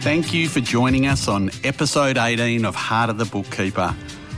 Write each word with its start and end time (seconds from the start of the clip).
Thank 0.00 0.32
you 0.32 0.48
for 0.48 0.60
joining 0.60 1.06
us 1.06 1.28
on 1.28 1.50
episode 1.62 2.16
18 2.16 2.64
of 2.64 2.74
Heart 2.74 3.10
of 3.10 3.18
the 3.18 3.26
Bookkeeper. 3.26 3.94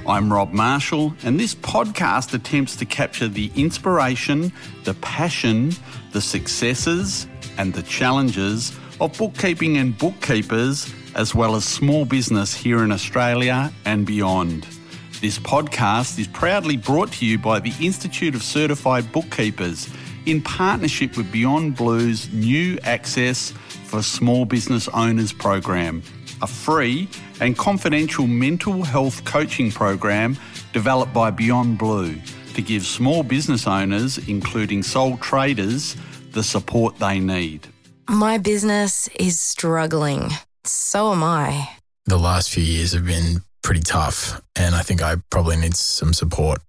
I'm 0.09 0.33
Rob 0.33 0.53
Marshall, 0.53 1.15
and 1.23 1.39
this 1.39 1.55
podcast 1.55 2.35
attempts 2.35 2.75
to 2.77 2.85
capture 2.85 3.29
the 3.29 3.49
inspiration, 3.55 4.53
the 4.83 4.95
passion, 4.95 5.71
the 6.11 6.21
successes, 6.21 7.29
and 7.59 7.73
the 7.73 7.85
challenges 7.85 8.77
of 9.01 9.17
bookkeeping 9.17 9.77
and 9.77 9.97
bookkeepers, 9.97 10.93
as 11.15 11.33
well 11.33 11.55
as 11.55 11.65
small 11.65 12.05
business 12.07 12.53
here 12.53 12.83
in 12.83 12.91
Australia 12.91 13.73
and 13.85 14.05
beyond. 14.05 14.67
This 15.21 15.39
podcast 15.39 16.19
is 16.19 16.27
proudly 16.27 16.77
brought 16.77 17.13
to 17.13 17.25
you 17.25 17.39
by 17.39 17.61
the 17.61 17.73
Institute 17.81 18.35
of 18.35 18.43
Certified 18.43 19.13
Bookkeepers 19.13 19.89
in 20.27 20.43
partnership 20.43 21.17
with 21.17 21.31
Beyond 21.31 21.77
Blue's 21.77 22.33
new 22.33 22.79
Access 22.83 23.55
for 23.93 24.03
Small 24.03 24.47
Business 24.47 24.89
Owners 24.89 25.35
program, 25.35 26.03
a 26.41 26.47
free 26.47 27.07
and 27.43 27.59
confidential 27.59 28.27
mental 28.27 28.83
health 28.83 29.23
coaching 29.27 29.71
program 29.71 30.39
developed 30.73 31.13
by 31.13 31.31
Beyond 31.31 31.77
Blue 31.77 32.15
to 32.55 32.63
give 32.63 32.87
small 32.87 33.23
business 33.23 33.67
owners, 33.67 34.17
including 34.29 34.83
sole 34.83 35.19
traders, 35.19 35.95
the 36.31 36.43
support 36.43 36.99
they 37.01 37.21
need. 37.21 37.69
My 38.09 38.39
business 38.39 39.09
is 39.21 39.39
struggling. 39.39 40.31
So 40.65 41.13
am 41.13 41.23
I. 41.23 41.69
The 42.07 42.17
last 42.17 42.49
few 42.49 42.65
years 42.65 42.95
have 42.95 43.05
been 43.05 43.43
pretty 43.61 43.83
tough, 43.83 44.41
and 44.57 44.75
I 44.75 44.81
think 44.81 45.03
I 45.03 45.17
probably 45.29 45.59
need 45.59 45.77
some 45.77 46.15
support. 46.15 46.61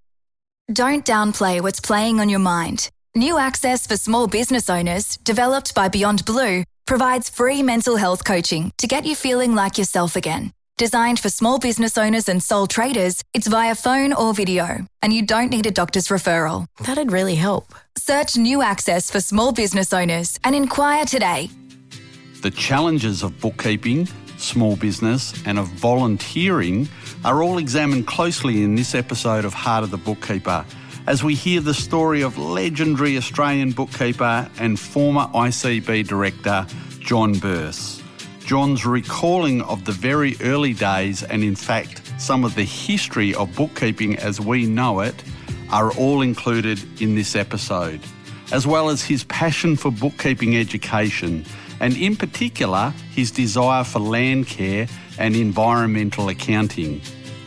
Don't 0.73 1.05
downplay 1.05 1.62
what's 1.62 1.80
playing 1.80 2.20
on 2.20 2.28
your 2.28 2.40
mind. 2.40 2.90
New 3.16 3.38
access 3.38 3.88
for 3.88 3.95
small 3.95 4.28
business 4.28 4.70
owners, 4.70 5.16
developed 5.23 5.73
by 5.73 5.88
Beyond 5.88 6.26
Blue, 6.26 6.66
provides 6.86 7.30
free 7.30 7.64
mental 7.64 7.96
health 7.96 8.23
coaching 8.23 8.72
to 8.78 8.88
get 8.88 9.05
you 9.05 9.16
feeling 9.16 9.55
like 9.55 9.78
yourself 9.78 10.16
again. 10.16 10.52
Designed 10.78 11.20
for 11.20 11.30
small 11.30 11.59
business 11.59 11.98
owners 11.98 12.28
and 12.28 12.42
sole 12.42 12.66
traders, 12.67 13.23
it's 13.34 13.48
via 13.48 13.75
phone 13.75 14.12
or 14.12 14.34
video, 14.34 14.86
and 15.02 15.14
you 15.14 15.25
don't 15.25 15.52
need 15.52 15.66
a 15.67 15.72
doctor's 15.72 16.08
referral. 16.08 16.66
That'd 16.86 17.12
really 17.12 17.36
help. 17.36 17.75
Search 17.98 18.38
New 18.38 18.62
Access 18.62 19.12
for 19.12 19.22
small 19.22 19.53
business 19.53 19.94
owners 19.94 20.40
and 20.44 20.56
inquire 20.56 21.06
today. 21.06 21.50
The 22.42 22.52
challenges 22.52 23.23
of 23.23 23.40
bookkeeping, 23.40 24.08
small 24.38 24.75
business, 24.75 25.34
and 25.45 25.59
of 25.59 25.68
volunteering 25.68 26.90
are 27.23 27.44
all 27.44 27.59
examined 27.59 28.08
closely 28.08 28.64
in 28.64 28.75
this 28.75 28.95
episode 28.95 29.45
of 29.45 29.53
Heart 29.53 29.86
of 29.86 29.92
the 29.92 29.97
Bookkeeper 29.97 30.66
as 31.06 31.23
we 31.23 31.36
hear 31.36 31.59
the 31.59 31.73
story 31.73 32.22
of 32.22 32.38
legendary 32.38 33.18
Australian 33.18 33.72
bookkeeper 33.72 34.50
and 34.59 34.80
former 34.80 35.28
ICB 35.34 36.08
director 36.08 36.66
John 37.00 37.34
Burse. 37.34 38.02
John's 38.46 38.86
recalling 38.86 39.62
of 39.64 39.86
the 39.86 39.92
very 39.92 40.36
early 40.42 40.74
days 40.74 41.24
and, 41.24 41.44
in 41.44 41.56
fact, 41.56 42.02
some 42.18 42.44
of 42.46 42.56
the 42.56 42.64
history 42.64 43.34
of 43.36 43.54
bookkeeping 43.56 44.18
as 44.18 44.40
we 44.40 44.66
know 44.66 45.02
it 45.02 45.16
are 45.72 45.92
all 45.94 46.22
included 46.22 46.80
in 47.02 47.16
this 47.16 47.36
episode, 47.36 48.00
as 48.52 48.68
well 48.68 48.90
as 48.90 49.04
his 49.04 49.24
passion 49.26 49.76
for 49.76 49.92
bookkeeping 49.92 50.56
education 50.56 51.46
and, 51.80 51.98
in 51.98 52.16
particular, 52.16 52.94
his 53.14 53.31
desire 53.31 53.84
for 53.84 54.00
land 54.00 54.48
care 54.48 54.88
and 55.18 55.36
environmental 55.36 56.30
accounting. 56.30 57.02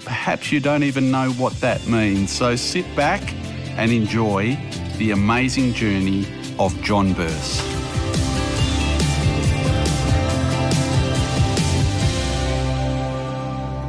Perhaps 0.06 0.52
you 0.52 0.60
don't 0.60 0.84
even 0.84 1.10
know 1.10 1.32
what 1.32 1.52
that 1.54 1.84
means, 1.88 2.30
so 2.30 2.54
sit 2.54 2.86
back 2.94 3.34
and 3.76 3.90
enjoy 3.90 4.56
the 4.98 5.10
amazing 5.10 5.72
journey 5.72 6.24
of 6.60 6.80
John 6.80 7.12
Burse. 7.12 7.85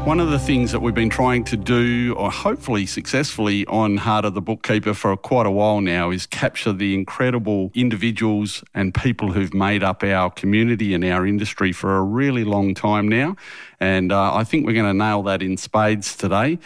One 0.08 0.22
of 0.22 0.30
the 0.30 0.40
things 0.40 0.72
that 0.72 0.80
we've 0.80 0.96
been 0.96 1.10
trying 1.10 1.44
to 1.44 1.58
do, 1.58 2.16
or 2.18 2.32
hopefully 2.32 2.86
successfully, 2.86 3.66
on 3.66 3.98
Heart 3.98 4.24
of 4.24 4.36
the 4.36 4.42
Bookkeeper 4.42 4.94
for 4.94 5.18
quite 5.18 5.46
a 5.46 5.52
while 5.52 5.82
now, 5.82 6.12
is 6.12 6.26
capture 6.26 6.72
the 6.72 6.94
incredible 6.94 7.72
individuals 7.76 8.64
and 8.74 8.94
people 8.94 9.34
who've 9.34 9.54
made 9.54 9.84
up 9.84 10.06
our 10.06 10.32
community 10.32 10.94
and 10.94 11.04
our 11.04 11.28
industry 11.28 11.74
for 11.74 11.98
a 11.98 12.02
really 12.02 12.46
long 12.46 12.74
time 12.74 13.10
now. 13.10 13.36
And 13.82 14.14
uh, 14.14 14.34
I 14.34 14.46
think 14.46 14.66
we're 14.66 14.76
going 14.76 14.86
to 14.86 14.94
nail 14.94 15.24
that 15.24 15.42
in 15.42 15.58
spades 15.58 16.16
today. 16.16 16.58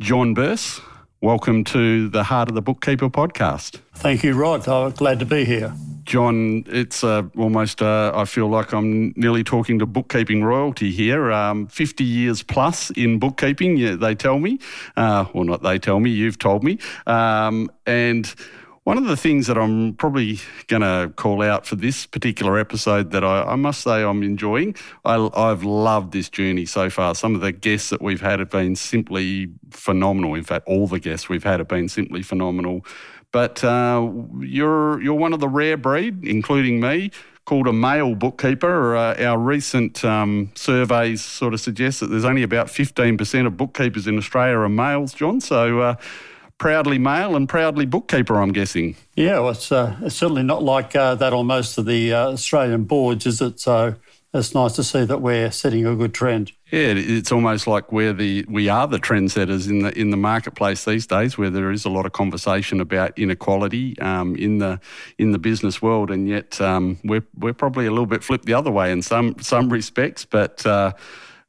John 0.00 0.34
Burse, 0.34 0.80
welcome 1.20 1.62
to 1.66 2.08
the 2.08 2.24
Heart 2.24 2.48
of 2.48 2.56
the 2.56 2.62
Bookkeeper 2.62 3.08
podcast. 3.08 3.78
Thank 3.94 4.24
you, 4.24 4.34
Rod. 4.34 4.66
I'm 4.66 4.90
glad 4.90 5.20
to 5.20 5.26
be 5.26 5.44
here. 5.44 5.74
John, 6.10 6.64
it's 6.66 7.04
uh, 7.04 7.22
almost, 7.38 7.80
uh, 7.80 8.10
I 8.12 8.24
feel 8.24 8.48
like 8.48 8.72
I'm 8.72 9.12
nearly 9.14 9.44
talking 9.44 9.78
to 9.78 9.86
bookkeeping 9.86 10.42
royalty 10.42 10.90
here. 10.90 11.30
Um, 11.30 11.68
50 11.68 12.02
years 12.02 12.42
plus 12.42 12.90
in 12.90 13.20
bookkeeping, 13.20 14.00
they 14.00 14.16
tell 14.16 14.40
me. 14.40 14.58
Uh, 14.96 15.26
well, 15.32 15.44
not 15.44 15.62
they 15.62 15.78
tell 15.78 16.00
me, 16.00 16.10
you've 16.10 16.36
told 16.36 16.64
me. 16.64 16.80
Um, 17.06 17.70
and 17.86 18.26
one 18.82 18.98
of 18.98 19.04
the 19.04 19.16
things 19.16 19.46
that 19.46 19.56
I'm 19.56 19.94
probably 19.94 20.40
going 20.66 20.82
to 20.82 21.12
call 21.14 21.42
out 21.42 21.64
for 21.64 21.76
this 21.76 22.06
particular 22.06 22.58
episode 22.58 23.12
that 23.12 23.22
I, 23.22 23.44
I 23.44 23.54
must 23.54 23.82
say 23.82 24.02
I'm 24.02 24.24
enjoying, 24.24 24.74
I, 25.04 25.30
I've 25.32 25.62
loved 25.62 26.12
this 26.12 26.28
journey 26.28 26.66
so 26.66 26.90
far. 26.90 27.14
Some 27.14 27.36
of 27.36 27.40
the 27.40 27.52
guests 27.52 27.90
that 27.90 28.02
we've 28.02 28.20
had 28.20 28.40
have 28.40 28.50
been 28.50 28.74
simply 28.74 29.52
phenomenal. 29.70 30.34
In 30.34 30.42
fact, 30.42 30.66
all 30.66 30.88
the 30.88 30.98
guests 30.98 31.28
we've 31.28 31.44
had 31.44 31.60
have 31.60 31.68
been 31.68 31.88
simply 31.88 32.22
phenomenal. 32.22 32.84
But 33.32 33.62
uh, 33.62 34.10
you're 34.40 35.00
you're 35.00 35.14
one 35.14 35.32
of 35.32 35.40
the 35.40 35.48
rare 35.48 35.76
breed, 35.76 36.24
including 36.24 36.80
me, 36.80 37.12
called 37.44 37.66
a 37.66 37.72
male 37.72 38.14
bookkeeper. 38.14 38.96
Uh, 38.96 39.14
our 39.24 39.38
recent 39.38 40.04
um, 40.04 40.50
surveys 40.54 41.20
sort 41.24 41.54
of 41.54 41.60
suggest 41.60 42.00
that 42.00 42.06
there's 42.06 42.24
only 42.24 42.42
about 42.42 42.68
15% 42.68 43.46
of 43.46 43.56
bookkeepers 43.56 44.06
in 44.06 44.18
Australia 44.18 44.56
are 44.58 44.68
males, 44.68 45.12
John. 45.12 45.40
So 45.40 45.80
uh, 45.80 45.94
proudly 46.58 46.98
male 46.98 47.34
and 47.34 47.48
proudly 47.48 47.86
bookkeeper, 47.86 48.40
I'm 48.40 48.52
guessing. 48.52 48.94
Yeah, 49.16 49.40
well, 49.40 49.50
it's, 49.50 49.72
uh, 49.72 49.96
it's 50.02 50.14
certainly 50.14 50.42
not 50.42 50.62
like 50.62 50.94
uh, 50.94 51.14
that 51.16 51.32
on 51.32 51.46
most 51.46 51.78
of 51.78 51.86
the 51.86 52.12
uh, 52.12 52.28
Australian 52.32 52.84
boards, 52.84 53.26
is 53.26 53.40
it? 53.40 53.58
So 53.58 53.96
it's 54.32 54.54
nice 54.54 54.74
to 54.74 54.84
see 54.84 55.04
that 55.04 55.20
we're 55.20 55.50
setting 55.50 55.86
a 55.86 55.96
good 55.96 56.14
trend. 56.14 56.52
Yeah, 56.70 56.92
it's 56.94 57.32
almost 57.32 57.66
like 57.66 57.90
we're 57.90 58.12
the 58.12 58.44
we 58.48 58.68
are 58.68 58.86
the 58.86 58.98
trendsetters 58.98 59.68
in 59.68 59.80
the 59.80 59.98
in 59.98 60.10
the 60.10 60.16
marketplace 60.16 60.84
these 60.84 61.06
days, 61.06 61.36
where 61.36 61.50
there 61.50 61.72
is 61.72 61.84
a 61.84 61.90
lot 61.90 62.06
of 62.06 62.12
conversation 62.12 62.80
about 62.80 63.18
inequality 63.18 63.98
um, 63.98 64.36
in 64.36 64.58
the 64.58 64.80
in 65.18 65.32
the 65.32 65.38
business 65.38 65.82
world, 65.82 66.10
and 66.10 66.28
yet 66.28 66.60
um, 66.60 66.98
we're 67.02 67.26
we're 67.36 67.52
probably 67.52 67.86
a 67.86 67.90
little 67.90 68.06
bit 68.06 68.22
flipped 68.22 68.46
the 68.46 68.54
other 68.54 68.70
way 68.70 68.92
in 68.92 69.02
some 69.02 69.34
some 69.40 69.68
respects. 69.68 70.24
But 70.24 70.64
uh, 70.64 70.92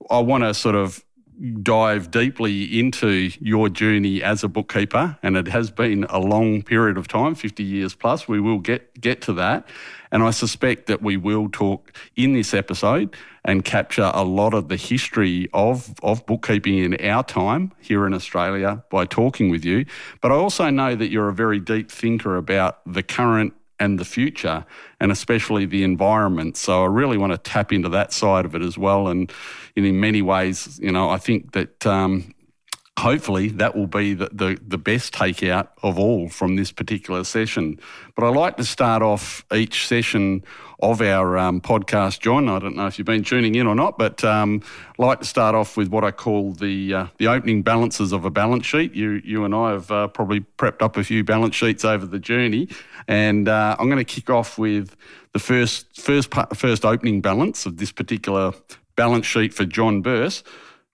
I 0.10 0.20
want 0.20 0.44
to 0.44 0.54
sort 0.56 0.76
of 0.76 1.04
dive 1.42 2.12
deeply 2.12 2.80
into 2.80 3.32
your 3.40 3.70
journey 3.70 4.22
as 4.22 4.44
a 4.44 4.48
bookkeeper, 4.48 5.18
and 5.24 5.36
it 5.36 5.48
has 5.48 5.72
been 5.72 6.06
a 6.06 6.20
long 6.20 6.62
period 6.62 6.98
of 6.98 7.08
time, 7.08 7.36
50 7.36 7.64
years 7.64 7.96
plus. 7.96 8.28
We 8.28 8.40
will 8.40 8.60
get 8.60 9.00
get 9.02 9.22
to 9.22 9.34
that. 9.34 9.68
And 10.12 10.24
I 10.24 10.32
suspect 10.32 10.88
that 10.88 11.02
we 11.02 11.16
will 11.16 11.50
talk 11.50 11.94
in 12.16 12.34
this 12.34 12.54
episode 12.54 13.16
and 13.46 13.64
capture 13.64 14.12
a 14.14 14.24
lot 14.24 14.54
of 14.54 14.68
the 14.68 14.76
history 14.76 15.50
of, 15.54 15.96
of 16.04 16.26
bookkeeping 16.26 16.78
in 16.78 17.06
our 17.06 17.24
time 17.24 17.72
here 17.80 18.06
in 18.06 18.14
Australia 18.14 18.84
by 18.90 19.06
talking 19.06 19.50
with 19.50 19.64
you. 19.64 19.86
But 20.20 20.32
I 20.32 20.36
also 20.36 20.70
know 20.70 20.96
that 20.96 21.10
you're 21.10 21.30
a 21.30 21.34
very 21.34 21.60
deep 21.60 21.90
thinker 21.90 22.36
about 22.36 22.82
the 22.86 23.02
current 23.02 23.54
and 23.82 24.00
the 24.00 24.06
future, 24.06 24.64
and 25.00 25.12
especially 25.12 25.66
the 25.66 25.84
environment. 25.84 26.56
So 26.58 26.84
I 26.84 26.88
really 26.88 27.18
want 27.18 27.34
to 27.34 27.52
tap 27.52 27.74
into 27.74 27.90
that 27.90 28.14
side 28.14 28.46
of 28.46 28.56
it 28.56 28.62
as 28.62 28.78
well. 28.78 29.08
And, 29.08 29.32
in 29.76 30.00
many 30.00 30.22
ways, 30.22 30.80
you 30.82 30.92
know, 30.92 31.10
I 31.10 31.18
think 31.18 31.54
that 31.54 31.86
um, 31.86 32.34
hopefully 33.02 33.50
that 33.50 33.76
will 33.76 33.88
be 33.88 34.14
the, 34.14 34.30
the, 34.32 34.60
the, 34.66 34.78
best 34.78 35.12
takeout 35.12 35.70
of 35.82 35.98
all 35.98 36.30
from 36.30 36.56
this 36.56 36.72
particular 36.72 37.24
session. 37.24 37.80
But 38.16 38.26
I 38.26 38.30
like 38.30 38.58
to 38.58 38.64
start 38.64 39.02
off 39.02 39.44
each 39.52 39.88
session 39.88 40.44
of 40.82 41.02
our 41.02 41.38
um, 41.38 41.62
podcast, 41.62 42.20
John. 42.20 42.48
I 42.48 42.60
don't 42.60 42.76
know 42.76 42.86
if 42.86 43.00
you've 43.00 43.08
been 43.08 43.24
tuning 43.24 43.56
in 43.56 43.66
or 43.66 43.74
not, 43.74 43.98
but 43.98 44.24
um, 44.24 44.62
I 45.00 45.06
like 45.06 45.20
to 45.20 45.26
start 45.26 45.56
off 45.56 45.78
with 45.78 45.88
what 45.90 46.04
I 46.04 46.12
call 46.12 46.54
the 46.54 46.94
uh, 46.94 47.08
the 47.18 47.28
opening 47.28 47.64
balances 47.64 48.12
of 48.12 48.24
a 48.24 48.30
balance 48.30 48.66
sheet. 48.66 48.94
You 48.94 49.22
you 49.24 49.46
and 49.46 49.54
I 49.54 49.72
have 49.72 49.90
uh, 49.92 50.08
probably 50.08 50.42
prepped 50.58 50.84
up 50.84 50.96
a 50.96 51.04
few 51.04 51.24
balance 51.24 51.56
sheets 51.56 51.84
over 51.84 52.06
the 52.06 52.20
journey, 52.20 52.68
and 53.08 53.50
uh, 53.50 53.76
I'm 53.80 53.88
going 53.88 54.04
to 54.04 54.14
kick 54.14 54.30
off 54.30 54.58
with 54.58 54.96
the 55.34 55.40
first 55.40 56.00
first 56.00 56.32
first 56.54 56.86
opening 56.86 57.22
balance 57.22 57.66
of 57.66 57.78
this 57.78 57.92
particular 57.92 58.54
balance 58.96 59.26
sheet 59.26 59.54
for 59.54 59.66
John 59.66 60.02
Burse 60.02 60.44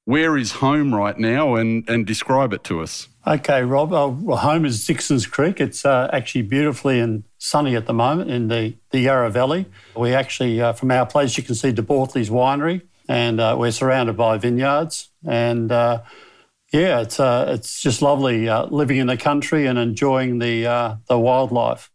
where 0.07 0.37
is 0.37 0.53
home 0.53 0.95
right 0.95 1.19
now 1.19 1.55
and, 1.55 1.83
and 1.89 2.07
describe 2.07 2.53
it 2.53 2.63
to 2.63 2.79
us. 2.79 3.09
Okay, 3.27 3.61
Rob. 3.63 3.91
Uh, 3.91 4.07
well, 4.07 4.37
home 4.37 4.63
is 4.63 4.87
Dixon's 4.87 5.27
Creek. 5.27 5.59
It's 5.59 5.83
uh, 5.83 6.09
actually 6.13 6.43
beautifully 6.43 7.01
and 7.01 7.25
sunny 7.39 7.75
at 7.75 7.87
the 7.87 7.93
moment 7.93 8.31
in 8.31 8.47
the, 8.47 8.75
the 8.91 9.01
Yarra 9.01 9.29
Valley. 9.29 9.65
We 9.97 10.13
actually, 10.13 10.61
uh, 10.61 10.71
from 10.71 10.91
our 10.91 11.05
place, 11.05 11.35
you 11.35 11.43
can 11.43 11.55
see 11.55 11.73
De 11.73 11.81
Bortoli's 11.81 12.29
winery, 12.29 12.83
and 13.09 13.41
uh, 13.41 13.57
we're 13.59 13.71
surrounded 13.71 14.15
by 14.15 14.37
vineyards. 14.37 15.09
And 15.25 15.73
uh, 15.73 16.03
yeah, 16.71 17.01
it's 17.01 17.19
it's 17.19 17.81
just 17.81 18.01
lovely 18.01 18.49
living 18.49 18.97
in 18.99 19.07
the 19.07 19.17
country 19.17 19.65
and 19.65 19.77
enjoying 19.77 20.39
the 20.39 20.97
the 21.09 21.19
wildlife. 21.19 21.91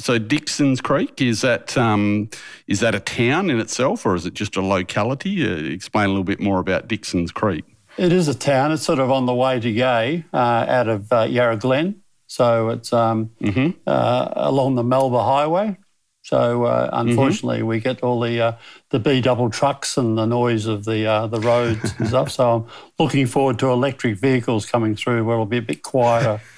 So 0.00 0.18
Dixon's 0.18 0.80
Creek 0.80 1.20
is 1.20 1.42
that 1.42 1.76
um, 1.76 2.30
is 2.66 2.80
that 2.80 2.94
a 2.94 3.00
town 3.00 3.50
in 3.50 3.60
itself, 3.60 4.06
or 4.06 4.14
is 4.14 4.26
it 4.26 4.34
just 4.34 4.56
a 4.56 4.62
locality? 4.62 5.46
Uh, 5.46 5.56
explain 5.72 6.06
a 6.06 6.08
little 6.08 6.24
bit 6.24 6.40
more 6.40 6.58
about 6.58 6.88
Dixon's 6.88 7.30
Creek. 7.30 7.64
It 7.96 8.12
is 8.12 8.28
a 8.28 8.34
town. 8.34 8.72
It's 8.72 8.82
sort 8.82 8.98
of 8.98 9.10
on 9.10 9.26
the 9.26 9.34
way 9.34 9.60
to 9.60 9.68
Yea, 9.68 10.24
uh, 10.32 10.36
out 10.36 10.88
of 10.88 11.12
uh, 11.12 11.22
Yarra 11.22 11.56
Glen. 11.56 12.02
So 12.26 12.70
it's 12.70 12.92
um, 12.92 13.30
mm-hmm. 13.42 13.78
uh, 13.86 14.28
along 14.36 14.76
the 14.76 14.84
Melba 14.84 15.22
Highway. 15.22 15.76
So 16.22 16.64
uh, 16.64 16.90
unfortunately, 16.92 17.58
mm-hmm. 17.58 17.66
we 17.66 17.80
get 17.80 18.02
all 18.02 18.20
the 18.20 18.40
uh, 18.40 18.52
the 18.90 19.00
B 19.00 19.20
double 19.20 19.50
trucks 19.50 19.96
and 19.96 20.16
the 20.16 20.26
noise 20.26 20.66
of 20.66 20.84
the 20.84 21.06
uh, 21.06 21.26
the 21.26 21.40
roads 21.40 21.92
and 21.98 22.08
stuff. 22.08 22.30
So 22.30 22.50
I'm 22.50 22.66
looking 22.98 23.26
forward 23.26 23.58
to 23.60 23.70
electric 23.70 24.16
vehicles 24.16 24.64
coming 24.64 24.94
through, 24.94 25.24
where 25.24 25.34
it'll 25.34 25.46
be 25.46 25.58
a 25.58 25.62
bit 25.62 25.82
quieter. 25.82 26.40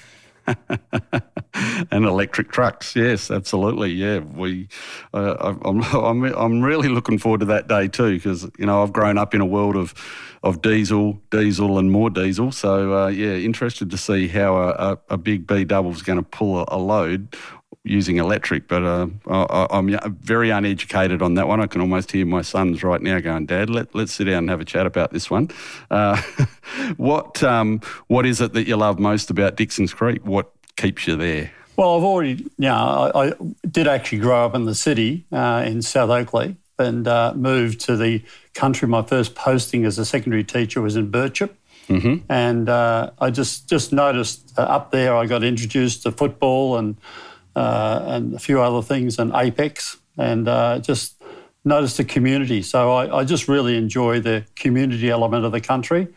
and 1.91 2.05
electric 2.05 2.51
trucks, 2.51 2.95
yes, 2.95 3.31
absolutely, 3.31 3.91
yeah. 3.91 4.19
We, 4.19 4.67
uh, 5.13 5.55
I'm, 5.63 5.81
I'm, 5.81 6.23
I'm 6.23 6.61
really 6.61 6.89
looking 6.89 7.17
forward 7.17 7.41
to 7.41 7.45
that 7.47 7.67
day 7.67 7.87
too, 7.87 8.15
because 8.15 8.49
you 8.57 8.65
know 8.65 8.83
I've 8.83 8.93
grown 8.93 9.17
up 9.17 9.33
in 9.33 9.41
a 9.41 9.45
world 9.45 9.75
of, 9.75 9.93
of 10.43 10.61
diesel, 10.61 11.21
diesel, 11.29 11.77
and 11.77 11.91
more 11.91 12.09
diesel. 12.09 12.51
So 12.51 13.05
uh, 13.05 13.07
yeah, 13.07 13.35
interested 13.35 13.89
to 13.91 13.97
see 13.97 14.27
how 14.27 14.55
a, 14.57 14.69
a, 14.69 14.99
a 15.11 15.17
big 15.17 15.47
B 15.47 15.63
double 15.63 15.91
is 15.91 16.01
going 16.01 16.17
to 16.17 16.23
pull 16.23 16.59
a, 16.59 16.65
a 16.67 16.77
load 16.77 17.35
using 17.83 18.17
electric, 18.17 18.67
but 18.67 18.83
uh, 18.83 19.07
I, 19.27 19.77
am 19.77 20.17
very 20.21 20.49
uneducated 20.49 21.21
on 21.21 21.35
that 21.35 21.47
one. 21.47 21.61
I 21.61 21.67
can 21.67 21.81
almost 21.81 22.11
hear 22.11 22.25
my 22.25 22.41
sons 22.41 22.83
right 22.83 23.01
now 23.01 23.19
going, 23.19 23.45
"Dad, 23.45 23.69
let, 23.69 23.93
let's 23.95 24.13
sit 24.13 24.25
down 24.25 24.39
and 24.39 24.49
have 24.49 24.61
a 24.61 24.65
chat 24.65 24.85
about 24.85 25.11
this 25.11 25.29
one." 25.29 25.49
Uh, 25.91 26.21
what 26.97 27.43
um, 27.43 27.81
what 28.07 28.25
is 28.25 28.41
it 28.41 28.53
that 28.53 28.67
you 28.67 28.77
love 28.77 28.99
most 28.99 29.29
about 29.29 29.55
Dixon's 29.55 29.93
Creek? 29.93 30.25
What 30.25 30.51
keeps 30.75 31.07
you 31.07 31.15
there? 31.15 31.51
Well, 31.75 31.97
I've 31.97 32.03
already, 32.03 32.33
you 32.33 32.49
know, 32.57 33.11
I, 33.15 33.27
I 33.27 33.33
did 33.69 33.87
actually 33.87 34.19
grow 34.19 34.45
up 34.45 34.53
in 34.53 34.65
the 34.65 34.75
city 34.75 35.25
uh, 35.31 35.63
in 35.65 35.81
South 35.81 36.09
Oakleigh 36.09 36.55
and 36.77 37.07
uh, 37.07 37.33
moved 37.35 37.79
to 37.81 37.97
the 37.97 38.23
country. 38.53 38.87
My 38.87 39.01
first 39.01 39.35
posting 39.35 39.85
as 39.85 39.97
a 39.97 40.05
secondary 40.05 40.43
teacher 40.43 40.81
was 40.81 40.95
in 40.95 41.11
Birchip. 41.11 41.51
Mm-hmm. 41.87 42.31
And 42.31 42.69
uh, 42.69 43.11
I 43.19 43.29
just 43.29 43.67
just 43.67 43.91
noticed 43.91 44.53
uh, 44.57 44.61
up 44.61 44.91
there, 44.91 45.15
I 45.15 45.25
got 45.25 45.43
introduced 45.43 46.03
to 46.03 46.11
football 46.11 46.77
and 46.77 46.95
and 47.55 48.33
a 48.33 48.39
few 48.39 48.61
other 48.61 48.81
things, 48.81 49.19
and 49.19 49.31
Apex, 49.35 49.97
and 50.17 50.47
uh, 50.47 50.79
just 50.79 51.21
noticed 51.65 51.97
the 51.97 52.03
community. 52.03 52.61
So 52.61 52.91
I, 52.91 53.19
I, 53.19 53.23
just 53.23 53.47
really 53.47 53.77
enjoy 53.77 54.19
the 54.19 54.45
community 54.55 55.09
element 55.09 55.45
of 55.45 55.51
the 55.51 55.61
country. 55.61 56.07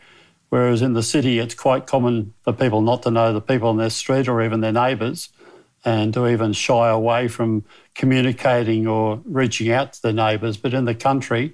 Whereas 0.49 0.81
in 0.81 0.93
the 0.93 1.03
city, 1.03 1.39
it's 1.39 1.55
quite 1.55 1.87
common 1.87 2.33
for 2.43 2.53
people 2.53 2.81
not 2.81 3.03
to 3.03 3.11
know 3.11 3.33
the 3.33 3.41
people 3.41 3.69
in 3.71 3.77
their 3.77 3.89
street 3.89 4.27
or 4.27 4.41
even 4.41 4.61
their 4.61 4.71
neighbours, 4.71 5.29
and 5.83 6.13
to 6.13 6.27
even 6.27 6.53
shy 6.53 6.89
away 6.89 7.27
from 7.27 7.63
communicating 7.95 8.87
or 8.87 9.21
reaching 9.25 9.71
out 9.71 9.93
to 9.93 10.01
their 10.01 10.13
neighbours. 10.13 10.57
But 10.57 10.73
in 10.73 10.85
the 10.85 10.95
country, 10.95 11.53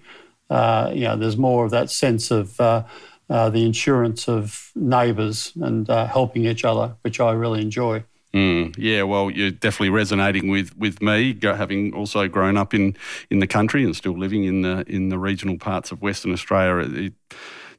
uh, 0.49 0.91
you 0.93 1.01
know, 1.01 1.15
there's 1.15 1.37
more 1.37 1.65
of 1.65 1.71
that 1.71 1.89
sense 1.89 2.29
of 2.31 2.59
uh, 2.59 2.83
uh, 3.29 3.49
the 3.49 3.65
insurance 3.65 4.27
of 4.27 4.71
neighbours 4.75 5.53
and 5.59 5.89
uh, 5.89 6.05
helping 6.07 6.45
each 6.45 6.63
other, 6.63 6.95
which 7.01 7.19
I 7.19 7.31
really 7.31 7.61
enjoy. 7.61 8.03
Mm, 8.33 8.73
yeah, 8.79 9.03
well, 9.03 9.29
you're 9.29 9.51
definitely 9.51 9.91
resonating 9.91 10.47
with, 10.47 10.75
with 10.75 11.01
me, 11.03 11.37
having 11.43 11.93
also 11.93 12.27
grown 12.27 12.57
up 12.57 12.73
in, 12.73 12.95
in 13.29 13.39
the 13.39 13.45
country 13.45 13.83
and 13.83 13.95
still 13.95 14.17
living 14.17 14.43
in 14.43 14.63
the 14.63 14.83
in 14.87 15.09
the 15.09 15.19
regional 15.19 15.57
parts 15.57 15.91
of 15.91 16.01
Western 16.01 16.33
Australia. 16.33 16.89
It, 17.05 17.13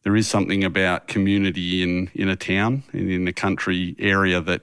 there 0.04 0.14
is 0.14 0.28
something 0.28 0.62
about 0.62 1.08
community 1.08 1.82
in, 1.82 2.10
in 2.14 2.28
a 2.28 2.36
town 2.36 2.84
and 2.92 3.10
in 3.10 3.24
the 3.24 3.32
country 3.32 3.96
area 3.98 4.40
that 4.42 4.62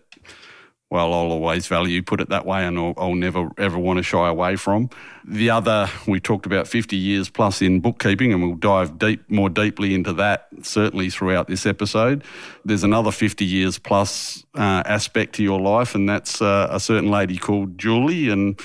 well, 0.91 1.13
I'll 1.13 1.31
always 1.31 1.67
value, 1.67 2.03
put 2.03 2.19
it 2.19 2.27
that 2.29 2.45
way, 2.45 2.65
and 2.65 2.77
I'll, 2.77 2.93
I'll, 2.97 3.15
never 3.15 3.49
ever 3.57 3.79
want 3.79 3.97
to 3.97 4.03
shy 4.03 4.27
away 4.27 4.57
from. 4.57 4.89
The 5.25 5.49
other, 5.49 5.89
we 6.05 6.19
talked 6.19 6.45
about 6.45 6.67
50 6.67 6.97
years 6.97 7.29
plus 7.29 7.61
in 7.61 7.79
bookkeeping, 7.79 8.33
and 8.33 8.43
we'll 8.43 8.55
dive 8.55 8.99
deep, 8.99 9.23
more 9.29 9.49
deeply 9.49 9.95
into 9.95 10.11
that 10.13 10.49
certainly 10.63 11.09
throughout 11.09 11.47
this 11.47 11.65
episode. 11.65 12.25
There's 12.65 12.83
another 12.83 13.11
50 13.11 13.45
years 13.45 13.79
plus 13.79 14.45
uh, 14.55 14.83
aspect 14.85 15.35
to 15.35 15.43
your 15.43 15.61
life, 15.61 15.95
and 15.95 16.09
that's 16.09 16.41
uh, 16.41 16.67
a 16.69 16.79
certain 16.79 17.09
lady 17.09 17.37
called 17.37 17.77
Julie 17.77 18.29
and 18.29 18.59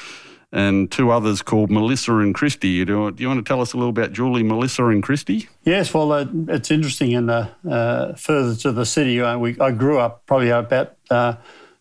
and 0.53 0.91
two 0.91 1.11
others 1.11 1.43
called 1.43 1.71
Melissa 1.71 2.17
and 2.17 2.35
Christy. 2.35 2.85
Do 2.85 3.05
you, 3.05 3.11
do 3.13 3.23
you 3.23 3.29
want 3.29 3.45
to 3.45 3.49
tell 3.49 3.61
us 3.61 3.73
a 3.73 3.77
little 3.77 3.91
about 3.91 4.13
Julie, 4.13 4.43
Melissa, 4.43 4.87
and 4.87 5.03
Christy? 5.03 5.49
Yes, 5.65 5.93
well, 5.93 6.13
uh, 6.13 6.27
it's 6.49 6.71
interesting. 6.71 7.13
In 7.13 7.27
the 7.27 7.51
uh, 7.69 8.15
further 8.15 8.55
to 8.57 8.73
the 8.73 8.87
city, 8.87 9.21
we, 9.37 9.59
I 9.61 9.71
grew 9.73 9.99
up 9.99 10.25
probably 10.27 10.49
about 10.49 10.97
uh, 11.11 11.35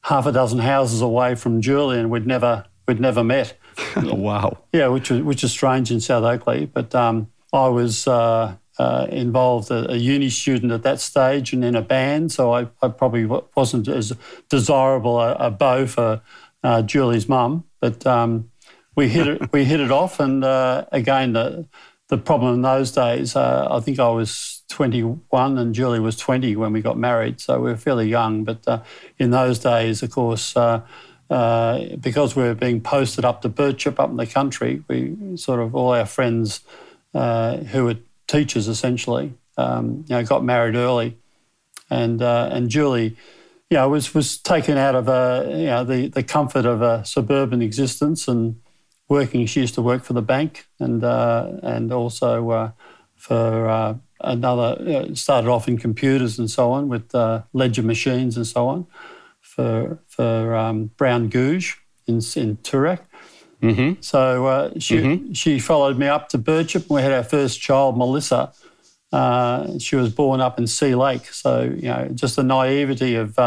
half 0.06 0.28
a 0.28 0.31
dozen 0.31 0.60
houses 0.60 1.02
away 1.02 1.34
from 1.34 1.62
Julian. 1.62 2.10
We'd 2.10 2.28
never 2.28 2.66
we'd 2.88 3.00
never 3.00 3.24
met. 3.24 3.57
oh, 3.98 4.13
wow. 4.16 4.57
Yeah, 4.72 4.88
which 4.88 5.10
was 5.10 5.22
which 5.22 5.44
is 5.44 5.52
strange 5.52 5.92
in 5.92 6.00
South 6.00 6.24
Oakleigh, 6.24 6.68
But 6.72 6.94
um, 6.94 7.31
I 7.52 7.68
was 7.68 8.07
uh, 8.07 8.56
uh, 8.78 9.07
involved 9.10 9.72
a, 9.72 9.92
a, 9.92 9.96
uni 9.96 10.30
student 10.30 10.72
at 10.72 10.84
that 10.84 11.00
stage 11.00 11.54
and 11.54 11.63
in 11.63 11.75
a 11.75 11.81
band, 11.81 12.31
so 12.31 12.54
I, 12.54 12.68
I 12.81 12.90
probably 12.90 13.25
wasn't 13.56 13.88
as 13.88 14.13
desirable 14.50 15.19
a, 15.19 15.34
a 15.36 15.52
beau 15.52 15.88
for 15.88 16.22
uh, 16.63 16.81
Julie's 16.81 17.28
mum. 17.28 17.63
But 17.80 18.06
um, 18.06 18.52
we 18.96 19.10
hit 19.10 19.28
it 19.28 19.52
we 19.52 19.66
hit 19.66 19.80
it 19.80 19.92
off, 19.92 20.19
and 20.19 20.44
uh, 20.44 20.86
again 20.92 21.34
the 21.34 21.68
the 22.10 22.18
problem 22.19 22.54
in 22.54 22.62
those 22.62 22.92
days, 22.92 23.36
uh, 23.36 23.68
I 23.72 23.80
think 23.80 24.00
I 24.00 24.10
was 24.10 24.55
21 24.75 25.57
and 25.57 25.74
Julie 25.74 26.01
was 26.01 26.18
20 26.18 26.57
when 26.57 26.74
we 26.74 26.81
got 26.81 26.98
married, 26.98 27.39
so 27.39 27.62
we 27.62 27.69
were 27.72 27.77
fairly 27.77 28.10
young. 28.10 28.44
But 28.44 28.68
uh, 28.68 28.83
in 29.18 29.31
those 29.31 29.57
days, 29.57 30.04
of 30.04 30.12
course, 30.12 30.56
uh, 30.57 30.81
uh 31.30 31.95
because 32.01 32.36
we 32.36 32.44
were 32.44 32.56
being 32.56 32.81
posted 32.81 33.24
up 33.24 33.42
to 33.42 33.50
Birchip 33.50 34.00
up 34.00 34.10
in 34.10 34.18
the 34.18 34.27
country, 34.27 34.83
we 34.89 35.38
sort 35.38 35.62
of 35.62 35.74
all 35.75 35.94
our 35.94 36.06
friends 36.06 36.60
uh, 37.13 37.57
who 37.72 37.86
were 37.86 37.95
teachers 38.27 38.68
essentially, 38.68 39.33
um, 39.57 40.04
you 40.10 40.16
know, 40.16 40.24
got 40.25 40.44
married 40.44 40.75
early, 40.75 41.18
and 41.89 42.21
uh, 42.21 42.50
and 42.51 42.69
Julie. 42.69 43.16
You 43.69 43.78
know, 43.78 43.89
was 43.89 44.13
was 44.13 44.38
taken 44.38 44.78
out 44.78 44.95
of 44.95 45.07
a 45.07 45.45
you 45.51 45.68
know 45.68 45.86
the, 45.86 46.10
the 46.10 46.21
comfort 46.21 46.66
of 46.66 46.81
a 46.81 47.06
suburban 47.06 47.62
existence 47.62 48.28
and 48.28 48.60
working. 49.07 49.45
She 49.45 49.62
used 49.62 49.75
to 49.75 49.81
work 49.81 50.04
for 50.04 50.13
the 50.13 50.21
bank 50.21 50.68
and 50.80 51.01
uh, 51.01 51.54
and 51.63 51.94
also 51.94 52.50
uh, 52.50 52.71
for 53.16 53.69
uh, 53.69 53.95
another. 54.21 54.83
Know, 54.83 55.13
started 55.13 55.50
off 55.50 55.67
in 55.67 55.77
computers 55.77 56.39
and 56.39 56.50
so 56.50 56.71
on 56.71 56.89
with 56.89 57.13
uh, 57.13 57.44
ledger 57.53 57.83
machines 57.83 58.38
and 58.38 58.47
so 58.47 58.67
on 58.67 58.88
for 59.41 60.00
for 60.07 60.56
um, 60.56 60.91
Brown 60.97 61.29
Gouge 61.29 61.77
in 62.07 62.15
in 62.35 62.57
Toorak. 62.57 63.01
Mm-hmm. 63.62 64.01
So 64.01 64.45
uh, 64.47 64.71
she 64.79 64.97
mm-hmm. 64.97 65.33
she 65.33 65.59
followed 65.59 65.97
me 65.97 66.07
up 66.07 66.29
to 66.29 66.38
Birchip. 66.38 66.89
We 66.89 67.01
had 67.01 67.11
our 67.11 67.23
first 67.23 67.61
child, 67.61 67.97
Melissa. 67.97 68.51
Uh, 69.11 69.80
she 69.80 69.95
was 69.95 70.13
born 70.13 70.42
up 70.42 70.59
in 70.59 70.68
Sea 70.68 70.95
Lake. 70.95 71.28
So 71.28 71.63
you 71.63 71.90
know, 71.90 72.09
just 72.13 72.35
the 72.35 72.44
naivety 72.44 73.16
of 73.16 73.40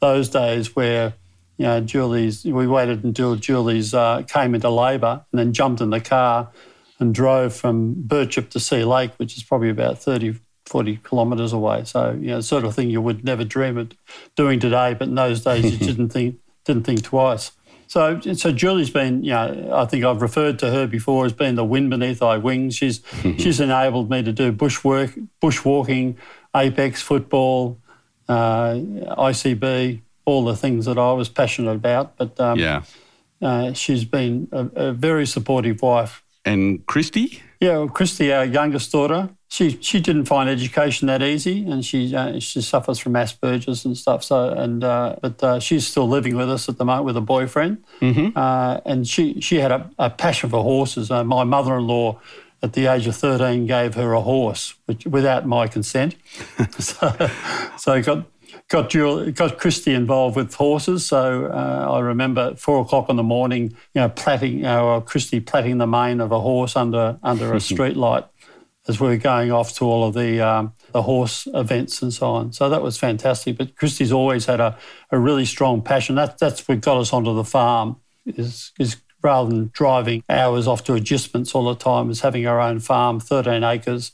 those 0.00 0.28
days 0.28 0.74
where 0.74 1.14
you 1.60 1.66
know, 1.66 1.78
Julie's, 1.78 2.42
we 2.42 2.66
waited 2.66 3.04
until 3.04 3.36
Julie's 3.36 3.92
uh, 3.92 4.22
came 4.22 4.54
into 4.54 4.70
labour 4.70 5.26
and 5.30 5.38
then 5.38 5.52
jumped 5.52 5.82
in 5.82 5.90
the 5.90 6.00
car 6.00 6.50
and 7.00 7.14
drove 7.14 7.54
from 7.54 7.94
Birchip 7.94 8.50
to 8.50 8.60
Sea 8.60 8.84
Lake, 8.84 9.12
which 9.16 9.36
is 9.36 9.42
probably 9.42 9.70
about 9.70 9.98
30, 9.98 10.38
40 10.66 11.00
kilometres 11.08 11.52
away. 11.52 11.84
So, 11.84 12.12
you 12.12 12.28
know, 12.28 12.40
sort 12.40 12.64
of 12.64 12.74
thing 12.74 12.90
you 12.90 13.00
would 13.00 13.24
never 13.24 13.42
dream 13.42 13.78
of 13.78 13.92
doing 14.36 14.60
today, 14.60 14.94
but 14.94 15.08
in 15.08 15.14
those 15.14 15.42
days 15.42 15.64
you 15.64 15.78
didn't 15.86 16.10
think, 16.10 16.36
didn't 16.64 16.84
think 16.84 17.02
twice. 17.02 17.52
So, 17.88 18.20
so 18.20 18.52
Julie's 18.52 18.90
been, 18.90 19.24
you 19.24 19.32
know, 19.32 19.72
I 19.74 19.84
think 19.84 20.04
I've 20.04 20.22
referred 20.22 20.60
to 20.60 20.70
her 20.70 20.86
before 20.86 21.26
as 21.26 21.32
being 21.32 21.56
the 21.56 21.64
wind 21.64 21.90
beneath 21.90 22.20
thy 22.20 22.36
wings. 22.36 22.76
She's, 22.76 23.02
she's 23.22 23.58
enabled 23.58 24.10
me 24.10 24.22
to 24.22 24.32
do 24.32 24.52
bushwork, 24.52 25.18
bushwalking, 25.42 26.14
apex 26.54 27.02
football, 27.02 27.78
uh, 28.28 28.74
ICB, 28.74 30.02
all 30.24 30.44
the 30.44 30.54
things 30.54 30.84
that 30.84 30.98
I 30.98 31.12
was 31.12 31.28
passionate 31.28 31.72
about. 31.72 32.16
But 32.16 32.38
um, 32.38 32.58
yeah, 32.58 32.82
uh, 33.42 33.72
she's 33.72 34.04
been 34.04 34.48
a, 34.52 34.66
a, 34.76 34.92
very 34.92 35.26
supportive 35.26 35.82
wife. 35.82 36.22
And 36.44 36.86
Christy? 36.86 37.42
Yeah, 37.60 37.78
well, 37.78 37.88
Christy, 37.88 38.32
our 38.32 38.44
youngest 38.44 38.90
daughter, 38.90 39.28
she 39.48 39.78
she 39.82 40.00
didn't 40.00 40.24
find 40.24 40.48
education 40.48 41.08
that 41.08 41.22
easy, 41.22 41.70
and 41.70 41.84
she 41.84 42.14
uh, 42.14 42.38
she 42.38 42.62
suffers 42.62 42.98
from 42.98 43.12
Asperger's 43.12 43.84
and 43.84 43.96
stuff. 43.96 44.24
So 44.24 44.48
and 44.48 44.82
uh, 44.82 45.16
but 45.20 45.42
uh, 45.42 45.60
she's 45.60 45.86
still 45.86 46.08
living 46.08 46.36
with 46.36 46.50
us 46.50 46.68
at 46.68 46.78
the 46.78 46.84
moment 46.84 47.04
with 47.04 47.16
a 47.16 47.20
boyfriend, 47.20 47.84
mm-hmm. 48.00 48.36
Uh, 48.36 48.80
and 48.86 49.06
she 49.06 49.40
she 49.40 49.56
had 49.56 49.72
a, 49.72 49.90
a 49.98 50.08
passion 50.08 50.48
for 50.48 50.62
horses. 50.62 51.10
Uh, 51.10 51.24
my 51.24 51.44
mother-in-law 51.44 52.18
at 52.62 52.74
the 52.74 52.86
age 52.86 53.06
of 53.06 53.16
13 53.16 53.66
gave 53.66 53.94
her 53.94 54.12
a 54.12 54.20
horse 54.20 54.74
which, 54.86 55.06
without 55.06 55.46
my 55.46 55.66
consent. 55.66 56.14
so, 56.78 57.30
so 57.78 58.02
got 58.02 58.26
got 58.70 58.88
Julie, 58.88 59.32
got 59.32 59.58
Christy 59.58 59.92
involved 59.92 60.36
with 60.36 60.54
horses. 60.54 61.06
So 61.06 61.46
uh, 61.46 61.88
I 61.90 62.00
remember 62.00 62.52
at 62.52 62.58
four 62.58 62.80
o'clock 62.80 63.10
in 63.10 63.16
the 63.16 63.22
morning, 63.22 63.76
you 63.94 64.00
know, 64.00 64.08
plaiting, 64.08 64.58
you 64.58 64.62
know, 64.62 65.00
Christy 65.02 65.40
plaiting 65.40 65.78
the 65.78 65.86
mane 65.86 66.20
of 66.20 66.32
a 66.32 66.40
horse 66.40 66.76
under 66.76 67.18
under 67.22 67.52
a 67.52 67.60
street 67.70 67.96
light 67.96 68.24
as 68.88 68.98
we 68.98 69.08
were 69.08 69.16
going 69.16 69.52
off 69.52 69.74
to 69.74 69.84
all 69.84 70.06
of 70.06 70.14
the 70.14 70.40
um, 70.40 70.72
the 70.92 71.02
horse 71.02 71.46
events 71.52 72.00
and 72.00 72.14
so 72.14 72.30
on. 72.30 72.52
So 72.52 72.68
that 72.70 72.80
was 72.80 72.96
fantastic. 72.96 73.58
But 73.58 73.76
Christy's 73.76 74.12
always 74.12 74.46
had 74.46 74.60
a, 74.60 74.78
a 75.10 75.18
really 75.18 75.44
strong 75.44 75.82
passion. 75.82 76.14
That, 76.14 76.38
that's 76.38 76.66
what 76.66 76.80
got 76.80 76.96
us 76.96 77.12
onto 77.12 77.34
the 77.34 77.44
farm. 77.44 77.96
is 78.24 78.72
is 78.78 78.96
rather 79.22 79.50
than 79.50 79.70
driving 79.74 80.22
hours 80.30 80.66
off 80.66 80.82
to 80.84 80.94
agistments 80.94 81.54
all 81.54 81.64
the 81.64 81.74
time, 81.74 82.08
is 82.08 82.20
having 82.20 82.46
our 82.46 82.58
own 82.58 82.80
farm, 82.80 83.20
13 83.20 83.62
acres, 83.62 84.12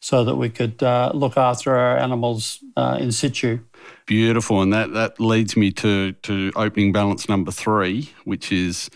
so 0.00 0.24
that 0.24 0.34
we 0.34 0.48
could 0.48 0.82
uh, 0.82 1.12
look 1.14 1.36
after 1.36 1.76
our 1.76 1.96
animals 1.96 2.58
uh, 2.76 2.98
in 2.98 3.12
situ. 3.12 3.60
Beautiful, 4.06 4.62
and 4.62 4.72
that 4.72 4.92
that 4.92 5.20
leads 5.20 5.56
me 5.56 5.70
to 5.72 6.12
to 6.12 6.52
opening 6.56 6.92
balance 6.92 7.28
number 7.28 7.50
three, 7.50 8.10
which 8.24 8.52
is. 8.52 8.90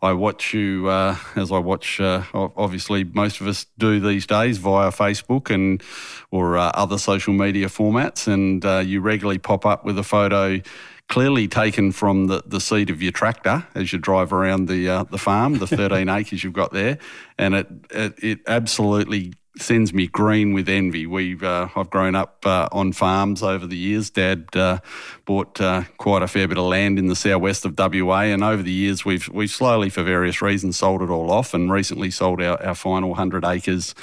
I 0.00 0.12
watch 0.12 0.54
you 0.54 0.88
uh, 0.88 1.16
as 1.34 1.50
I 1.50 1.58
watch. 1.58 2.00
Uh, 2.00 2.22
obviously, 2.32 3.02
most 3.02 3.40
of 3.40 3.48
us 3.48 3.66
do 3.78 3.98
these 3.98 4.28
days 4.28 4.58
via 4.58 4.92
Facebook 4.92 5.52
and 5.52 5.82
or 6.30 6.56
uh, 6.56 6.70
other 6.74 6.98
social 6.98 7.32
media 7.32 7.66
formats, 7.66 8.32
and 8.32 8.64
uh, 8.64 8.78
you 8.78 9.00
regularly 9.00 9.38
pop 9.38 9.66
up 9.66 9.84
with 9.84 9.98
a 9.98 10.04
photo 10.04 10.60
clearly 11.08 11.48
taken 11.48 11.90
from 11.90 12.26
the, 12.26 12.42
the 12.46 12.60
seat 12.60 12.90
of 12.90 13.02
your 13.02 13.12
tractor 13.12 13.66
as 13.74 13.92
you 13.92 13.98
drive 13.98 14.32
around 14.32 14.68
the 14.68 14.88
uh, 14.88 15.04
the 15.04 15.18
farm, 15.18 15.58
the 15.58 15.66
13 15.78 16.08
acres 16.08 16.44
you've 16.44 16.52
got 16.52 16.72
there, 16.72 16.98
and 17.38 17.54
it, 17.54 17.66
it, 17.90 18.14
it 18.22 18.40
absolutely 18.46 19.32
sends 19.56 19.92
me 19.92 20.06
green 20.06 20.52
with 20.52 20.68
envy. 20.68 21.06
We've 21.06 21.42
uh, 21.42 21.68
I've 21.74 21.90
grown 21.90 22.14
up 22.14 22.44
uh, 22.46 22.68
on 22.72 22.92
farms 22.92 23.42
over 23.42 23.66
the 23.66 23.76
years. 23.76 24.10
Dad 24.10 24.48
uh, 24.54 24.78
bought 25.24 25.60
uh, 25.60 25.84
quite 25.96 26.22
a 26.22 26.28
fair 26.28 26.46
bit 26.48 26.58
of 26.58 26.64
land 26.64 26.98
in 26.98 27.06
the 27.06 27.16
southwest 27.16 27.64
of 27.64 27.78
WA, 27.78 28.22
and 28.22 28.44
over 28.44 28.62
the 28.62 28.72
years 28.72 29.04
we've 29.04 29.28
we've 29.28 29.50
slowly, 29.50 29.90
for 29.90 30.02
various 30.02 30.40
reasons, 30.42 30.76
sold 30.76 31.02
it 31.02 31.10
all 31.10 31.30
off, 31.30 31.54
and 31.54 31.72
recently 31.72 32.10
sold 32.10 32.40
our, 32.40 32.62
our 32.62 32.74
final 32.74 33.14
hundred 33.14 33.44
acres 33.44 33.94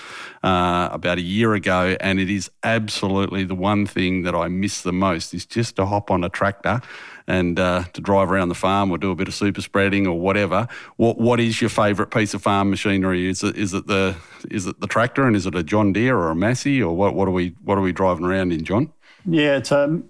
uh, 0.43 0.89
about 0.91 1.17
a 1.17 1.23
year 1.23 1.53
ago. 1.53 1.95
And 1.99 2.19
it 2.19 2.29
is 2.29 2.49
absolutely 2.63 3.43
the 3.43 3.55
one 3.55 3.85
thing 3.85 4.23
that 4.23 4.35
I 4.35 4.47
miss 4.47 4.81
the 4.81 4.93
most 4.93 5.33
is 5.33 5.45
just 5.45 5.75
to 5.77 5.85
hop 5.85 6.11
on 6.11 6.23
a 6.23 6.29
tractor 6.29 6.81
and 7.27 7.59
uh, 7.59 7.83
to 7.93 8.01
drive 8.01 8.31
around 8.31 8.49
the 8.49 8.55
farm 8.55 8.91
or 8.91 8.97
do 8.97 9.11
a 9.11 9.15
bit 9.15 9.27
of 9.27 9.33
super 9.33 9.61
spreading 9.61 10.07
or 10.07 10.19
whatever. 10.19 10.67
What 10.97 11.17
what 11.17 11.39
is 11.39 11.61
your 11.61 11.69
favourite 11.69 12.11
piece 12.11 12.33
of 12.33 12.41
farm 12.41 12.69
machinery? 12.69 13.27
Is 13.27 13.43
it 13.43 13.57
is 13.57 13.73
it 13.73 13.87
the 13.87 14.15
is 14.51 14.67
it 14.67 14.79
the 14.79 14.87
tractor 14.87 15.25
and 15.25 15.35
is 15.35 15.45
it 15.45 15.55
a 15.55 15.63
John 15.63 15.93
Deere 15.93 16.17
or 16.17 16.29
a 16.29 16.35
Massey 16.35 16.81
or 16.81 16.95
what 16.95 17.15
what 17.15 17.27
are 17.27 17.31
we 17.31 17.55
what 17.63 17.77
are 17.77 17.81
we 17.81 17.91
driving 17.91 18.25
around 18.25 18.53
in, 18.53 18.63
John? 18.63 18.91
Yeah, 19.25 19.57
it's 19.57 19.71
a 19.71 20.01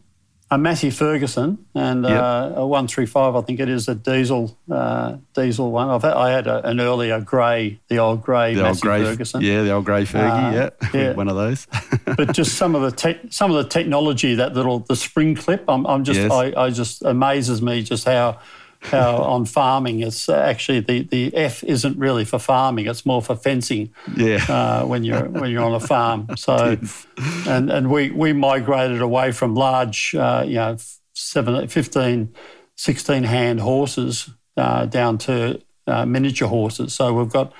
a 0.51 0.57
Massey 0.59 0.91
Ferguson 0.91 1.65
and 1.73 2.03
yep. 2.03 2.21
uh, 2.21 2.51
a 2.57 2.67
135, 2.67 3.35
I 3.35 3.41
think 3.41 3.59
it 3.59 3.67
is 3.67 3.87
a 3.87 3.95
diesel 3.95 4.55
uh, 4.69 5.17
diesel 5.33 5.71
one. 5.71 5.89
I've 5.89 6.03
had, 6.03 6.13
I 6.13 6.29
had 6.31 6.45
a, 6.45 6.67
an 6.67 6.79
earlier 6.79 7.19
grey, 7.19 7.79
the 7.87 7.97
old 7.97 8.21
grey 8.21 8.53
the 8.53 8.61
Massey 8.61 8.77
old 8.77 8.81
grey, 8.81 9.03
Ferguson. 9.03 9.41
Yeah, 9.41 9.63
the 9.63 9.71
old 9.71 9.85
grey 9.85 10.03
Fergie, 10.03 10.53
uh, 10.53 10.69
yeah. 10.83 10.89
yeah. 10.93 11.13
one 11.13 11.29
of 11.29 11.35
those. 11.35 11.65
but 12.05 12.33
just 12.33 12.55
some 12.55 12.75
of 12.75 12.83
the 12.83 12.91
te- 12.91 13.31
some 13.31 13.49
of 13.49 13.57
the 13.57 13.67
technology, 13.69 14.35
that 14.35 14.53
little 14.53 14.79
the 14.79 14.95
spring 14.95 15.33
clip, 15.33 15.63
I'm, 15.67 15.85
I'm 15.87 16.03
just 16.03 16.19
yes. 16.19 16.31
I, 16.31 16.53
I 16.55 16.69
just 16.69 17.03
amazes 17.03 17.61
me 17.63 17.81
just 17.81 18.05
how 18.05 18.39
how 18.85 19.17
on 19.17 19.45
farming 19.45 20.01
it's 20.01 20.29
actually 20.29 20.79
the, 20.79 21.03
the 21.03 21.35
F 21.35 21.63
isn't 21.63 21.97
really 21.97 22.25
for 22.25 22.39
farming; 22.39 22.87
it's 22.87 23.05
more 23.05 23.21
for 23.21 23.35
fencing. 23.35 23.93
Yeah. 24.15 24.43
Uh, 24.47 24.85
when 24.85 25.03
you're 25.03 25.29
when 25.29 25.51
you're 25.51 25.63
on 25.63 25.73
a 25.73 25.79
farm, 25.79 26.27
so 26.37 26.77
and 27.47 27.71
and 27.71 27.89
we 27.89 28.11
we 28.11 28.33
migrated 28.33 29.01
away 29.01 29.31
from 29.31 29.55
large, 29.55 30.15
uh, 30.15 30.43
you 30.45 30.55
know, 30.55 30.77
seven, 31.13 31.67
15, 31.67 32.33
16 32.75 33.23
hand 33.23 33.59
horses 33.59 34.29
uh, 34.57 34.85
down 34.85 35.17
to 35.19 35.61
uh, 35.87 36.05
miniature 36.05 36.47
horses. 36.47 36.93
So 36.93 37.13
we've 37.13 37.29
got 37.29 37.53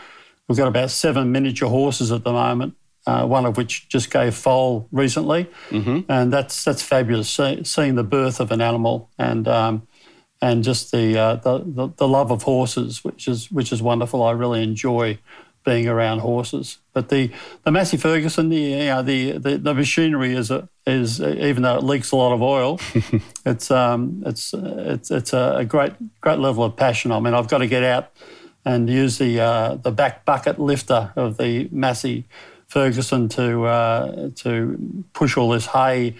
we've 0.47 0.57
got 0.57 0.67
about 0.67 0.91
seven 0.91 1.31
miniature 1.31 1.69
horses 1.69 2.11
at 2.11 2.23
the 2.23 2.31
moment. 2.31 2.75
Uh, 3.07 3.23
one 3.23 3.45
of 3.45 3.55
which 3.55 3.87
just 3.87 4.09
gave 4.09 4.33
foal 4.33 4.87
recently, 4.91 5.47
mm-hmm. 5.69 5.99
and 6.09 6.33
that's 6.33 6.63
that's 6.63 6.81
fabulous. 6.81 7.29
See, 7.29 7.63
seeing 7.63 7.93
the 7.93 8.03
birth 8.03 8.39
of 8.39 8.51
an 8.51 8.61
animal 8.61 9.11
and 9.19 9.47
um, 9.47 9.87
and 10.41 10.63
just 10.63 10.91
the, 10.91 11.17
uh, 11.17 11.35
the, 11.35 11.59
the, 11.59 11.89
the 11.97 12.07
love 12.07 12.31
of 12.31 12.43
horses, 12.43 13.03
which 13.03 13.27
is 13.27 13.51
which 13.51 13.71
is 13.71 13.81
wonderful. 13.81 14.21
I 14.23 14.31
really 14.31 14.63
enjoy 14.63 15.19
being 15.65 15.87
around 15.87 16.19
horses. 16.19 16.77
But 16.93 17.09
the 17.09 17.31
the 17.63 17.71
Massey 17.71 17.97
Ferguson, 17.97 18.49
the 18.49 18.55
you 18.55 18.85
know, 18.85 19.01
the, 19.01 19.31
the, 19.33 19.57
the 19.57 19.73
machinery 19.73 20.33
is 20.33 20.51
a, 20.51 20.69
is 20.85 21.19
even 21.19 21.63
though 21.63 21.77
it 21.77 21.83
leaks 21.83 22.11
a 22.11 22.15
lot 22.15 22.33
of 22.33 22.41
oil, 22.41 22.79
it's 23.45 23.71
um 23.71 24.23
it's 24.25 24.53
it's 24.53 25.11
it's 25.11 25.33
a 25.33 25.65
great 25.67 25.93
great 26.21 26.39
level 26.39 26.63
of 26.63 26.75
passion. 26.75 27.11
I 27.11 27.19
mean, 27.19 27.33
I've 27.33 27.49
got 27.49 27.57
to 27.57 27.67
get 27.67 27.83
out 27.83 28.11
and 28.63 28.89
use 28.89 29.17
the 29.17 29.39
uh, 29.39 29.75
the 29.75 29.91
back 29.91 30.23
bucket 30.23 30.59
lifter 30.59 31.11
of 31.15 31.37
the 31.37 31.67
Massey 31.71 32.25
Ferguson 32.67 33.27
to 33.29 33.65
uh, 33.65 34.29
to 34.35 35.03
push 35.13 35.35
all 35.35 35.49
this 35.49 35.65
hay 35.67 36.15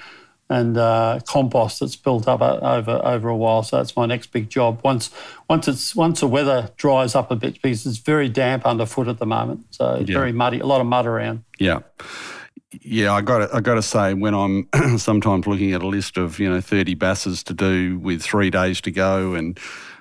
and 0.50 0.78
uh, 0.78 1.20
compost 1.28 1.80
that's 1.80 1.96
built 1.96 2.28
up 2.28 2.42
over 2.42 3.02
over 3.04 3.30
a 3.30 3.36
while. 3.36 3.64
So 3.64 3.78
that's 3.78 3.96
my 3.96 4.06
next 4.06 4.32
big 4.32 4.50
job. 4.50 4.82
Once 4.84 5.10
once 5.50 5.68
it's 5.68 5.96
once 5.96 6.20
the 6.20 6.28
weather 6.28 6.70
dries 6.78 7.16
up 7.16 7.32
a 7.32 7.36
bit 7.36 7.56
because 7.56 7.86
it's 7.86 7.98
very 7.98 8.30
damp 8.30 8.66
underfoot 8.66 9.08
at 9.08 9.18
the 9.18 9.26
moment. 9.26 9.66
So 9.72 9.96
it's 9.96 10.10
yeah. 10.10 10.18
very 10.18 10.32
muddy, 10.32 10.60
a 10.60 10.66
lot 10.66 10.82
of 10.82 10.88
mud 10.88 11.06
around. 11.06 11.44
Yeah. 11.60 11.80
Yeah, 12.82 13.14
I 13.14 13.22
got 13.22 13.54
I 13.54 13.62
got 13.62 13.76
to 13.76 13.82
say 13.82 14.14
when 14.14 14.34
I'm 14.34 14.68
sometimes 14.98 15.48
looking 15.48 15.72
at 15.72 15.82
a 15.82 15.88
list 15.88 16.18
of 16.18 16.40
you 16.40 16.50
know 16.50 16.62
30 16.62 16.94
BASs 16.96 17.44
to 17.44 17.54
do 17.54 17.98
with 18.00 18.22
three 18.22 18.50
days 18.50 18.82
to 18.82 18.92
go 18.92 19.34
and 19.34 19.58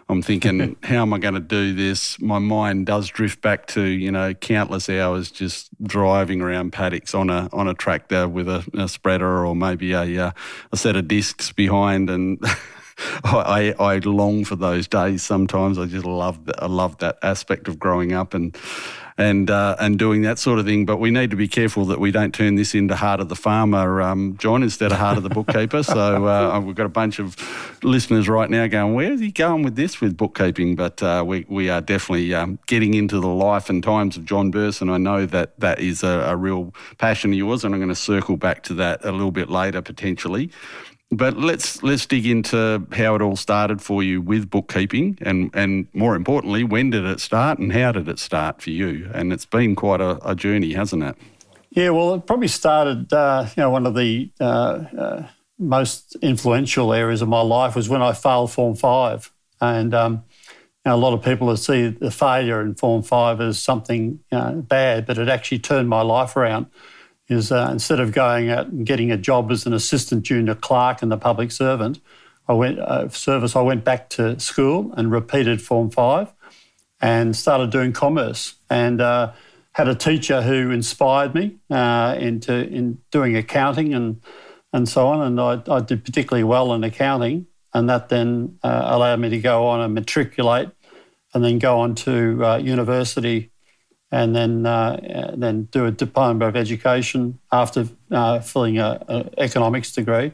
I'm 0.09 0.23
thinking, 0.23 0.77
how 0.83 1.03
am 1.03 1.13
I 1.13 1.19
going 1.19 1.35
to 1.35 1.41
do 1.41 1.75
this? 1.75 2.21
My 2.21 2.39
mind 2.39 2.87
does 2.87 3.09
drift 3.09 3.41
back 3.41 3.67
to 3.69 3.83
you 3.83 4.11
know 4.11 4.35
countless 4.35 4.89
hours 4.89 5.31
just 5.31 5.71
driving 5.83 6.41
around 6.41 6.73
paddocks 6.73 7.15
on 7.15 7.31
a 7.31 7.49
on 7.53 7.69
a 7.69 7.75
tractor 7.75 8.29
with 8.29 8.49
a, 8.49 8.67
a 8.75 8.89
spreader 8.89 9.47
or 9.47 9.55
maybe 9.55 9.93
a 9.93 10.27
uh, 10.27 10.33
a 10.73 10.77
set 10.77 10.97
of 10.97 11.09
discs 11.09 11.53
behind 11.53 12.11
and. 12.11 12.43
I, 13.25 13.75
I 13.81 13.99
long 13.99 14.45
for 14.45 14.55
those 14.55 14.87
days 14.87 15.25
sometimes. 15.25 15.81
I 15.81 15.87
just 15.87 16.07
love 16.07 16.39
I 16.61 16.67
love 16.67 16.99
that 16.99 17.19
aspect 17.23 17.67
of 17.67 17.77
growing 17.77 18.13
up 18.13 18.35
and 18.35 18.57
and 19.17 19.51
uh, 19.51 19.77
and 19.79 19.99
doing 19.99 20.23
that 20.23 20.39
sort 20.39 20.59
of 20.59 20.67
thing. 20.67 20.87
But 20.87 20.97
we 20.97 21.11
need 21.11 21.31
to 21.31 21.37
be 21.37 21.47
careful 21.49 21.85
that 21.87 22.01
we 22.01 22.11
don't 22.11 22.35
turn 22.35 22.57
this 22.57 22.75
into 22.75 22.97
heart 22.97 23.21
of 23.21 23.29
the 23.29 23.37
farmer, 23.37 24.03
um, 24.03 24.37
John, 24.39 24.63
instead 24.63 24.93
of 24.93 24.99
heart 24.99 25.17
of 25.17 25.23
the 25.23 25.29
bookkeeper. 25.29 25.83
so 25.83 26.27
uh, 26.27 26.61
we've 26.65 26.75
got 26.75 26.87
a 26.87 26.91
bunch 26.91 27.19
of 27.19 27.37
listeners 27.85 28.29
right 28.29 28.51
now 28.51 28.67
going, 28.67 28.95
"Where's 28.95 29.21
he 29.21 29.31
going 29.31 29.63
with 29.63 29.77
this 29.77 30.01
with 30.01 30.17
bookkeeping?" 30.17 30.75
But 30.75 31.03
uh, 31.03 31.25
we 31.27 31.47
we 31.49 31.71
are 31.71 31.81
definitely 31.81 32.35
um, 32.35 32.59
getting 32.67 32.95
into 32.95 33.21
the 33.21 33.29
life 33.29 33.71
and 33.71 33.83
times 33.83 34.17
of 34.17 34.25
John 34.25 34.51
Burson. 34.51 34.91
I 34.91 34.99
know 34.99 35.27
that 35.27 35.59
that 35.61 35.79
is 35.79 36.03
a, 36.03 36.25
a 36.29 36.37
real 36.37 36.75
passion 36.99 37.33
of 37.33 37.39
yours, 37.39 37.65
and 37.65 37.75
I'm 37.75 37.81
going 37.81 37.89
to 37.89 37.95
circle 37.95 38.37
back 38.37 38.63
to 38.65 38.75
that 38.75 39.05
a 39.05 39.13
little 39.13 39.33
bit 39.33 39.49
later 39.49 39.81
potentially. 39.81 40.51
But 41.11 41.37
let's 41.37 41.83
let's 41.83 42.07
dig 42.07 42.27
into 42.27 42.87
how 42.93 43.15
it 43.15 43.23
all 43.23 43.37
started 43.37 43.81
for 43.81 44.03
you 44.03 44.21
with 44.21 44.51
bookkeeping, 44.51 45.19
and 45.21 45.51
and 45.55 45.87
more 45.93 46.17
importantly, 46.17 46.65
when 46.65 46.91
did 46.91 47.05
it 47.05 47.21
start, 47.21 47.59
and 47.59 47.73
how 47.73 47.93
did 47.93 48.09
it 48.09 48.19
start 48.19 48.63
for 48.63 48.71
you? 48.71 49.11
And 49.15 49.33
it's 49.33 49.45
been 49.45 49.77
quite 49.77 50.01
a, 50.01 50.19
a 50.29 50.35
journey, 50.35 50.73
hasn't 50.73 51.03
it? 51.03 51.17
Yeah, 51.71 51.91
well, 51.91 52.15
it 52.15 52.27
probably 52.27 52.49
started. 52.49 53.13
Uh, 53.13 53.47
you 53.57 53.63
know, 53.63 53.71
one 53.71 53.87
of 53.87 53.95
the 53.95 54.31
uh, 54.41 54.45
uh, 54.45 55.27
most 55.59 56.17
influential 56.23 56.93
areas 56.93 57.21
of 57.23 57.29
my 57.29 57.43
life 57.43 57.77
was 57.77 57.89
when 57.89 58.03
I 58.03 58.13
failed 58.13 58.51
Form 58.51 58.75
Five, 58.75 59.31
and 59.61 59.95
um, 59.95 60.25
you 60.85 60.91
know, 60.91 60.95
a 60.95 60.97
lot 60.97 61.13
of 61.13 61.23
people 61.23 61.55
see 61.57 61.89
the 61.89 62.11
failure 62.11 62.61
in 62.61 62.75
Form 62.75 63.03
Five 63.03 63.41
as 63.41 63.63
something 63.63 64.21
you 64.33 64.39
know, 64.39 64.65
bad, 64.67 65.07
but 65.07 65.19
it 65.19 65.29
actually 65.29 65.59
turned 65.59 65.89
my 65.89 66.03
life 66.03 66.35
around 66.35 66.67
is 67.29 67.51
uh, 67.51 67.69
instead 67.73 68.01
of 68.01 68.13
going 68.13 68.51
out 68.51 68.67
and 68.67 68.87
getting 68.87 69.11
a 69.11 69.17
job 69.17 69.51
as 69.51 69.67
an 69.67 69.73
assistant 69.73 70.25
junior 70.25 70.55
clerk 70.55 71.03
in 71.03 71.09
the 71.09 71.17
public 71.17 71.51
servant, 71.51 72.01
I 72.47 72.53
went 72.53 72.79
uh, 72.79 73.09
service. 73.09 73.57
I 73.57 73.63
went 73.63 73.85
back 73.85 74.11
to 74.11 74.39
school 74.39 74.93
and 74.97 75.11
repeated 75.11 75.63
Form 75.63 75.91
Five, 75.91 76.33
and 77.01 77.35
started 77.35 77.71
doing 77.71 77.93
commerce. 77.93 78.55
And 78.69 79.01
uh, 79.01 79.33
had 79.73 79.89
a 79.89 79.95
teacher 79.95 80.41
who 80.43 80.71
inspired 80.71 81.35
me 81.35 81.57
uh, 81.71 82.17
into 82.19 82.53
in 82.53 82.99
doing 83.11 83.37
accounting 83.37 83.95
and 83.95 84.21
and 84.73 84.89
so 84.89 85.07
on. 85.07 85.21
And 85.23 85.41
I, 85.41 85.63
I 85.69 85.81
did 85.81 86.05
particularly 86.05 86.45
well 86.45 86.75
in 86.75 86.85
accounting, 86.85 87.47
and 87.73 87.89
that 87.89 88.09
then 88.09 88.59
uh, 88.63 88.83
allowed 88.85 89.21
me 89.21 89.31
to 89.31 89.39
go 89.39 89.67
on 89.67 89.81
and 89.81 89.95
matriculate, 89.95 90.69
and 91.33 91.45
then 91.45 91.59
go 91.59 91.81
on 91.81 91.95
to 91.97 92.45
uh, 92.45 92.57
university 92.59 93.51
and 94.15 94.37
then 94.37 94.65
uh, 94.65 95.35
then 95.37 95.65
do 95.73 95.87
a 95.87 95.91
diploma 95.91 96.47
of 96.47 96.55
education 96.55 97.41
after 97.51 97.89
uh, 98.13 98.39
filling 98.39 98.79
an 98.79 99.29
economics 99.39 99.91
degree 99.91 100.33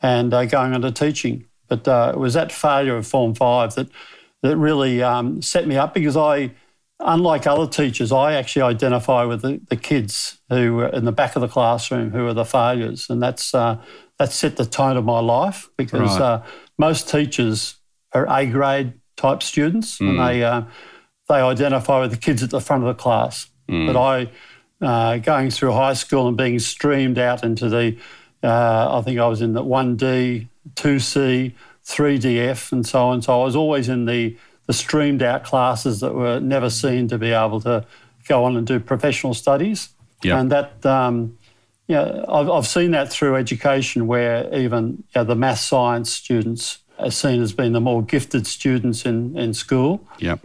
and 0.00 0.32
uh, 0.32 0.46
going 0.46 0.72
on 0.72 0.80
to 0.80 0.90
teaching. 0.90 1.44
But 1.68 1.86
uh, 1.86 2.12
it 2.14 2.18
was 2.18 2.32
that 2.32 2.50
failure 2.50 2.96
of 2.96 3.06
Form 3.06 3.34
5 3.34 3.74
that, 3.74 3.88
that 4.42 4.56
really 4.56 5.02
um, 5.02 5.42
set 5.42 5.68
me 5.68 5.76
up 5.76 5.92
because 5.92 6.16
I, 6.16 6.52
unlike 6.98 7.46
other 7.46 7.66
teachers, 7.66 8.10
I 8.10 8.32
actually 8.32 8.62
identify 8.62 9.24
with 9.24 9.42
the, 9.42 9.60
the 9.68 9.76
kids 9.76 10.38
who 10.48 10.76
were 10.76 10.88
in 10.88 11.04
the 11.04 11.12
back 11.12 11.36
of 11.36 11.42
the 11.42 11.48
classroom 11.48 12.12
who 12.12 12.26
are 12.26 12.32
the 12.32 12.46
failures. 12.46 13.10
And 13.10 13.22
that's, 13.22 13.52
uh, 13.52 13.82
that 14.18 14.32
set 14.32 14.56
the 14.56 14.64
tone 14.64 14.96
of 14.96 15.04
my 15.04 15.20
life 15.20 15.68
because 15.76 16.18
right. 16.18 16.20
Uh, 16.22 16.42
most 16.78 17.10
teachers 17.10 17.76
are 18.14 18.26
A 18.30 18.46
grade 18.46 18.94
type 19.18 19.42
students 19.42 19.98
mm. 19.98 20.08
and 20.08 20.18
they 20.20 20.42
they 21.28 21.40
identify 21.40 22.00
with 22.00 22.10
the 22.10 22.16
kids 22.16 22.42
at 22.42 22.50
the 22.50 22.60
front 22.60 22.82
of 22.82 22.88
the 22.88 23.00
class. 23.00 23.48
Mm. 23.68 23.86
But 23.86 23.96
I, 23.96 24.30
uh, 24.80 25.18
going 25.18 25.50
through 25.50 25.72
high 25.72 25.92
school 25.92 26.28
and 26.28 26.36
being 26.36 26.58
streamed 26.58 27.18
out 27.18 27.44
into 27.44 27.68
the, 27.68 27.96
uh, 28.42 28.98
I 28.98 29.02
think 29.02 29.18
I 29.18 29.26
was 29.26 29.42
in 29.42 29.52
the 29.52 29.62
1D, 29.62 30.48
2C, 30.74 31.54
3DF, 31.84 32.72
and 32.72 32.86
so 32.86 33.08
on. 33.08 33.22
So 33.22 33.40
I 33.40 33.44
was 33.44 33.56
always 33.56 33.88
in 33.88 34.06
the, 34.06 34.36
the 34.66 34.72
streamed 34.72 35.22
out 35.22 35.44
classes 35.44 36.00
that 36.00 36.14
were 36.14 36.40
never 36.40 36.70
seen 36.70 37.08
to 37.08 37.18
be 37.18 37.30
able 37.30 37.60
to 37.62 37.84
go 38.26 38.44
on 38.44 38.56
and 38.56 38.66
do 38.66 38.80
professional 38.80 39.34
studies. 39.34 39.90
Yep. 40.22 40.38
And 40.38 40.52
that, 40.52 40.86
um, 40.86 41.38
you 41.88 41.94
know, 41.94 42.24
I've, 42.28 42.50
I've 42.50 42.66
seen 42.66 42.90
that 42.92 43.10
through 43.10 43.36
education 43.36 44.06
where 44.06 44.52
even 44.54 44.88
you 44.88 45.04
know, 45.16 45.24
the 45.24 45.36
math 45.36 45.60
science 45.60 46.12
students 46.12 46.78
are 46.98 47.10
seen 47.10 47.40
as 47.42 47.52
being 47.52 47.72
the 47.72 47.80
more 47.80 48.02
gifted 48.02 48.46
students 48.46 49.04
in, 49.04 49.36
in 49.38 49.54
school. 49.54 50.06
Yep. 50.18 50.40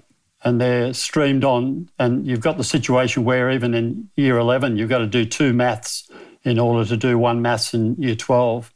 And 0.45 0.59
they're 0.59 0.93
streamed 0.93 1.45
on, 1.45 1.89
and 1.97 2.27
you've 2.27 2.41
got 2.41 2.57
the 2.57 2.63
situation 2.63 3.23
where 3.23 3.49
even 3.49 3.73
in 3.73 4.09
year 4.15 4.37
11, 4.37 4.75
you've 4.75 4.89
got 4.89 4.97
to 4.99 5.07
do 5.07 5.25
two 5.25 5.53
maths 5.53 6.09
in 6.43 6.59
order 6.59 6.87
to 6.89 6.97
do 6.97 7.17
one 7.17 7.41
maths 7.41 7.73
in 7.73 7.95
year 7.95 8.15
12. 8.15 8.73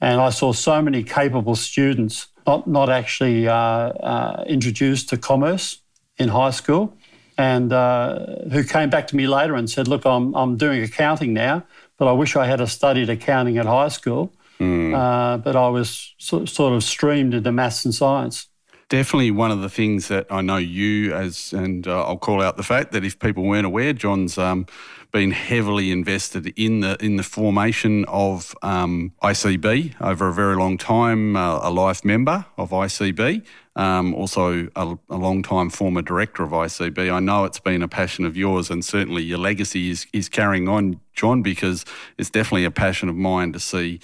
And 0.00 0.20
I 0.20 0.30
saw 0.30 0.52
so 0.52 0.82
many 0.82 1.04
capable 1.04 1.54
students 1.54 2.28
not, 2.46 2.66
not 2.66 2.88
actually 2.88 3.46
uh, 3.46 3.54
uh, 3.54 4.44
introduced 4.48 5.10
to 5.10 5.16
commerce 5.16 5.80
in 6.18 6.28
high 6.28 6.50
school 6.50 6.96
and 7.38 7.72
uh, 7.72 8.26
who 8.50 8.64
came 8.64 8.90
back 8.90 9.06
to 9.08 9.16
me 9.16 9.28
later 9.28 9.54
and 9.54 9.70
said, 9.70 9.86
Look, 9.86 10.04
I'm, 10.04 10.34
I'm 10.34 10.56
doing 10.56 10.82
accounting 10.82 11.32
now, 11.32 11.64
but 11.98 12.08
I 12.08 12.12
wish 12.12 12.34
I 12.36 12.46
had 12.46 12.66
studied 12.68 13.08
accounting 13.08 13.58
at 13.58 13.66
high 13.66 13.88
school. 13.88 14.32
Mm. 14.58 15.42
but 15.42 15.56
I 15.56 15.68
was 15.68 16.14
so, 16.18 16.44
sort 16.44 16.74
of 16.74 16.84
streamed 16.84 17.32
into 17.32 17.50
maths 17.50 17.86
and 17.86 17.94
science 17.94 18.46
definitely 18.90 19.30
one 19.30 19.50
of 19.50 19.62
the 19.62 19.70
things 19.70 20.08
that 20.08 20.26
I 20.30 20.42
know 20.42 20.58
you 20.58 21.14
as, 21.14 21.54
and 21.54 21.88
uh, 21.88 22.04
I'll 22.04 22.18
call 22.18 22.42
out 22.42 22.58
the 22.58 22.62
fact 22.62 22.92
that 22.92 23.04
if 23.04 23.18
people 23.18 23.44
weren't 23.44 23.64
aware, 23.64 23.94
John's 23.94 24.36
um, 24.36 24.66
been 25.12 25.30
heavily 25.30 25.90
invested 25.90 26.52
in 26.56 26.80
the 26.80 27.02
in 27.02 27.16
the 27.16 27.22
formation 27.22 28.04
of 28.06 28.54
um, 28.62 29.12
ICB 29.22 29.94
over 30.00 30.28
a 30.28 30.34
very 30.34 30.56
long 30.56 30.76
time, 30.76 31.36
uh, 31.36 31.60
a 31.62 31.70
life 31.70 32.04
member 32.04 32.44
of 32.58 32.70
ICB. 32.70 33.44
Um, 33.76 34.14
also, 34.14 34.68
a, 34.76 34.98
a 35.08 35.16
long 35.16 35.42
time 35.42 35.70
former 35.70 36.02
director 36.02 36.42
of 36.42 36.50
ICB. 36.50 37.12
I 37.12 37.20
know 37.20 37.44
it's 37.44 37.60
been 37.60 37.82
a 37.82 37.88
passion 37.88 38.26
of 38.26 38.36
yours, 38.36 38.68
and 38.68 38.84
certainly 38.84 39.22
your 39.22 39.38
legacy 39.38 39.90
is, 39.90 40.06
is 40.12 40.28
carrying 40.28 40.68
on, 40.68 41.00
John, 41.14 41.40
because 41.42 41.84
it's 42.18 42.30
definitely 42.30 42.64
a 42.64 42.70
passion 42.72 43.08
of 43.08 43.16
mine 43.16 43.52
to 43.52 43.60
see 43.60 44.00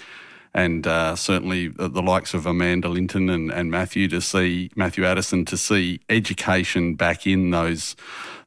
and 0.56 0.86
uh, 0.86 1.14
certainly 1.14 1.68
the, 1.68 1.86
the, 1.86 2.00
likes 2.00 2.32
of 2.32 2.46
Amanda 2.46 2.88
Linton 2.88 3.28
and, 3.28 3.52
and 3.52 3.70
Matthew 3.70 4.08
to 4.08 4.22
see 4.22 4.70
Matthew 4.74 5.04
Addison 5.04 5.44
to 5.44 5.56
see 5.56 6.00
education 6.08 6.94
back 6.94 7.26
in 7.26 7.50
those 7.50 7.94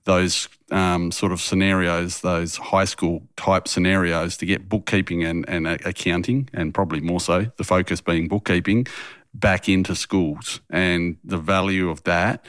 those 0.05 0.49
um, 0.71 1.11
sort 1.11 1.31
of 1.31 1.39
scenarios, 1.39 2.21
those 2.21 2.57
high 2.57 2.85
school 2.85 3.21
type 3.37 3.67
scenarios, 3.67 4.37
to 4.37 4.47
get 4.47 4.67
bookkeeping 4.67 5.23
and, 5.23 5.47
and 5.47 5.67
accounting, 5.67 6.49
and 6.51 6.73
probably 6.73 6.99
more 6.99 7.19
so 7.19 7.45
the 7.57 7.63
focus 7.63 8.01
being 8.01 8.27
bookkeeping, 8.27 8.87
back 9.35 9.69
into 9.69 9.93
schools. 9.93 10.61
And 10.71 11.17
the 11.23 11.37
value 11.37 11.91
of 11.91 12.03
that 12.05 12.43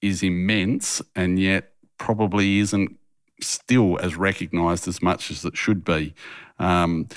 is 0.00 0.22
immense, 0.22 1.02
and 1.16 1.40
yet 1.40 1.72
probably 1.98 2.60
isn't 2.60 2.96
still 3.40 3.98
as 3.98 4.14
recognised 4.14 4.86
as 4.86 5.02
much 5.02 5.28
as 5.32 5.44
it 5.44 5.56
should 5.56 5.84
be. 5.84 6.14
Um, 6.60 7.08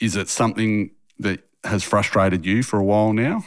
is 0.00 0.16
it 0.16 0.30
something 0.30 0.92
that 1.18 1.40
has 1.64 1.82
frustrated 1.82 2.46
you 2.46 2.62
for 2.62 2.78
a 2.78 2.84
while 2.84 3.12
now? 3.12 3.44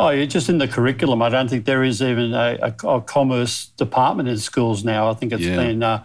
Oh, 0.00 0.10
yeah, 0.10 0.24
just 0.24 0.48
in 0.48 0.58
the 0.58 0.66
curriculum. 0.66 1.22
I 1.22 1.28
don't 1.28 1.48
think 1.48 1.66
there 1.66 1.84
is 1.84 2.02
even 2.02 2.34
a, 2.34 2.58
a, 2.60 2.88
a 2.88 3.00
commerce 3.00 3.66
department 3.76 4.28
in 4.28 4.38
schools 4.38 4.84
now. 4.84 5.08
I 5.08 5.14
think 5.14 5.32
it's 5.32 5.42
yeah. 5.42 5.56
been 5.56 5.82
uh, 5.82 6.04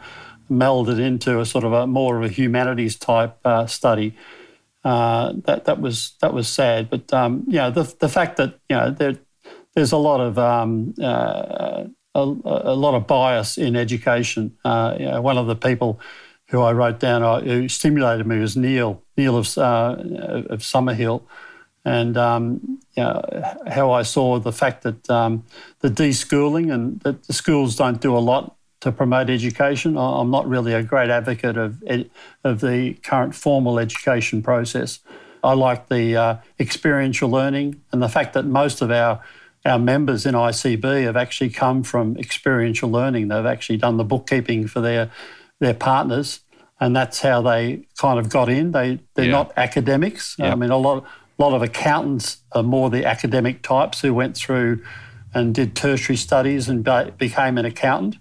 melded 0.50 1.00
into 1.00 1.40
a 1.40 1.46
sort 1.46 1.64
of 1.64 1.74
a 1.74 1.88
more 1.88 2.18
of 2.18 2.24
a 2.24 2.30
humanities 2.30 2.98
type 2.98 3.38
uh, 3.46 3.66
study. 3.66 4.16
Uh, 4.84 5.34
that 5.46 5.66
that 5.66 5.82
was 5.82 6.14
that 6.22 6.34
was 6.34 6.48
sad, 6.48 6.90
but 6.90 7.12
um, 7.14 7.44
you 7.48 7.58
know 7.58 7.70
the 7.70 7.84
the 8.00 8.08
fact 8.08 8.38
that 8.38 8.60
you 8.70 8.76
know 8.76 8.92
there 8.92 9.18
there's 9.76 9.92
a 9.92 9.98
lot 9.98 10.22
of 10.22 10.38
um, 10.38 10.94
uh, 11.02 11.84
a, 12.16 12.20
a, 12.22 12.76
lot 12.76 12.96
of 12.96 13.06
bias 13.06 13.58
in 13.58 13.76
education. 13.76 14.58
Uh, 14.64 14.96
you 14.98 15.06
know, 15.06 15.22
one 15.22 15.38
of 15.38 15.48
the 15.48 15.56
people 15.56 16.00
who 16.50 16.62
I 16.62 16.74
wrote 16.74 17.00
down 17.00 17.24
uh, 17.24 17.40
who 17.42 17.70
stimulated 17.70 18.28
me 18.28 18.40
was 18.40 18.58
Neill 18.58 19.02
Neill 19.18 19.38
of 19.38 19.46
of 19.58 20.60
Summerhill 20.60 21.24
and 21.86 22.18
um, 22.18 22.80
you 22.96 23.04
know, 23.04 23.22
how 23.68 23.92
I 23.92 24.04
saw 24.04 24.40
the 24.40 24.52
fact 24.52 24.84
that 24.84 25.10
um, 25.10 25.46
the 25.80 25.90
deschooling 25.90 26.74
and 26.74 27.00
that 27.02 27.24
the 27.24 27.34
schools 27.34 27.76
don't 27.76 28.02
do 28.02 28.16
a 28.16 28.20
lot 28.20 28.56
to 28.82 28.92
promote 28.92 29.30
education. 29.30 29.98
I'm 29.98 30.32
not 30.32 30.48
really 30.48 30.74
a 30.74 30.84
great 30.84 31.10
advocate 31.10 31.58
of 31.58 31.82
ed- 31.88 32.10
of 32.44 32.62
the 32.62 32.94
current 33.04 33.36
formal 33.36 33.80
education 33.80 34.42
process. 34.42 35.00
I 35.44 35.54
like 35.54 35.88
the 35.88 36.16
uh, 36.16 36.38
experiential 36.60 37.30
learning 37.30 37.82
and 37.92 38.02
the 38.02 38.10
fact 38.10 38.34
that 38.34 38.46
most 38.46 38.82
of 38.82 38.92
our 38.92 39.22
our 39.66 39.80
members 39.80 40.26
in 40.26 40.36
ICB 40.36 41.04
have 41.04 41.18
actually 41.18 41.50
come 41.50 41.84
from 41.84 42.16
experiential 42.18 42.90
learning. 42.90 43.28
They've 43.28 43.46
actually 43.46 43.78
done 43.78 43.98
the 43.98 44.06
bookkeeping 44.06 44.68
for 44.68 44.80
their 44.80 45.12
their 45.60 45.74
partners, 45.74 46.42
and 46.80 46.96
that's 46.96 47.22
how 47.22 47.42
they 47.42 47.86
kind 47.98 48.20
of 48.20 48.30
got 48.30 48.50
in. 48.50 48.72
They 48.72 49.00
they're 49.16 49.26
yeah. 49.26 49.32
not 49.32 49.54
academics. 49.58 50.36
I 50.40 50.56
mean, 50.56 50.70
a 50.70 50.78
lot 50.78 51.04
a 51.38 51.42
lot 51.42 51.54
of 51.54 51.62
accountants 51.62 52.38
are 52.52 52.64
more 52.64 52.90
the 52.90 53.06
academic 53.06 53.62
types 53.62 54.02
who 54.02 54.14
went 54.14 54.36
through 54.36 54.84
and 55.34 55.54
did 55.54 55.76
tertiary 55.76 56.18
studies 56.18 56.68
and 56.68 56.84
became 57.18 57.58
an 57.58 57.66
accountant, 57.66 58.18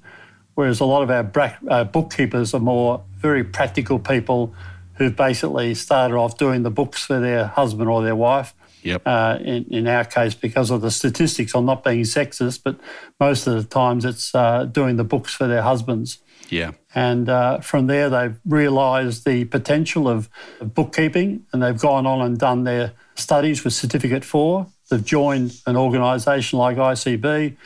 whereas 0.54 0.80
a 0.80 0.84
lot 0.84 1.02
of 1.02 1.10
our 1.10 1.22
bra- 1.22 1.56
uh, 1.68 1.84
bookkeepers 1.84 2.54
are 2.54 2.60
more 2.60 3.02
very 3.16 3.42
practical 3.42 3.98
people 3.98 4.54
who 4.94 5.10
basically 5.10 5.74
started 5.74 6.16
off 6.16 6.36
doing 6.36 6.64
the 6.64 6.70
books 6.70 7.04
for 7.04 7.20
their 7.20 7.46
husband 7.46 7.88
or 7.88 8.02
their 8.02 8.16
wife. 8.16 8.54
Yep. 8.82 9.02
Uh, 9.06 9.38
in, 9.40 9.64
in 9.70 9.86
our 9.86 10.04
case, 10.04 10.34
because 10.34 10.70
of 10.70 10.80
the 10.80 10.90
statistics, 10.90 11.54
I'm 11.54 11.64
not 11.64 11.82
being 11.82 12.02
sexist, 12.02 12.60
but 12.62 12.78
most 13.18 13.46
of 13.46 13.54
the 13.54 13.64
times 13.64 14.04
it's 14.04 14.34
uh, 14.34 14.64
doing 14.64 14.96
the 14.96 15.04
books 15.04 15.34
for 15.34 15.46
their 15.46 15.62
husbands. 15.62 16.18
Yeah. 16.50 16.72
And 16.94 17.28
uh, 17.28 17.60
from 17.60 17.86
there, 17.86 18.08
they've 18.10 18.38
realised 18.46 19.24
the 19.24 19.44
potential 19.44 20.08
of 20.08 20.28
bookkeeping 20.60 21.46
and 21.52 21.62
they've 21.62 21.78
gone 21.78 22.06
on 22.06 22.20
and 22.22 22.38
done 22.38 22.64
their 22.64 22.92
studies 23.14 23.64
with 23.64 23.74
Certificate 23.74 24.24
4. 24.24 24.66
They've 24.90 25.04
joined 25.04 25.60
an 25.66 25.76
organisation 25.76 26.58
like 26.58 26.76
ICB, 26.76 27.56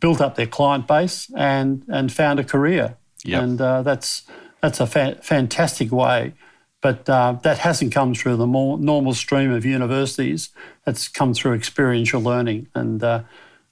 built 0.00 0.20
up 0.20 0.36
their 0.36 0.46
client 0.46 0.86
base 0.86 1.30
and, 1.36 1.84
and 1.88 2.12
found 2.12 2.38
a 2.38 2.44
career. 2.44 2.96
Yep. 3.24 3.42
And 3.42 3.60
uh, 3.60 3.82
that's, 3.82 4.22
that's 4.62 4.80
a 4.80 4.86
fa- 4.86 5.18
fantastic 5.22 5.90
way. 5.90 6.34
But 6.80 7.08
uh, 7.08 7.32
that 7.42 7.58
hasn't 7.58 7.92
come 7.92 8.14
through 8.14 8.36
the 8.36 8.46
more 8.46 8.78
normal 8.78 9.12
stream 9.12 9.50
of 9.50 9.64
universities. 9.64 10.50
It's 10.86 11.08
come 11.08 11.34
through 11.34 11.54
experiential 11.54 12.20
learning. 12.20 12.68
And 12.72 13.02
uh, 13.02 13.24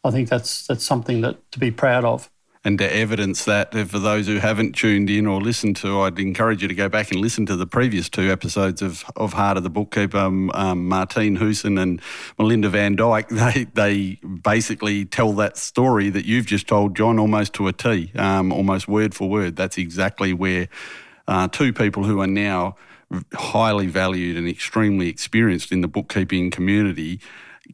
I 0.02 0.10
think 0.10 0.28
that's, 0.28 0.66
that's 0.66 0.84
something 0.84 1.20
that 1.20 1.52
to 1.52 1.60
be 1.60 1.70
proud 1.70 2.04
of 2.04 2.28
and 2.66 2.80
to 2.80 2.96
evidence 2.96 3.44
that, 3.44 3.70
for 3.70 4.00
those 4.00 4.26
who 4.26 4.38
haven't 4.38 4.72
tuned 4.72 5.08
in 5.08 5.24
or 5.24 5.40
listened 5.40 5.76
to, 5.76 6.00
I'd 6.00 6.18
encourage 6.18 6.62
you 6.62 6.68
to 6.68 6.74
go 6.74 6.88
back 6.88 7.12
and 7.12 7.20
listen 7.20 7.46
to 7.46 7.54
the 7.54 7.64
previous 7.64 8.08
two 8.08 8.28
episodes 8.32 8.82
of, 8.82 9.04
of 9.14 9.34
Heart 9.34 9.58
of 9.58 9.62
the 9.62 9.70
Bookkeeper. 9.70 10.18
Um, 10.18 10.50
um, 10.52 10.88
Martine 10.88 11.36
Hoosen 11.36 11.78
and 11.78 12.02
Melinda 12.40 12.68
Van 12.68 12.96
Dyke, 12.96 13.28
they, 13.30 13.68
they 13.74 14.18
basically 14.42 15.04
tell 15.04 15.32
that 15.34 15.56
story 15.56 16.10
that 16.10 16.24
you've 16.24 16.46
just 16.46 16.66
told, 16.66 16.96
John, 16.96 17.20
almost 17.20 17.52
to 17.52 17.68
a 17.68 17.72
T, 17.72 18.10
um, 18.16 18.52
almost 18.52 18.88
word 18.88 19.14
for 19.14 19.28
word. 19.28 19.54
That's 19.54 19.78
exactly 19.78 20.32
where 20.32 20.66
uh, 21.28 21.46
two 21.46 21.72
people 21.72 22.02
who 22.02 22.20
are 22.20 22.26
now 22.26 22.74
highly 23.32 23.86
valued 23.86 24.36
and 24.36 24.48
extremely 24.48 25.08
experienced 25.08 25.70
in 25.70 25.82
the 25.82 25.88
bookkeeping 25.88 26.50
community 26.50 27.20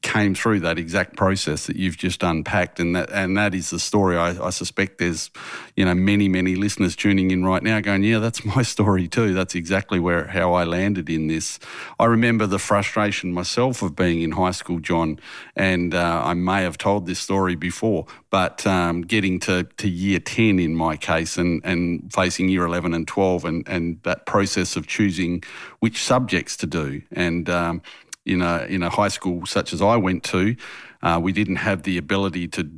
came 0.00 0.34
through 0.34 0.60
that 0.60 0.78
exact 0.78 1.16
process 1.16 1.66
that 1.66 1.76
you've 1.76 1.96
just 1.96 2.22
unpacked, 2.22 2.80
and 2.80 2.96
that 2.96 3.10
and 3.10 3.36
that 3.36 3.54
is 3.54 3.70
the 3.70 3.78
story. 3.78 4.16
I, 4.16 4.46
I, 4.46 4.50
suspect 4.50 4.98
there's, 4.98 5.30
you 5.76 5.84
know, 5.84 5.94
many 5.94 6.28
many 6.28 6.54
listeners 6.56 6.96
tuning 6.96 7.30
in 7.30 7.44
right 7.44 7.62
now 7.62 7.80
going, 7.80 8.02
yeah, 8.02 8.18
that's 8.18 8.44
my 8.56 8.62
story 8.62 9.08
too. 9.08 9.34
That's 9.34 9.54
exactly 9.54 10.00
where 10.00 10.26
how 10.26 10.54
I 10.54 10.64
landed 10.64 11.10
in 11.10 11.26
this. 11.26 11.58
I 11.98 12.06
remember 12.06 12.46
the 12.46 12.58
frustration 12.58 13.32
myself 13.32 13.82
of 13.82 13.94
being 13.94 14.22
in 14.22 14.32
high 14.32 14.50
school, 14.52 14.80
John, 14.80 15.18
and 15.56 15.94
uh, 15.94 16.22
I 16.24 16.34
may 16.34 16.62
have 16.62 16.78
told 16.78 17.06
this 17.06 17.20
story 17.20 17.54
before, 17.54 18.06
but 18.30 18.66
um, 18.66 19.02
getting 19.02 19.38
to, 19.40 19.64
to 19.64 19.88
year 19.88 20.18
ten 20.18 20.58
in 20.58 20.74
my 20.74 20.96
case, 20.96 21.36
and 21.36 21.60
and 21.64 22.12
facing 22.12 22.48
year 22.48 22.64
eleven 22.64 22.94
and 22.94 23.06
twelve, 23.06 23.44
and 23.44 23.66
and 23.68 24.00
that 24.02 24.26
process 24.26 24.76
of 24.76 24.86
choosing 24.86 25.44
which 25.80 26.02
subjects 26.02 26.56
to 26.56 26.66
do, 26.66 27.02
and 27.12 27.50
um, 27.50 27.82
in 28.24 28.42
a 28.42 28.64
in 28.68 28.82
a 28.82 28.90
high 28.90 29.08
school 29.08 29.46
such 29.46 29.72
as 29.72 29.82
I 29.82 29.96
went 29.96 30.22
to, 30.24 30.56
uh, 31.02 31.20
we 31.22 31.32
didn't 31.32 31.56
have 31.56 31.82
the 31.82 31.98
ability 31.98 32.48
to 32.48 32.70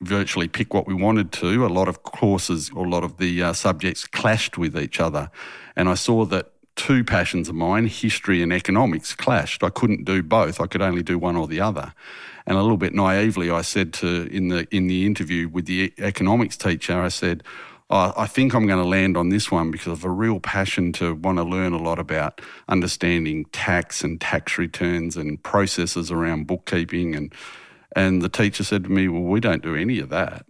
virtually 0.00 0.48
pick 0.48 0.74
what 0.74 0.86
we 0.86 0.94
wanted 0.94 1.32
to. 1.32 1.64
A 1.64 1.68
lot 1.68 1.88
of 1.88 2.02
courses 2.02 2.70
or 2.74 2.86
a 2.86 2.88
lot 2.88 3.04
of 3.04 3.18
the 3.18 3.42
uh, 3.42 3.52
subjects 3.52 4.06
clashed 4.06 4.58
with 4.58 4.76
each 4.76 5.00
other, 5.00 5.30
and 5.76 5.88
I 5.88 5.94
saw 5.94 6.24
that 6.26 6.52
two 6.74 7.04
passions 7.04 7.48
of 7.48 7.54
mine, 7.54 7.86
history 7.86 8.42
and 8.42 8.52
economics, 8.52 9.14
clashed. 9.14 9.62
I 9.62 9.70
couldn't 9.70 10.04
do 10.04 10.22
both. 10.22 10.60
I 10.60 10.66
could 10.66 10.82
only 10.82 11.02
do 11.02 11.18
one 11.18 11.36
or 11.36 11.46
the 11.46 11.60
other. 11.60 11.92
And 12.46 12.56
a 12.56 12.62
little 12.62 12.76
bit 12.76 12.94
naively, 12.94 13.50
I 13.50 13.62
said 13.62 13.92
to 13.94 14.26
in 14.32 14.48
the 14.48 14.66
in 14.74 14.86
the 14.88 15.06
interview 15.06 15.48
with 15.48 15.66
the 15.66 15.92
economics 15.98 16.56
teacher, 16.56 17.00
I 17.00 17.08
said, 17.08 17.44
oh, 17.92 18.12
I 18.16 18.26
think 18.26 18.54
I'm 18.54 18.66
going 18.66 18.82
to 18.82 18.88
land 18.88 19.16
on 19.16 19.28
this 19.28 19.50
one 19.52 19.70
because 19.70 19.92
of 19.92 20.04
a 20.04 20.10
real 20.10 20.40
passion 20.40 20.92
to 20.94 21.14
want 21.14 21.38
to 21.38 21.44
learn 21.44 21.72
a 21.72 21.82
lot 21.82 22.00
about 22.00 22.40
understanding 22.68 23.44
tax 23.52 24.02
and 24.02 24.20
tax 24.20 24.58
returns 24.58 25.16
and 25.16 25.40
processes 25.42 26.10
around 26.10 26.46
bookkeeping 26.48 27.14
and 27.14 27.32
And 27.94 28.22
the 28.22 28.28
teacher 28.28 28.64
said 28.64 28.84
to 28.84 28.90
me, 28.90 29.08
Well, 29.08 29.22
we 29.22 29.40
don't 29.40 29.62
do 29.62 29.76
any 29.76 29.98
of 30.00 30.08
that. 30.08 30.46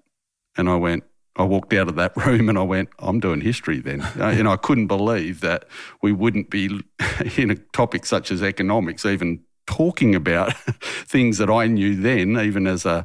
And 0.57 0.69
I 0.69 0.77
went, 0.77 1.05
I 1.37 1.45
walked 1.45 1.73
out 1.73 1.89
of 1.89 1.97
that 1.97 2.17
room 2.27 2.49
and 2.49 2.59
I 2.59 2.63
went, 2.63 2.91
I'm 2.99 3.21
doing 3.21 3.41
history 3.41 3.81
then. 3.81 4.03
Uh, 4.03 4.35
and 4.39 4.49
I 4.49 4.57
couldn't 4.57 4.87
believe 4.87 5.41
that 5.41 5.65
we 6.03 6.13
wouldn't 6.13 6.51
be 6.51 6.67
in 7.37 7.51
a 7.51 7.57
topic 7.73 8.07
such 8.07 8.31
as 8.31 8.43
economics, 8.43 9.05
even 9.05 9.41
talking 9.67 10.15
about 10.15 10.57
things 11.07 11.39
that 11.39 11.51
I 11.51 11.67
knew 11.67 11.97
then, 11.97 12.37
even 12.39 12.67
as 12.67 12.85
a, 12.85 13.05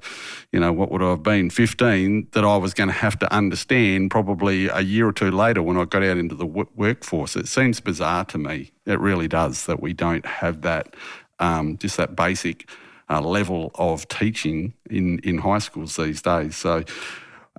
you 0.51 0.59
know, 0.59 0.73
what 0.73 0.91
would 0.91 1.01
I 1.01 1.11
have 1.11 1.23
been, 1.23 1.49
15, 1.49 2.29
that 2.31 2.43
I 2.43 2.57
was 2.57 2.73
going 2.73 2.89
to 2.89 2.95
have 2.95 3.17
to 3.19 3.33
understand 3.33 4.11
probably 4.11 4.67
a 4.67 4.81
year 4.81 5.07
or 5.07 5.13
two 5.13 5.31
later 5.31 5.61
when 5.61 5.77
I 5.77 5.85
got 5.85 6.03
out 6.03 6.17
into 6.17 6.35
the 6.35 6.45
workforce. 6.45 7.35
It 7.35 7.47
seems 7.47 7.79
bizarre 7.79 8.25
to 8.25 8.37
me. 8.37 8.71
It 8.85 8.99
really 8.99 9.27
does 9.27 9.65
that 9.65 9.81
we 9.81 9.93
don't 9.93 10.25
have 10.25 10.61
that, 10.61 10.95
um, 11.39 11.77
just 11.77 11.97
that 11.97 12.15
basic 12.15 12.69
uh, 13.09 13.21
level 13.21 13.71
of 13.75 14.07
teaching 14.07 14.73
in, 14.89 15.19
in 15.19 15.37
high 15.37 15.59
schools 15.59 15.95
these 15.95 16.21
days. 16.21 16.55
So, 16.55 16.83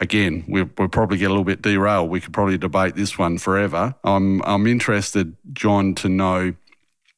again, 0.00 0.44
we'll, 0.48 0.70
we'll, 0.76 0.88
probably 0.88 1.18
get 1.18 1.26
a 1.26 1.30
little 1.30 1.44
bit 1.44 1.62
derailed. 1.62 2.10
We 2.10 2.20
could 2.20 2.32
probably 2.32 2.58
debate 2.58 2.94
this 2.94 3.18
one 3.18 3.38
forever. 3.38 3.94
I'm, 4.04 4.42
I'm 4.42 4.66
interested, 4.66 5.36
John, 5.52 5.94
to 5.96 6.08
know 6.08 6.54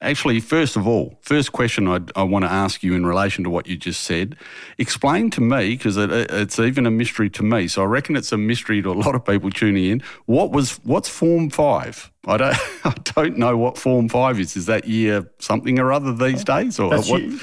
Actually, 0.02 0.40
first 0.40 0.76
of 0.76 0.86
all, 0.86 1.18
first 1.20 1.52
question 1.52 1.86
I'd, 1.86 2.10
i 2.16 2.22
want 2.22 2.46
to 2.46 2.50
ask 2.50 2.82
you 2.82 2.94
in 2.94 3.04
relation 3.04 3.44
to 3.44 3.50
what 3.50 3.66
you 3.66 3.76
just 3.76 4.02
said. 4.02 4.34
Explain 4.78 5.28
to 5.32 5.42
me, 5.42 5.76
because 5.76 5.98
it, 5.98 6.10
it's 6.10 6.58
even 6.58 6.86
a 6.86 6.90
mystery 6.90 7.28
to 7.30 7.42
me. 7.42 7.68
So 7.68 7.82
I 7.82 7.84
reckon 7.84 8.16
it's 8.16 8.32
a 8.32 8.38
mystery 8.38 8.80
to 8.80 8.92
a 8.92 8.94
lot 8.94 9.14
of 9.14 9.26
people 9.26 9.50
tuning 9.50 9.84
in. 9.84 10.02
What 10.24 10.52
was 10.52 10.76
what's 10.84 11.10
Form 11.10 11.50
Five? 11.50 12.10
I 12.26 12.38
don't 12.38 12.56
I 12.84 12.94
don't 13.14 13.36
know 13.36 13.58
what 13.58 13.76
Form 13.76 14.08
Five 14.08 14.40
is. 14.40 14.56
Is 14.56 14.64
that 14.66 14.86
year 14.86 15.30
something 15.38 15.78
or 15.78 15.92
other 15.92 16.14
these 16.14 16.44
days, 16.44 16.78
or 16.78 16.90
that's 16.90 17.10
what? 17.10 17.20
Year, 17.20 17.38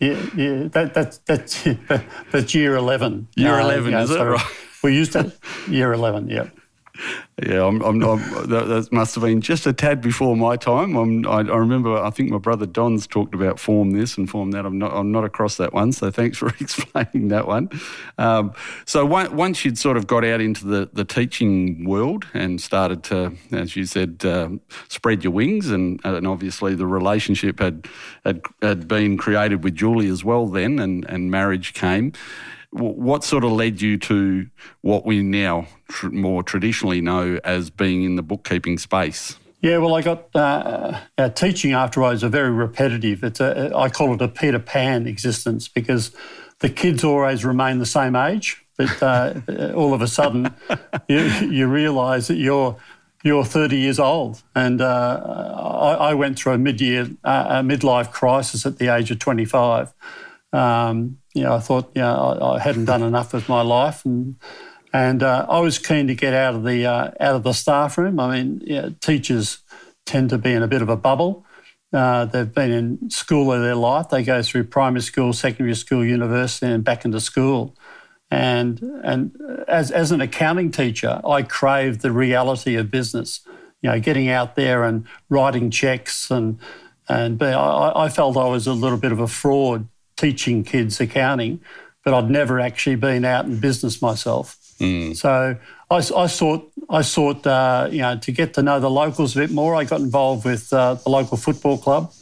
yeah, 0.00 0.26
yeah, 0.36 0.68
that, 0.68 0.92
that's 0.92 1.18
that's 1.18 1.66
that's 2.30 2.54
year 2.54 2.76
eleven. 2.76 3.28
Year 3.36 3.54
uh, 3.54 3.64
eleven, 3.64 3.94
is 3.94 4.10
it? 4.10 4.20
Right? 4.20 4.44
We 4.82 4.94
used 4.94 5.12
to 5.12 5.32
year 5.66 5.94
eleven. 5.94 6.28
Yeah. 6.28 6.50
Yeah, 7.42 7.66
I'm, 7.66 7.82
I'm, 7.82 8.00
I'm, 8.00 8.48
that, 8.48 8.66
that, 8.68 8.92
must 8.92 9.16
have 9.16 9.24
been 9.24 9.40
just 9.40 9.66
a 9.66 9.72
tad 9.72 10.00
before 10.00 10.36
my 10.36 10.56
time. 10.56 10.96
I, 11.26 11.38
I 11.38 11.56
remember, 11.56 12.00
I 12.00 12.10
think 12.10 12.30
my 12.30 12.38
brother 12.38 12.64
Don's 12.64 13.08
talked 13.08 13.34
about 13.34 13.58
form 13.58 13.90
this 13.90 14.16
and 14.16 14.30
form 14.30 14.52
that. 14.52 14.64
I'm 14.64 14.78
not, 14.78 14.92
I'm 14.92 15.10
not 15.10 15.24
across 15.24 15.56
that 15.56 15.72
one, 15.72 15.90
so 15.90 16.12
thanks 16.12 16.38
for 16.38 16.48
explaining 16.60 17.28
that 17.28 17.48
one. 17.48 17.70
Um, 18.18 18.52
so 18.84 19.04
once 19.04 19.64
you'd 19.64 19.78
sort 19.78 19.96
of 19.96 20.06
got 20.06 20.24
out 20.24 20.40
into 20.40 20.64
the, 20.64 20.88
the 20.92 21.04
teaching 21.04 21.84
world 21.84 22.24
and 22.34 22.60
started 22.60 23.02
to, 23.04 23.32
as 23.50 23.74
you 23.74 23.84
said, 23.84 24.24
uh, 24.24 24.50
spread 24.86 25.24
your 25.24 25.32
wings, 25.32 25.70
and, 25.70 26.00
and 26.04 26.28
obviously 26.28 26.76
the 26.76 26.86
relationship 26.86 27.58
had, 27.58 27.88
had 28.24 28.42
had 28.62 28.86
been 28.86 29.16
created 29.16 29.64
with 29.64 29.74
Julie 29.74 30.08
as 30.08 30.22
well 30.22 30.46
then, 30.46 30.78
and, 30.78 31.04
and 31.06 31.32
marriage 31.32 31.74
came 31.74 32.12
what 32.74 33.22
sort 33.22 33.44
of 33.44 33.52
led 33.52 33.80
you 33.80 33.96
to 33.98 34.48
what 34.80 35.06
we 35.06 35.22
now 35.22 35.68
tr- 35.88 36.08
more 36.08 36.42
traditionally 36.42 37.00
know 37.00 37.38
as 37.44 37.70
being 37.70 38.02
in 38.02 38.16
the 38.16 38.22
bookkeeping 38.22 38.78
space? 38.78 39.36
Yeah, 39.60 39.78
well, 39.78 39.94
I 39.94 40.02
got 40.02 40.28
uh, 40.34 40.98
uh, 41.16 41.28
teaching 41.30 41.72
afterwards 41.72 42.24
are 42.24 42.28
very 42.28 42.50
repetitive. 42.50 43.22
It's 43.22 43.40
a, 43.40 43.72
I 43.74 43.88
call 43.88 44.12
it 44.12 44.20
a 44.20 44.28
Peter 44.28 44.58
Pan 44.58 45.06
existence 45.06 45.68
because 45.68 46.10
the 46.58 46.68
kids 46.68 47.04
always 47.04 47.44
remain 47.44 47.78
the 47.78 47.86
same 47.86 48.16
age, 48.16 48.62
but 48.76 49.02
uh, 49.02 49.34
all 49.74 49.94
of 49.94 50.02
a 50.02 50.08
sudden 50.08 50.52
you, 51.08 51.18
you 51.18 51.66
realise 51.66 52.26
that 52.26 52.36
you're 52.36 52.76
you're 53.22 53.44
30 53.44 53.78
years 53.78 53.98
old. 53.98 54.42
And 54.54 54.82
uh, 54.82 55.54
I, 55.56 56.10
I, 56.10 56.14
went 56.14 56.38
through 56.38 56.52
a 56.52 56.58
mid-year, 56.58 57.08
uh, 57.24 57.46
a 57.48 57.54
midlife 57.62 58.12
crisis 58.12 58.66
at 58.66 58.76
the 58.76 58.94
age 58.94 59.10
of 59.10 59.18
25. 59.18 59.94
Um, 60.52 61.16
you 61.34 61.42
know, 61.42 61.54
I 61.54 61.58
thought, 61.58 61.90
you 61.94 62.00
know, 62.00 62.38
I, 62.40 62.54
I, 62.54 62.58
hadn't 62.60 62.84
done 62.86 63.02
enough 63.02 63.32
with 63.32 63.48
my 63.48 63.60
life, 63.60 64.04
and 64.04 64.36
and 64.92 65.22
uh, 65.22 65.46
I 65.48 65.58
was 65.58 65.78
keen 65.78 66.06
to 66.06 66.14
get 66.14 66.32
out 66.32 66.54
of 66.54 66.62
the 66.62 66.86
uh, 66.86 67.10
out 67.20 67.34
of 67.34 67.42
the 67.42 67.52
staff 67.52 67.98
room. 67.98 68.20
I 68.20 68.40
mean, 68.40 68.96
teachers 69.00 69.58
tend 70.06 70.30
to 70.30 70.38
be 70.38 70.52
in 70.52 70.62
a 70.62 70.68
bit 70.68 70.80
of 70.80 70.88
a 70.88 70.96
bubble. 70.96 71.44
Uh, 71.92 72.24
they've 72.24 72.52
been 72.52 72.70
in 72.70 73.10
school 73.10 73.50
all 73.50 73.60
their 73.60 73.74
life. 73.74 74.08
They 74.08 74.22
go 74.22 74.42
through 74.42 74.64
primary 74.64 75.02
school, 75.02 75.32
secondary 75.32 75.74
school, 75.74 76.04
university, 76.04 76.66
and 76.66 76.84
back 76.84 77.04
into 77.04 77.20
school. 77.20 77.76
And 78.30 78.80
and 79.02 79.36
as 79.66 79.90
as 79.90 80.12
an 80.12 80.20
accounting 80.20 80.70
teacher, 80.70 81.20
I 81.24 81.42
craved 81.42 82.00
the 82.00 82.12
reality 82.12 82.76
of 82.76 82.90
business. 82.90 83.40
You 83.82 83.90
know, 83.90 84.00
getting 84.00 84.28
out 84.28 84.54
there 84.54 84.84
and 84.84 85.06
writing 85.28 85.70
checks 85.70 86.30
and 86.30 86.58
and 87.08 87.42
I, 87.42 88.04
I 88.04 88.08
felt 88.08 88.36
I 88.36 88.48
was 88.48 88.66
a 88.66 88.72
little 88.72 88.96
bit 88.98 89.12
of 89.12 89.18
a 89.18 89.28
fraud 89.28 89.88
teaching 90.16 90.64
kids 90.64 91.00
accounting, 91.00 91.60
but 92.04 92.14
I'd 92.14 92.30
never 92.30 92.60
actually 92.60 92.96
been 92.96 93.24
out 93.24 93.46
in 93.46 93.60
business 93.60 94.00
myself. 94.02 94.58
Mm. 94.78 95.16
So 95.16 95.56
I, 95.90 95.96
I, 95.96 96.26
sought, 96.26 96.72
I 96.90 97.02
sought, 97.02 97.46
uh, 97.46 97.88
you 97.90 98.00
know, 98.00 98.18
to 98.18 98.32
get 98.32 98.54
to 98.54 98.62
know 98.62 98.80
the 98.80 98.90
locals 98.90 99.36
a 99.36 99.40
bit 99.40 99.50
more. 99.50 99.74
I 99.74 99.84
got 99.84 100.00
involved 100.00 100.44
with 100.44 100.72
uh, 100.72 100.94
the 100.94 101.10
local 101.10 101.36
football 101.36 101.78
club, 101.78 102.12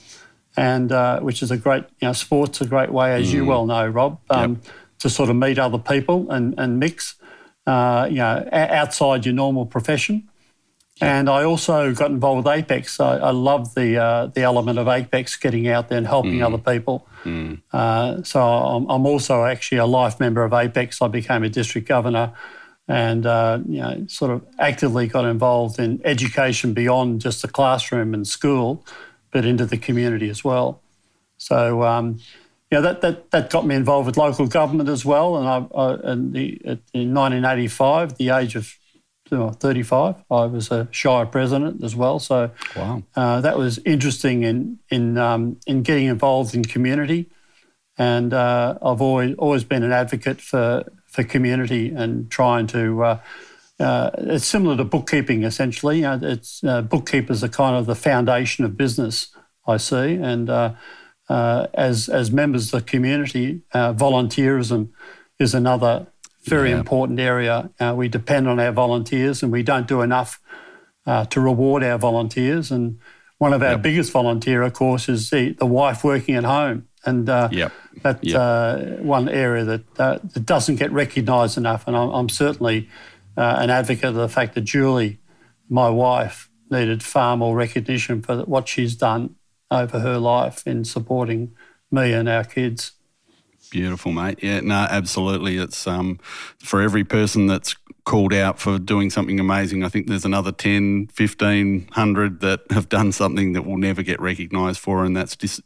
and 0.56 0.92
uh, 0.92 1.20
which 1.20 1.42
is 1.42 1.50
a 1.50 1.56
great, 1.56 1.84
you 2.00 2.08
know, 2.08 2.12
sports 2.12 2.60
a 2.60 2.66
great 2.66 2.90
way, 2.90 3.14
as 3.14 3.30
mm. 3.30 3.34
you 3.34 3.46
well 3.46 3.66
know, 3.66 3.86
Rob, 3.86 4.20
um, 4.30 4.54
yep. 4.62 4.72
to 4.98 5.10
sort 5.10 5.30
of 5.30 5.36
meet 5.36 5.58
other 5.58 5.78
people 5.78 6.30
and, 6.30 6.54
and 6.58 6.78
mix, 6.78 7.14
uh, 7.66 8.06
you 8.10 8.16
know, 8.16 8.48
outside 8.52 9.24
your 9.24 9.34
normal 9.34 9.66
profession. 9.66 10.28
And 11.02 11.28
I 11.28 11.42
also 11.42 11.92
got 11.92 12.12
involved 12.12 12.46
with 12.46 12.56
Apex. 12.56 13.00
I, 13.00 13.16
I 13.16 13.30
love 13.32 13.74
the 13.74 13.96
uh, 13.96 14.26
the 14.26 14.42
element 14.42 14.78
of 14.78 14.86
Apex, 14.86 15.34
getting 15.34 15.66
out 15.66 15.88
there 15.88 15.98
and 15.98 16.06
helping 16.06 16.38
mm. 16.38 16.46
other 16.46 16.58
people. 16.58 17.08
Mm. 17.24 17.60
Uh, 17.72 18.22
so 18.22 18.40
I'm, 18.40 18.88
I'm, 18.88 19.04
also 19.04 19.44
actually 19.44 19.78
a 19.78 19.84
life 19.86 20.20
member 20.20 20.44
of 20.44 20.52
Apex. 20.52 21.02
I 21.02 21.08
became 21.08 21.42
a 21.42 21.48
district 21.48 21.88
governor, 21.88 22.32
and 22.86 23.26
uh, 23.26 23.58
you 23.66 23.80
know, 23.80 24.06
sort 24.06 24.30
of 24.30 24.46
actively 24.60 25.08
got 25.08 25.24
involved 25.24 25.80
in 25.80 26.00
education 26.04 26.72
beyond 26.72 27.20
just 27.20 27.42
the 27.42 27.48
classroom 27.48 28.14
and 28.14 28.24
school, 28.24 28.86
but 29.32 29.44
into 29.44 29.66
the 29.66 29.78
community 29.78 30.30
as 30.30 30.44
well. 30.44 30.80
So. 31.36 31.82
Um, 31.82 32.20
you 32.70 32.78
know, 32.78 32.82
that, 32.84 33.02
that, 33.02 33.30
that 33.32 33.50
got 33.50 33.66
me 33.66 33.74
involved 33.74 34.06
with 34.06 34.16
local 34.16 34.46
government 34.46 34.88
as 34.88 35.04
well. 35.04 35.36
And 35.36 35.46
I, 35.46 35.78
I 35.78 36.12
in, 36.12 36.32
the, 36.32 36.58
in 36.94 37.12
1985, 37.12 38.16
the 38.16 38.30
age 38.30 38.56
of 38.56 38.78
35. 39.30 40.16
I 40.30 40.44
was 40.44 40.70
a 40.70 40.88
Shire 40.90 41.26
president 41.26 41.82
as 41.82 41.96
well, 41.96 42.18
so 42.18 42.50
wow. 42.76 43.02
uh, 43.16 43.40
that 43.40 43.56
was 43.56 43.78
interesting 43.84 44.42
in 44.42 44.78
in 44.90 45.16
um, 45.18 45.58
in 45.66 45.82
getting 45.82 46.06
involved 46.06 46.54
in 46.54 46.64
community. 46.64 47.30
And 47.98 48.34
uh, 48.34 48.78
I've 48.82 49.00
always 49.00 49.34
always 49.36 49.64
been 49.64 49.82
an 49.82 49.92
advocate 49.92 50.40
for 50.40 50.84
for 51.06 51.24
community 51.24 51.90
and 51.90 52.30
trying 52.30 52.66
to. 52.68 53.04
Uh, 53.04 53.20
uh 53.80 54.10
it's 54.18 54.44
similar 54.44 54.76
to 54.76 54.84
bookkeeping, 54.84 55.44
essentially. 55.44 56.02
it's 56.02 56.62
uh, 56.64 56.82
bookkeepers 56.82 57.42
are 57.42 57.48
kind 57.48 57.76
of 57.76 57.86
the 57.86 57.94
foundation 57.94 58.64
of 58.64 58.76
business. 58.76 59.28
I 59.66 59.76
see, 59.76 60.14
and 60.14 60.50
uh, 60.50 60.74
as 61.28 62.08
as 62.08 62.30
members 62.30 62.72
of 62.72 62.84
the 62.84 62.90
community, 62.90 63.62
volunteerism 63.72 64.90
is 65.38 65.54
another 65.54 66.06
very 66.44 66.70
yeah. 66.70 66.78
important 66.78 67.20
area. 67.20 67.70
Uh, 67.78 67.94
we 67.96 68.08
depend 68.08 68.48
on 68.48 68.58
our 68.58 68.72
volunteers 68.72 69.42
and 69.42 69.52
we 69.52 69.62
don't 69.62 69.86
do 69.86 70.00
enough 70.02 70.40
uh, 71.06 71.24
to 71.26 71.40
reward 71.40 71.82
our 71.84 71.98
volunteers. 71.98 72.70
And 72.70 72.98
one 73.38 73.52
of 73.52 73.62
our 73.62 73.72
yep. 73.72 73.82
biggest 73.82 74.12
volunteer, 74.12 74.62
of 74.62 74.72
course, 74.72 75.08
is 75.08 75.30
the, 75.30 75.52
the 75.52 75.66
wife 75.66 76.04
working 76.04 76.34
at 76.34 76.44
home. 76.44 76.88
And 77.04 77.28
uh, 77.28 77.48
yep. 77.50 77.72
that's 78.02 78.24
yep. 78.24 78.36
Uh, 78.36 78.78
one 79.02 79.28
area 79.28 79.64
that, 79.64 80.00
uh, 80.00 80.18
that 80.22 80.46
doesn't 80.46 80.76
get 80.76 80.92
recognised 80.92 81.58
enough. 81.58 81.86
And 81.86 81.96
I'm, 81.96 82.10
I'm 82.10 82.28
certainly 82.28 82.88
uh, 83.36 83.56
an 83.58 83.70
advocate 83.70 84.04
of 84.04 84.14
the 84.14 84.28
fact 84.28 84.54
that 84.54 84.62
Julie, 84.62 85.18
my 85.68 85.88
wife, 85.88 86.48
needed 86.70 87.02
far 87.02 87.36
more 87.36 87.54
recognition 87.54 88.22
for 88.22 88.42
what 88.44 88.68
she's 88.68 88.94
done 88.94 89.36
over 89.70 90.00
her 90.00 90.18
life 90.18 90.66
in 90.66 90.84
supporting 90.84 91.54
me 91.90 92.12
and 92.12 92.28
our 92.28 92.44
kids. 92.44 92.92
Beautiful, 93.72 94.12
mate. 94.12 94.40
Yeah, 94.42 94.60
no, 94.60 94.74
absolutely. 94.74 95.56
It's 95.56 95.86
um, 95.86 96.18
for 96.58 96.82
every 96.82 97.04
person 97.04 97.46
that's 97.46 97.74
called 98.04 98.34
out 98.34 98.60
for 98.60 98.78
doing 98.78 99.08
something 99.08 99.40
amazing, 99.40 99.82
I 99.82 99.88
think 99.88 100.08
there's 100.08 100.26
another 100.26 100.52
10, 100.52 101.08
1500 101.16 102.40
that 102.40 102.60
have 102.70 102.90
done 102.90 103.12
something 103.12 103.54
that 103.54 103.64
will 103.64 103.78
never 103.78 104.02
get 104.02 104.20
recognised 104.20 104.78
for, 104.78 105.06
and 105.06 105.16
that's 105.16 105.36
just, 105.36 105.62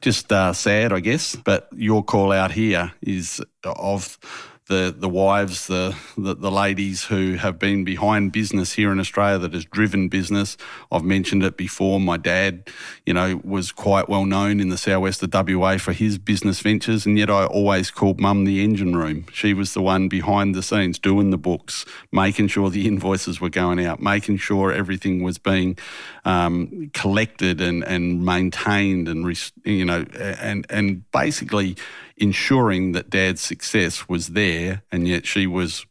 just 0.00 0.32
uh, 0.32 0.54
sad, 0.54 0.90
I 0.90 1.00
guess. 1.00 1.36
But 1.36 1.68
your 1.76 2.02
call 2.02 2.32
out 2.32 2.50
here 2.50 2.94
is 3.02 3.42
of 3.62 4.18
the 4.66 4.94
the 4.96 5.08
wives, 5.08 5.66
the, 5.66 5.94
the, 6.16 6.34
the 6.34 6.50
ladies 6.50 7.04
who 7.04 7.34
have 7.34 7.58
been 7.58 7.84
behind 7.84 8.32
business 8.32 8.72
here 8.72 8.90
in 8.92 8.98
Australia 8.98 9.38
that 9.38 9.52
has 9.52 9.66
driven 9.66 10.08
business. 10.08 10.56
I've 10.90 11.04
mentioned 11.04 11.42
it 11.42 11.58
before. 11.58 12.00
My 12.00 12.16
dad, 12.16 12.70
you 13.04 13.12
know, 13.12 13.40
was 13.44 13.72
quite 13.72 14.08
well 14.08 14.24
known 14.24 14.60
in 14.60 14.70
the 14.70 14.78
southwest 14.78 15.22
of 15.22 15.34
WA 15.34 15.76
for 15.76 15.92
his 15.92 16.16
business 16.16 16.60
ventures, 16.60 17.04
and 17.04 17.18
yet 17.18 17.28
I 17.28 17.44
always 17.44 17.90
called 17.90 18.18
Mum 18.18 18.44
the 18.44 18.64
engine 18.64 18.96
room. 18.96 19.26
She 19.32 19.52
was 19.52 19.74
the 19.74 19.82
one 19.82 20.08
behind 20.08 20.54
the 20.54 20.62
scenes 20.62 20.98
doing 20.98 21.28
the 21.28 21.38
books, 21.38 21.84
making 22.10 22.48
sure 22.48 22.70
the 22.70 22.86
invoices 22.86 23.42
were 23.42 23.50
going 23.50 23.84
out, 23.84 24.00
making 24.00 24.38
sure 24.38 24.72
everything 24.72 25.22
was 25.22 25.36
being 25.36 25.76
um, 26.24 26.90
collected 26.94 27.60
and 27.60 27.84
and 27.84 28.24
maintained, 28.24 29.08
and 29.08 29.52
you 29.64 29.84
know, 29.84 30.06
and 30.18 30.64
and 30.70 31.10
basically 31.12 31.76
ensuring 32.16 32.92
that 32.92 33.10
dad's 33.10 33.40
success 33.40 34.08
was 34.08 34.28
there, 34.28 34.82
and 34.92 35.08
yet 35.08 35.26
she 35.26 35.46
was 35.46 35.86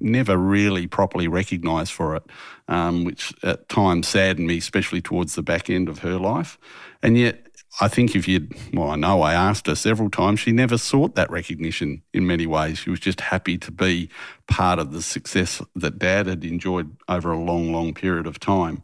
never 0.00 0.36
really 0.36 0.86
properly 0.86 1.28
recognised 1.28 1.92
for 1.92 2.16
it, 2.16 2.24
um, 2.68 3.04
which 3.04 3.32
at 3.42 3.68
times 3.68 4.08
saddened 4.08 4.46
me, 4.46 4.58
especially 4.58 5.00
towards 5.00 5.34
the 5.34 5.42
back 5.42 5.70
end 5.70 5.88
of 5.88 6.00
her 6.00 6.18
life. 6.18 6.58
And 7.02 7.16
yet, 7.16 7.46
I 7.80 7.88
think 7.88 8.16
if 8.16 8.26
you'd, 8.26 8.54
well, 8.72 8.90
I 8.90 8.96
know 8.96 9.22
I 9.22 9.34
asked 9.34 9.66
her 9.66 9.74
several 9.74 10.10
times, 10.10 10.40
she 10.40 10.52
never 10.52 10.76
sought 10.76 11.14
that 11.14 11.30
recognition 11.30 12.02
in 12.12 12.26
many 12.26 12.46
ways. 12.46 12.78
She 12.78 12.90
was 12.90 13.00
just 13.00 13.20
happy 13.20 13.56
to 13.58 13.70
be 13.70 14.10
part 14.48 14.78
of 14.78 14.92
the 14.92 15.02
success 15.02 15.62
that 15.76 15.98
dad 15.98 16.26
had 16.26 16.44
enjoyed 16.44 16.96
over 17.08 17.30
a 17.30 17.38
long, 17.38 17.72
long 17.72 17.94
period 17.94 18.26
of 18.26 18.40
time. 18.40 18.82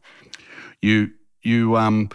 You, 0.80 1.10
you, 1.42 1.76
um, 1.76 2.10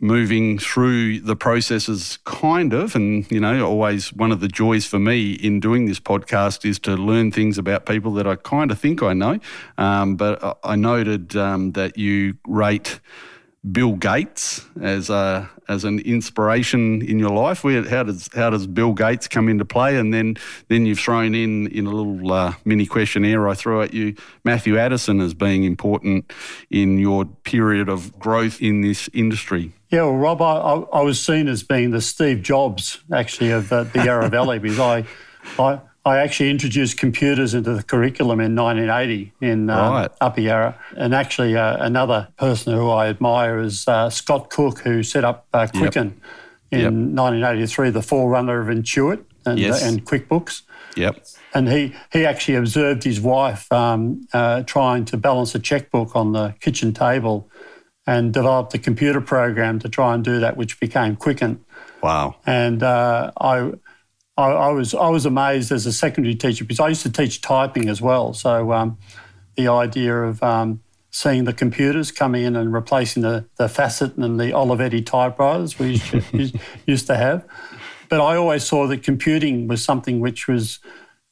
moving 0.00 0.58
through 0.58 1.20
the 1.20 1.36
processes 1.36 2.18
kind 2.24 2.72
of 2.72 2.94
and 2.94 3.30
you 3.30 3.40
know 3.40 3.66
always 3.66 4.12
one 4.12 4.32
of 4.32 4.40
the 4.40 4.48
joys 4.48 4.86
for 4.86 4.98
me 4.98 5.32
in 5.32 5.60
doing 5.60 5.86
this 5.86 6.00
podcast 6.00 6.64
is 6.64 6.78
to 6.78 6.96
learn 6.96 7.30
things 7.30 7.58
about 7.58 7.86
people 7.86 8.12
that 8.12 8.26
i 8.26 8.34
kind 8.36 8.70
of 8.70 8.78
think 8.78 9.02
i 9.02 9.12
know 9.12 9.38
um, 9.78 10.16
but 10.16 10.58
i 10.64 10.76
noted 10.76 11.36
um, 11.36 11.72
that 11.72 11.96
you 11.98 12.34
rate 12.46 13.00
Bill 13.70 13.92
Gates 13.92 14.66
as 14.80 15.08
a 15.08 15.48
as 15.68 15.84
an 15.84 16.00
inspiration 16.00 17.00
in 17.02 17.20
your 17.20 17.30
life? 17.30 17.62
Where, 17.62 17.88
how 17.88 18.02
does 18.02 18.28
how 18.34 18.50
does 18.50 18.66
Bill 18.66 18.92
Gates 18.92 19.28
come 19.28 19.48
into 19.48 19.64
play? 19.64 19.96
And 19.96 20.12
then 20.12 20.36
then 20.66 20.84
you've 20.84 20.98
thrown 20.98 21.34
in 21.34 21.68
in 21.68 21.86
a 21.86 21.90
little 21.90 22.32
uh, 22.32 22.54
mini 22.64 22.86
questionnaire 22.86 23.48
I 23.48 23.54
threw 23.54 23.82
at 23.82 23.94
you 23.94 24.16
Matthew 24.42 24.78
Addison 24.78 25.20
as 25.20 25.32
being 25.32 25.62
important 25.62 26.32
in 26.70 26.98
your 26.98 27.24
period 27.24 27.88
of 27.88 28.18
growth 28.18 28.60
in 28.60 28.80
this 28.80 29.08
industry. 29.12 29.72
Yeah, 29.92 30.04
well, 30.04 30.16
Rob, 30.16 30.40
I, 30.42 30.98
I 30.98 31.02
was 31.02 31.20
seen 31.20 31.48
as 31.48 31.62
being 31.62 31.90
the 31.90 32.00
Steve 32.00 32.42
Jobs 32.42 33.00
actually 33.12 33.50
of 33.50 33.70
uh, 33.70 33.84
the 33.84 34.04
Yarra 34.04 34.30
Valley 34.30 34.58
because 34.58 34.80
I, 34.80 35.04
I 35.58 35.80
I 36.04 36.18
actually 36.18 36.50
introduced 36.50 36.98
computers 36.98 37.54
into 37.54 37.74
the 37.74 37.82
curriculum 37.82 38.40
in 38.40 38.56
1980 38.56 39.32
in 39.40 39.70
uh, 39.70 39.90
right. 39.90 40.10
Upper 40.20 40.40
Yarra. 40.40 40.76
And 40.96 41.14
actually, 41.14 41.56
uh, 41.56 41.76
another 41.84 42.28
person 42.38 42.74
who 42.74 42.90
I 42.90 43.08
admire 43.08 43.60
is 43.60 43.86
uh, 43.86 44.10
Scott 44.10 44.50
Cook, 44.50 44.80
who 44.80 45.04
set 45.04 45.24
up 45.24 45.46
uh, 45.52 45.68
Quicken 45.68 46.20
yep. 46.72 46.80
in 46.80 47.10
yep. 47.14 47.20
1983, 47.20 47.90
the 47.90 48.02
forerunner 48.02 48.60
of 48.60 48.66
Intuit 48.66 49.24
and, 49.46 49.58
uh, 49.58 49.62
yes. 49.62 49.84
and 49.84 50.04
QuickBooks. 50.04 50.62
Yep. 50.96 51.24
And 51.54 51.68
he, 51.68 51.94
he 52.12 52.26
actually 52.26 52.56
observed 52.56 53.04
his 53.04 53.20
wife 53.20 53.70
um, 53.70 54.26
uh, 54.32 54.62
trying 54.64 55.04
to 55.04 55.16
balance 55.16 55.54
a 55.54 55.60
checkbook 55.60 56.16
on 56.16 56.32
the 56.32 56.54
kitchen 56.58 56.92
table 56.92 57.48
and 58.06 58.32
developed 58.32 58.74
a 58.74 58.78
computer 58.78 59.20
program 59.20 59.78
to 59.78 59.88
try 59.88 60.14
and 60.14 60.24
do 60.24 60.40
that, 60.40 60.56
which 60.56 60.80
became 60.80 61.16
Quicken. 61.16 61.64
Wow. 62.02 62.36
And 62.46 62.82
I 62.82 63.72
I, 64.36 64.48
I, 64.48 64.68
was 64.70 64.94
I 64.94 65.08
was 65.08 65.26
amazed 65.26 65.70
as 65.72 65.84
a 65.84 65.92
secondary 65.92 66.34
teacher 66.34 66.64
because 66.64 66.80
I 66.80 66.88
used 66.88 67.02
to 67.02 67.12
teach 67.12 67.42
typing 67.42 67.88
as 67.88 68.00
well. 68.00 68.32
So 68.32 68.72
um, 68.72 68.98
the 69.56 69.68
idea 69.68 70.16
of 70.16 70.42
um, 70.42 70.80
seeing 71.10 71.44
the 71.44 71.52
computers 71.52 72.10
coming 72.10 72.44
in 72.44 72.56
and 72.56 72.72
replacing 72.72 73.22
the, 73.22 73.44
the 73.56 73.68
Facit 73.68 74.16
and 74.16 74.40
the 74.40 74.46
Olivetti 74.46 75.04
typewriters 75.04 75.78
we 75.78 76.00
used, 76.32 76.56
used 76.86 77.06
to 77.06 77.16
have. 77.16 77.44
But 78.08 78.20
I 78.20 78.36
always 78.36 78.64
saw 78.64 78.86
that 78.86 79.02
computing 79.02 79.68
was 79.68 79.84
something 79.84 80.20
which 80.20 80.48
was 80.48 80.78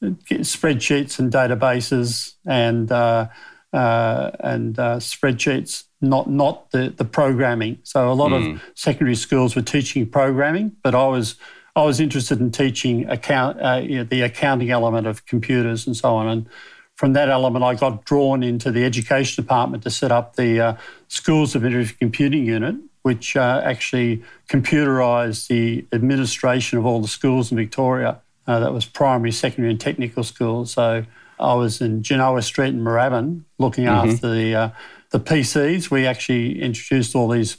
uh, 0.03 0.09
spreadsheets 0.29 1.17
and 1.17 1.31
databases 1.31 2.33
and 2.45 2.91
uh, 2.91 3.27
uh, 3.73 4.31
and 4.39 4.77
uh, 4.77 4.97
spreadsheets, 4.97 5.85
not 6.01 6.29
not 6.29 6.71
the, 6.71 6.89
the 6.89 7.05
programming. 7.05 7.79
So 7.83 8.11
a 8.11 8.13
lot 8.13 8.31
mm. 8.31 8.55
of 8.55 8.63
secondary 8.75 9.15
schools 9.15 9.55
were 9.55 9.61
teaching 9.61 10.07
programming, 10.07 10.75
but 10.83 10.95
I 10.95 11.07
was 11.07 11.35
I 11.75 11.83
was 11.83 11.99
interested 11.99 12.39
in 12.39 12.51
teaching 12.51 13.09
account, 13.09 13.61
uh, 13.61 13.81
you 13.81 13.97
know, 13.97 14.03
the 14.03 14.21
accounting 14.21 14.71
element 14.71 15.07
of 15.07 15.25
computers 15.25 15.87
and 15.87 15.95
so 15.95 16.15
on. 16.15 16.27
And 16.27 16.49
from 16.95 17.13
that 17.13 17.29
element, 17.29 17.63
I 17.63 17.75
got 17.75 18.05
drawn 18.05 18.43
into 18.43 18.71
the 18.71 18.83
education 18.83 19.41
department 19.43 19.83
to 19.83 19.89
set 19.89 20.11
up 20.11 20.35
the 20.35 20.59
uh, 20.59 20.77
Schools 21.07 21.55
of 21.55 21.61
Interactive 21.61 21.97
Computing 21.97 22.45
Unit, 22.45 22.75
which 23.03 23.35
uh, 23.37 23.61
actually 23.63 24.21
computerised 24.49 25.47
the 25.47 25.85
administration 25.93 26.77
of 26.77 26.85
all 26.85 27.01
the 27.01 27.07
schools 27.07 27.51
in 27.51 27.57
Victoria. 27.57 28.19
Uh, 28.45 28.59
that 28.59 28.73
was 28.73 28.85
primary, 28.85 29.31
secondary, 29.31 29.71
and 29.71 29.79
technical 29.79 30.23
schools. 30.23 30.73
So 30.73 31.05
I 31.39 31.53
was 31.53 31.79
in 31.79 32.03
Genoa 32.03 32.41
Street 32.41 32.69
in 32.69 32.83
Moorabbin 32.83 33.43
looking 33.57 33.85
mm-hmm. 33.85 34.09
after 34.09 34.29
the 34.29 34.55
uh, 34.55 34.69
the 35.11 35.19
PCs. 35.19 35.91
We 35.91 36.05
actually 36.05 36.61
introduced 36.61 37.15
all 37.15 37.29
these 37.29 37.57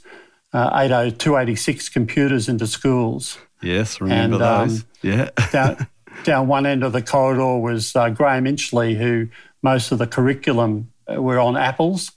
uh, 0.51 1.09
286 1.11 1.89
computers 1.89 2.49
into 2.49 2.67
schools. 2.67 3.37
Yes, 3.61 4.01
remember 4.01 4.35
and, 4.35 4.43
um, 4.43 4.67
those. 4.67 4.85
Yeah. 5.01 5.29
down, 5.51 5.87
down 6.23 6.47
one 6.47 6.65
end 6.65 6.83
of 6.83 6.91
the 6.91 7.01
corridor 7.01 7.57
was 7.57 7.95
uh, 7.95 8.09
Graham 8.09 8.45
Inchley, 8.45 8.95
who 8.95 9.29
most 9.61 9.91
of 9.91 9.97
the 9.97 10.07
curriculum 10.07 10.91
uh, 11.11 11.21
were 11.21 11.39
on 11.39 11.55
apples. 11.55 12.11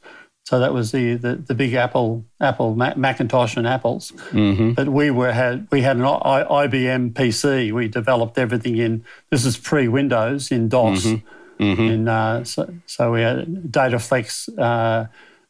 So 0.44 0.60
that 0.60 0.72
was 0.72 0.92
the, 0.92 1.14
the, 1.14 1.34
the 1.34 1.54
big 1.54 1.74
Apple, 1.74 2.24
Apple 2.40 2.76
Macintosh 2.76 3.56
and 3.56 3.66
apples. 3.66 4.12
Mm-hmm. 4.30 4.72
But 4.72 4.88
we 4.88 5.10
were 5.10 5.32
had 5.32 5.66
we 5.72 5.82
had 5.82 5.96
an 5.96 6.04
IBM 6.04 7.14
PC. 7.14 7.72
We 7.72 7.88
developed 7.88 8.38
everything 8.38 8.76
in 8.76 9.04
this 9.30 9.44
is 9.44 9.56
pre 9.56 9.88
Windows 9.88 10.52
in 10.52 10.68
DOS. 10.68 11.04
Mm-hmm. 11.04 11.64
Mm-hmm. 11.64 11.82
In, 11.82 12.08
uh, 12.08 12.44
so, 12.44 12.72
so 12.84 13.12
we 13.12 13.22
had 13.22 13.46
DataFlex 13.46 14.56
uh, 14.58 15.06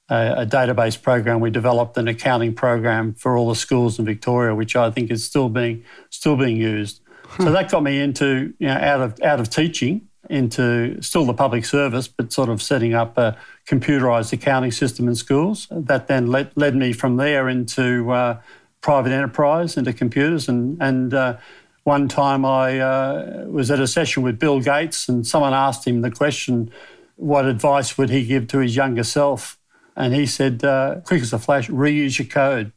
a, 0.08 0.42
a, 0.42 0.46
database 0.46 1.00
program. 1.00 1.40
We 1.40 1.50
developed 1.50 1.96
an 1.98 2.08
accounting 2.08 2.54
program 2.54 3.14
for 3.14 3.36
all 3.36 3.48
the 3.48 3.56
schools 3.56 3.98
in 3.98 4.04
Victoria, 4.04 4.54
which 4.54 4.76
I 4.76 4.90
think 4.90 5.10
is 5.10 5.24
still 5.24 5.48
being 5.48 5.84
still 6.10 6.36
being 6.36 6.56
used. 6.56 7.00
So 7.38 7.50
that 7.50 7.70
got 7.70 7.82
me 7.82 8.00
into 8.00 8.54
you 8.58 8.68
know 8.68 8.74
out 8.74 9.00
of 9.00 9.20
out 9.22 9.40
of 9.40 9.50
teaching 9.50 10.08
into 10.30 11.00
still 11.02 11.24
the 11.24 11.34
public 11.34 11.64
service, 11.64 12.08
but 12.08 12.32
sort 12.32 12.48
of 12.48 12.62
setting 12.62 12.94
up 12.94 13.16
a 13.18 13.36
computerised 13.66 14.32
accounting 14.32 14.72
system 14.72 15.08
in 15.08 15.14
schools. 15.14 15.68
That 15.70 16.08
then 16.08 16.28
led, 16.28 16.50
led 16.56 16.74
me 16.74 16.92
from 16.92 17.16
there 17.16 17.48
into 17.48 18.10
uh, 18.10 18.40
private 18.80 19.12
enterprise, 19.12 19.76
into 19.76 19.92
computers. 19.92 20.48
And, 20.48 20.80
and 20.80 21.14
uh, 21.14 21.36
one 21.84 22.08
time 22.08 22.44
I 22.44 22.80
uh, 22.80 23.44
was 23.46 23.70
at 23.70 23.80
a 23.80 23.86
session 23.86 24.22
with 24.22 24.38
Bill 24.38 24.60
Gates, 24.60 25.08
and 25.08 25.26
someone 25.26 25.54
asked 25.54 25.86
him 25.86 26.00
the 26.00 26.10
question, 26.10 26.70
what 27.16 27.46
advice 27.46 27.96
would 27.96 28.10
he 28.10 28.26
give 28.26 28.48
to 28.48 28.58
his 28.58 28.76
younger 28.76 29.04
self? 29.04 29.58
And 29.96 30.14
he 30.14 30.26
said, 30.26 30.62
uh, 30.64 31.00
"Quick 31.04 31.22
as 31.22 31.32
a 31.32 31.38
flash, 31.38 31.68
reuse 31.68 32.18
your 32.18 32.28
code." 32.28 32.72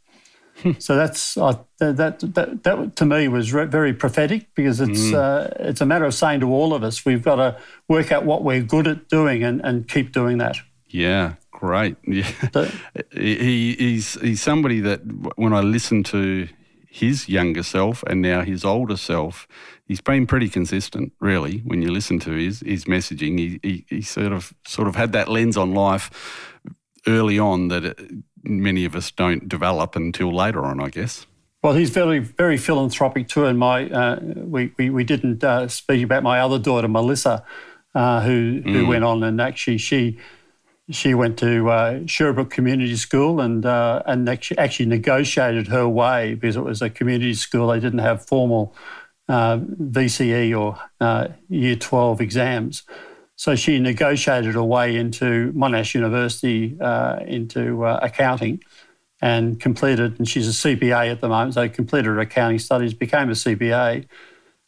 so 0.79 0.95
that's 0.95 1.37
uh, 1.37 1.55
that, 1.79 2.19
that 2.19 2.63
that 2.63 2.95
to 2.95 3.05
me 3.05 3.27
was 3.27 3.53
re- 3.53 3.65
very 3.65 3.93
prophetic 3.93 4.47
because 4.55 4.81
it's 4.81 4.99
mm. 4.99 5.13
uh, 5.13 5.49
it's 5.59 5.81
a 5.81 5.85
matter 5.85 6.05
of 6.05 6.13
saying 6.13 6.39
to 6.41 6.51
all 6.51 6.73
of 6.73 6.83
us 6.83 7.05
we've 7.05 7.23
got 7.23 7.35
to 7.35 7.57
work 7.87 8.11
out 8.11 8.25
what 8.25 8.43
we're 8.43 8.61
good 8.61 8.87
at 8.87 9.07
doing 9.07 9.43
and, 9.43 9.61
and 9.63 9.87
keep 9.87 10.11
doing 10.11 10.37
that. 10.39 10.57
Yeah, 10.87 11.35
great. 11.51 11.97
Yeah, 12.07 12.31
so, 12.53 12.69
he, 13.13 13.75
he's 13.75 14.19
he's 14.21 14.41
somebody 14.41 14.79
that 14.81 15.01
when 15.35 15.53
I 15.53 15.61
listen 15.61 16.03
to 16.05 16.47
his 16.89 17.29
younger 17.29 17.63
self 17.63 18.03
and 18.07 18.21
now 18.21 18.41
his 18.41 18.65
older 18.65 18.97
self, 18.97 19.47
he's 19.85 20.01
been 20.01 20.25
pretty 20.25 20.49
consistent, 20.49 21.13
really. 21.19 21.59
When 21.59 21.81
you 21.81 21.91
listen 21.91 22.19
to 22.19 22.31
his 22.31 22.61
his 22.61 22.85
messaging, 22.85 23.37
he, 23.37 23.59
he, 23.63 23.85
he 23.87 24.01
sort 24.01 24.33
of 24.33 24.53
sort 24.65 24.87
of 24.87 24.95
had 24.95 25.13
that 25.13 25.29
lens 25.29 25.55
on 25.55 25.73
life 25.73 26.58
early 27.07 27.39
on 27.39 27.67
that 27.69 27.85
it, 27.85 27.99
many 28.43 28.85
of 28.85 28.95
us 28.95 29.11
don't 29.11 29.47
develop 29.49 29.95
until 29.95 30.33
later 30.33 30.65
on, 30.65 30.81
I 30.81 30.89
guess. 30.89 31.25
Well, 31.61 31.73
he's 31.73 31.89
very, 31.89 32.19
very 32.19 32.57
philanthropic 32.57 33.27
too. 33.27 33.45
And 33.45 33.59
my, 33.59 33.89
uh, 33.89 34.19
we, 34.21 34.73
we, 34.77 34.89
we 34.89 35.03
didn't 35.03 35.43
uh, 35.43 35.67
speak 35.67 36.03
about 36.03 36.23
my 36.23 36.39
other 36.39 36.57
daughter, 36.57 36.87
Melissa, 36.87 37.43
uh, 37.95 38.21
who 38.21 38.61
who 38.63 38.85
mm. 38.85 38.87
went 38.87 39.03
on 39.03 39.23
and 39.23 39.41
actually 39.41 39.77
she 39.79 40.19
she 40.91 41.13
went 41.13 41.37
to 41.39 41.69
uh, 41.69 41.99
Sherbrooke 42.05 42.49
Community 42.49 42.95
School 42.95 43.39
and 43.41 43.65
uh, 43.65 44.01
and 44.05 44.27
actually, 44.27 44.57
actually 44.57 44.87
negotiated 44.87 45.67
her 45.67 45.87
way 45.87 46.33
because 46.33 46.55
it 46.55 46.63
was 46.63 46.81
a 46.81 46.89
community 46.89 47.33
school. 47.33 47.67
They 47.67 47.79
didn't 47.79 47.99
have 47.99 48.25
formal 48.25 48.75
uh, 49.27 49.57
VCE 49.57 50.59
or 50.59 50.79
uh, 50.99 51.29
Year 51.47 51.75
12 51.75 52.21
exams. 52.21 52.83
So 53.39 53.55
she 53.55 53.79
negotiated 53.79 54.55
her 54.55 54.63
way 54.63 54.97
into 54.97 55.53
Monash 55.53 55.93
University 55.93 56.75
uh, 56.81 57.19
into 57.25 57.85
uh, 57.85 57.97
accounting 58.01 58.61
and 59.21 59.57
completed, 59.61 60.19
and 60.19 60.27
she's 60.27 60.45
a 60.49 60.51
CPA 60.51 61.09
at 61.09 61.21
the 61.21 61.29
moment, 61.29 61.53
so 61.53 61.69
completed 61.69 62.07
her 62.07 62.19
accounting 62.19 62.59
studies, 62.59 62.93
became 62.93 63.29
a 63.29 63.31
CPA, 63.31 64.05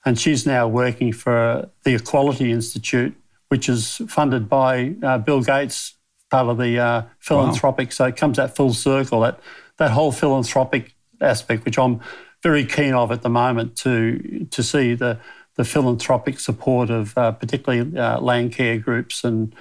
and 0.05 0.17
she's 0.17 0.45
now 0.45 0.69
working 0.69 1.11
for 1.11 1.69
the 1.83 1.95
Equality 1.95 2.49
Institute, 2.49 3.13
which 3.49 3.67
is 3.67 4.01
funded 4.07 4.47
by 4.47 4.95
uh, 5.03 5.17
Bill 5.17 5.41
Gates, 5.41 5.95
part 6.29 6.47
of 6.47 6.57
the 6.57 6.79
uh, 6.79 7.03
philanthropic. 7.19 7.89
Wow. 7.89 7.93
So 7.93 8.05
it 8.05 8.15
comes 8.15 8.39
at 8.39 8.55
full 8.55 8.73
circle, 8.73 9.19
that, 9.19 9.41
that 9.79 9.91
whole 9.91 10.13
philanthropic 10.13 10.95
aspect, 11.19 11.65
which 11.65 11.77
I'm 11.77 11.99
very 12.41 12.65
keen 12.65 12.93
of 12.93 13.11
at 13.11 13.21
the 13.21 13.29
moment 13.29 13.75
to, 13.79 14.47
to 14.49 14.63
see 14.63 14.95
the 14.95 15.19
the 15.61 15.65
philanthropic 15.65 16.39
support 16.39 16.89
of 16.89 17.15
uh, 17.15 17.31
particularly 17.31 17.95
uh, 17.95 18.19
land 18.19 18.51
care 18.51 18.79
groups 18.79 19.23
and, 19.23 19.53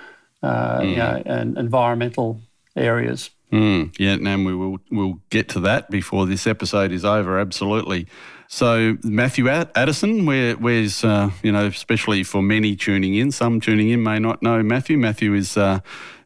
uh, 0.43 0.79
mm. 0.79 0.91
you 0.91 0.97
know, 0.97 1.23
and 1.27 1.59
environmental 1.59 2.41
areas. 2.75 3.29
Mm. 3.53 3.95
Yeah, 3.99 4.13
and 4.13 4.47
we 4.47 4.55
will 4.55 4.79
we'll 4.91 5.21
get 5.29 5.51
to 5.51 5.61
that 5.61 5.91
before 5.91 6.25
this 6.25 6.47
episode 6.47 6.91
is 6.91 7.05
over. 7.05 7.39
Absolutely. 7.39 8.07
So 8.49 8.97
Matthew 9.05 9.51
Addison, 9.51 10.25
where, 10.25 10.55
where's 10.55 11.05
uh, 11.05 11.33
you 11.43 11.53
know, 11.53 11.67
especially 11.67 12.23
for 12.23 12.41
many 12.41 12.77
tuning 12.77 13.15
in, 13.15 13.31
some 13.31 13.61
tuning 13.61 13.91
in 13.91 14.03
may 14.03 14.19
not 14.19 14.43
know 14.43 14.63
Matthew. 14.63 14.97
Matthew 14.97 15.35
is 15.35 15.59
uh, 15.59 15.81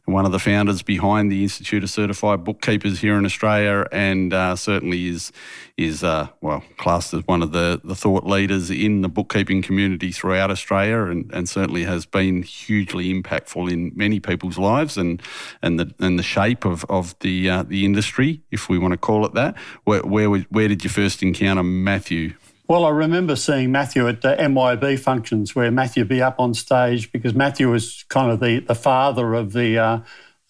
one 0.05 0.25
of 0.25 0.31
the 0.31 0.39
founders 0.39 0.83
behind 0.83 1.31
the 1.31 1.41
Institute 1.43 1.83
of 1.83 1.89
Certified 1.89 2.43
Bookkeepers 2.43 2.99
here 2.99 3.17
in 3.17 3.25
Australia, 3.25 3.87
and 3.91 4.33
uh, 4.33 4.55
certainly 4.55 5.07
is 5.07 5.31
is 5.77 6.03
uh, 6.03 6.27
well 6.41 6.63
classed 6.77 7.13
as 7.13 7.25
one 7.25 7.41
of 7.41 7.51
the, 7.51 7.81
the 7.83 7.95
thought 7.95 8.23
leaders 8.23 8.69
in 8.69 9.01
the 9.01 9.09
bookkeeping 9.09 9.61
community 9.61 10.11
throughout 10.11 10.49
Australia, 10.51 11.05
and, 11.05 11.29
and 11.33 11.49
certainly 11.49 11.83
has 11.83 12.05
been 12.05 12.43
hugely 12.43 13.13
impactful 13.13 13.69
in 13.69 13.91
many 13.95 14.19
people's 14.19 14.57
lives 14.57 14.97
and 14.97 15.21
and 15.61 15.79
the 15.79 15.93
and 15.99 16.19
the 16.19 16.23
shape 16.23 16.65
of 16.65 16.85
of 16.85 17.17
the 17.19 17.49
uh, 17.49 17.63
the 17.63 17.83
industry, 17.83 18.41
if 18.51 18.69
we 18.69 18.77
want 18.77 18.91
to 18.91 18.97
call 18.97 19.25
it 19.25 19.33
that. 19.33 19.57
Where 19.85 20.01
where 20.01 20.29
where 20.29 20.67
did 20.67 20.83
you 20.83 20.89
first 20.89 21.23
encounter 21.23 21.63
Matthew? 21.63 22.35
Well, 22.67 22.85
I 22.85 22.89
remember 22.89 23.35
seeing 23.35 23.71
Matthew 23.71 24.07
at 24.07 24.21
the 24.21 24.35
MYOB 24.35 24.97
functions 24.97 25.55
where 25.55 25.69
Matthew 25.69 26.01
would 26.01 26.09
be 26.09 26.21
up 26.21 26.39
on 26.39 26.53
stage 26.55 27.11
because 27.11 27.35
Matthew 27.35 27.69
was 27.69 28.05
kind 28.09 28.31
of 28.31 28.39
the, 28.39 28.59
the 28.59 28.73
father 28.73 29.35
of 29.35 29.53
the 29.53 29.77
uh, 29.77 29.99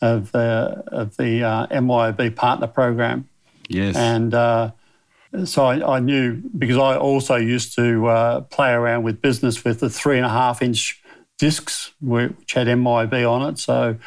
of 0.01 0.31
the 0.31 0.83
of 0.87 1.17
the 1.17 1.43
uh, 1.43 1.67
MYOB 1.67 2.35
partner 2.35 2.67
program. 2.67 3.27
Yes, 3.67 3.97
and 3.97 4.33
uh, 4.33 4.71
so 5.43 5.65
I, 5.65 5.95
I, 5.95 5.99
knew 5.99 6.41
because 6.57 6.77
I 6.77 6.95
also 6.95 7.35
used 7.35 7.75
to 7.75 8.07
uh, 8.07 8.41
play 8.41 8.71
around 8.71 9.03
with 9.03 9.21
business 9.21 9.63
with 9.65 9.81
the 9.81 9.89
three 9.89 10.15
and 10.17 10.25
a 10.25 10.29
half 10.29 10.61
inch 10.61 11.01
discs 11.37 11.91
which 12.01 12.53
had 12.53 12.67
MYOB 12.67 13.29
on 13.29 13.49
it. 13.49 13.59
So 13.59 13.97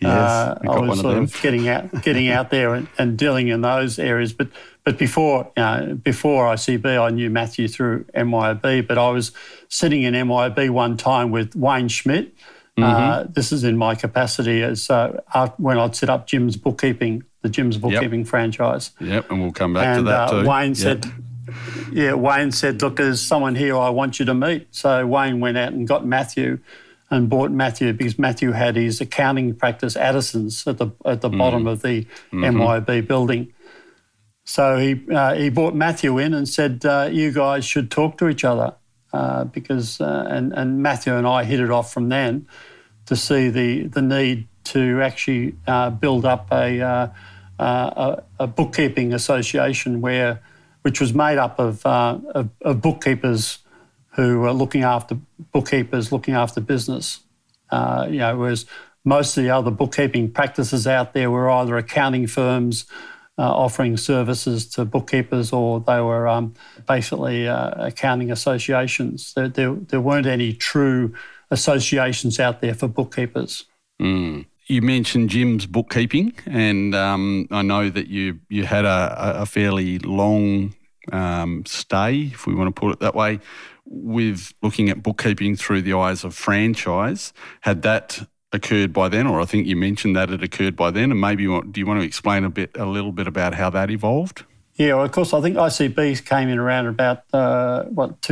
yes, 0.00 0.04
uh, 0.04 0.58
I 0.68 0.78
was 0.80 1.00
sort 1.00 1.16
of, 1.16 1.34
of, 1.34 1.42
getting 1.42 1.68
out 1.68 2.02
getting 2.02 2.28
out 2.28 2.50
there 2.50 2.74
and, 2.74 2.88
and 2.98 3.16
dealing 3.16 3.48
in 3.48 3.62
those 3.62 3.98
areas, 3.98 4.32
but 4.32 4.48
but 4.84 4.98
before, 4.98 5.50
know, 5.56 5.98
before 6.02 6.44
ICB, 6.52 7.00
I 7.00 7.08
knew 7.08 7.30
Matthew 7.30 7.68
through 7.68 8.04
MYOB, 8.14 8.86
but 8.86 8.98
I 8.98 9.08
was 9.08 9.32
sitting 9.68 10.02
in 10.02 10.12
MYOB 10.12 10.70
one 10.70 10.98
time 10.98 11.30
with 11.30 11.56
Wayne 11.56 11.88
Schmidt. 11.88 12.34
Mm-hmm. 12.76 12.82
Uh, 12.82 13.24
this 13.30 13.50
is 13.50 13.64
in 13.64 13.78
my 13.78 13.94
capacity 13.94 14.62
as 14.62 14.90
uh, 14.90 15.22
when 15.56 15.78
I'd 15.78 15.96
set 15.96 16.10
up 16.10 16.26
Jim's 16.26 16.56
Bookkeeping, 16.56 17.22
the 17.40 17.48
Jim's 17.48 17.78
Bookkeeping 17.78 18.20
yep. 18.20 18.28
franchise. 18.28 18.90
Yep, 19.00 19.30
and 19.30 19.40
we'll 19.40 19.52
come 19.52 19.72
back 19.72 19.86
and, 19.86 20.04
to 20.04 20.10
that 20.10 20.28
uh, 20.28 20.42
too. 20.42 20.48
Wayne 20.48 20.70
yep. 20.70 20.76
said, 20.76 21.06
yeah, 21.92 22.14
Wayne 22.14 22.52
said, 22.52 22.80
look, 22.82 22.96
there's 22.96 23.20
someone 23.20 23.54
here 23.54 23.76
I 23.76 23.90
want 23.90 24.18
you 24.18 24.24
to 24.26 24.34
meet. 24.34 24.68
So 24.70 25.06
Wayne 25.06 25.40
went 25.40 25.56
out 25.56 25.72
and 25.72 25.86
got 25.86 26.06
Matthew 26.06 26.58
and 27.10 27.28
bought 27.28 27.50
Matthew 27.50 27.92
because 27.92 28.18
Matthew 28.18 28.52
had 28.52 28.76
his 28.76 29.00
accounting 29.00 29.54
practice, 29.54 29.96
Addison's, 29.96 30.66
at 30.66 30.78
the 30.78 30.90
at 31.04 31.20
the 31.20 31.30
mm. 31.30 31.38
bottom 31.38 31.66
of 31.66 31.82
the 31.82 32.06
mm-hmm. 32.32 33.06
Building. 33.06 33.52
So 34.44 34.78
he, 34.78 35.00
uh, 35.10 35.34
he 35.34 35.48
brought 35.48 35.74
Matthew 35.74 36.18
in 36.18 36.34
and 36.34 36.48
said, 36.48 36.84
uh, 36.84 37.08
You 37.10 37.32
guys 37.32 37.64
should 37.64 37.90
talk 37.90 38.18
to 38.18 38.28
each 38.28 38.44
other. 38.44 38.74
Uh, 39.14 39.44
because, 39.44 40.00
uh, 40.00 40.26
and, 40.28 40.52
and 40.54 40.82
Matthew 40.82 41.14
and 41.14 41.24
I 41.24 41.44
hit 41.44 41.60
it 41.60 41.70
off 41.70 41.92
from 41.92 42.08
then 42.08 42.48
to 43.06 43.14
see 43.14 43.48
the, 43.48 43.86
the 43.86 44.02
need 44.02 44.48
to 44.64 45.00
actually 45.02 45.54
uh, 45.68 45.90
build 45.90 46.24
up 46.24 46.48
a, 46.50 46.80
uh, 46.80 47.08
a, 47.60 48.22
a, 48.40 48.46
bookkeeping 48.48 49.14
association 49.14 50.00
where, 50.00 50.42
which 50.84 51.00
was 51.00 51.12
made 51.12 51.38
up 51.38 51.58
of, 51.58 51.84
of, 51.86 52.48
of, 52.60 52.80
bookkeepers 52.80 53.58
who 54.12 54.40
were 54.40 54.52
looking 54.52 54.82
after 54.82 55.16
bookkeepers, 55.52 56.12
looking 56.12 56.34
after 56.34 56.60
business. 56.60 57.20
you 57.72 58.18
know, 58.18 58.36
whereas 58.36 58.66
most 59.04 59.36
of 59.36 59.44
the 59.44 59.50
other 59.50 59.70
bookkeeping 59.70 60.30
practices 60.30 60.86
out 60.86 61.12
there 61.12 61.30
were 61.30 61.50
either 61.50 61.76
accounting 61.76 62.26
firms, 62.26 62.86
uh, 63.38 63.42
offering 63.42 63.96
services 63.96 64.66
to 64.66 64.84
bookkeepers, 64.84 65.52
or 65.52 65.80
they 65.80 66.00
were 66.00 66.26
um, 66.26 66.54
basically 66.86 67.46
uh, 67.48 67.86
accounting 67.86 68.30
associations. 68.30 69.34
There, 69.34 69.48
there, 69.48 69.74
there, 69.74 70.00
weren't 70.00 70.26
any 70.26 70.52
true 70.52 71.14
associations 71.50 72.40
out 72.40 72.60
there 72.60 72.74
for 72.74 72.88
bookkeepers. 72.88 73.64
Mm. 74.00 74.46
You 74.66 74.80
mentioned 74.80 75.30
Jim's 75.30 75.66
bookkeeping, 75.66 76.34
and 76.46 76.94
um, 76.94 77.46
I 77.50 77.62
know 77.62 77.90
that 77.90 78.06
you 78.08 78.40
you 78.48 78.64
had 78.64 78.84
a, 78.84 79.42
a 79.42 79.46
fairly 79.46 79.98
long 79.98 80.74
um, 81.12 81.64
stay, 81.66 82.30
if 82.32 82.46
we 82.46 82.54
want 82.54 82.74
to 82.74 82.80
put 82.80 82.92
it 82.92 83.00
that 83.00 83.14
way, 83.14 83.40
with 83.84 84.54
looking 84.62 84.88
at 84.88 85.02
bookkeeping 85.02 85.56
through 85.56 85.82
the 85.82 85.94
eyes 85.94 86.24
of 86.24 86.34
franchise. 86.34 87.32
Had 87.60 87.82
that 87.82 88.26
occurred 88.54 88.92
by 88.92 89.08
then, 89.08 89.26
or 89.26 89.40
I 89.40 89.44
think 89.44 89.66
you 89.66 89.76
mentioned 89.76 90.16
that 90.16 90.30
it 90.30 90.42
occurred 90.42 90.76
by 90.76 90.90
then. 90.90 91.10
And 91.10 91.20
maybe 91.20 91.46
want, 91.46 91.72
do 91.72 91.80
you 91.80 91.86
want 91.86 92.00
to 92.00 92.06
explain 92.06 92.44
a 92.44 92.50
bit, 92.50 92.76
a 92.76 92.86
little 92.86 93.12
bit 93.12 93.26
about 93.26 93.54
how 93.54 93.68
that 93.70 93.90
evolved? 93.90 94.44
Yeah, 94.76 94.94
well, 94.94 95.04
of 95.04 95.12
course. 95.12 95.32
I 95.32 95.40
think 95.40 95.56
ICB 95.56 96.24
came 96.24 96.48
in 96.48 96.58
around 96.58 96.86
about 96.86 97.24
uh, 97.32 97.84
what 97.84 98.22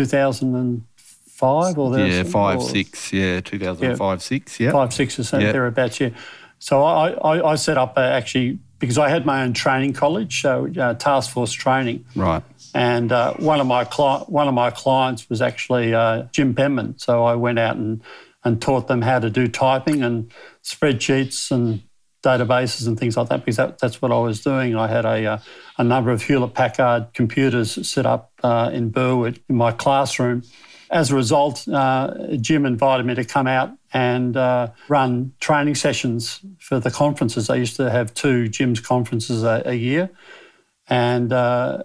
2005 1.39 1.79
or 1.79 1.99
yeah, 1.99 2.23
five 2.25 2.59
or, 2.59 2.69
six, 2.69 3.13
yeah, 3.13 3.41
2005 3.41 4.01
yeah, 4.01 4.17
six, 4.19 4.61
yeah, 4.61 4.73
five 4.73 4.93
six 4.93 5.19
or 5.19 5.25
something 5.25 5.47
yeah. 5.47 5.53
thereabouts. 5.53 6.01
Yeah. 6.01 6.11
So 6.59 6.85
I, 6.85 7.11
I, 7.11 7.53
I 7.53 7.55
set 7.57 7.79
up 7.79 7.95
uh, 7.97 8.01
actually 8.01 8.59
because 8.79 8.99
I 8.99 9.09
had 9.09 9.27
my 9.27 9.43
own 9.43 9.53
training 9.53 9.93
college, 9.93 10.43
so 10.43 10.69
uh, 10.79 10.95
task 10.95 11.31
force 11.31 11.53
training. 11.53 12.05
Right. 12.15 12.43
And 12.75 13.13
uh, 13.13 13.35
one 13.35 13.61
of 13.61 13.67
my 13.67 13.85
cli- 13.85 14.25
one 14.27 14.49
of 14.49 14.55
my 14.55 14.71
clients 14.71 15.29
was 15.29 15.43
actually 15.43 15.95
uh, 15.95 16.25
Jim 16.33 16.55
Penman. 16.55 16.99
So 16.99 17.25
I 17.25 17.35
went 17.35 17.59
out 17.59 17.77
and 17.77 18.03
and 18.45 18.61
taught 18.61 18.89
them 18.89 19.03
how 19.03 19.19
to 19.19 19.31
do 19.31 19.47
typing 19.47 20.03
and 20.03 20.33
spreadsheets 20.65 21.51
and 21.51 21.83
databases 22.25 22.87
and 22.87 22.99
things 22.99 23.17
like 23.17 23.29
that 23.29 23.41
because 23.41 23.57
that, 23.57 23.79
that's 23.79 24.01
what 24.01 24.13
I 24.13 24.19
was 24.19 24.43
doing. 24.43 24.77
I 24.77 24.87
had 24.87 25.05
a, 25.05 25.27
uh, 25.27 25.39
a 25.79 25.85
number 25.85 26.11
of 26.11 26.23
Hewlett 26.23 26.55
Packard 26.55 27.15
computers 27.15 27.87
set 27.87 28.07
up 28.07 28.33
uh, 28.43 28.71
in 28.73 28.91
Burwood 28.91 29.41
in 29.49 29.57
my 29.57 29.73
classroom. 29.73 30.43
As 30.93 31.11
a 31.11 31.17
result, 31.17 31.67
uh, 31.67 32.37
Jim 32.37 32.67
invited 32.67 33.07
me 33.07 33.15
to 33.15 33.25
come 33.25 33.47
out 33.47 33.73
and 33.95 34.37
uh, 34.37 34.69
run 34.89 35.33
training 35.41 35.75
sessions 35.75 36.41
for 36.59 36.79
the 36.79 36.91
conferences. 36.91 37.49
I 37.49 37.57
used 37.57 37.77
to 37.77 37.91
have 37.91 38.13
two 38.13 38.49
Jim's 38.49 38.79
conferences 38.79 39.43
a, 39.43 39.63
a 39.65 39.75
year. 39.75 40.11
And 40.89 41.33
uh, 41.33 41.83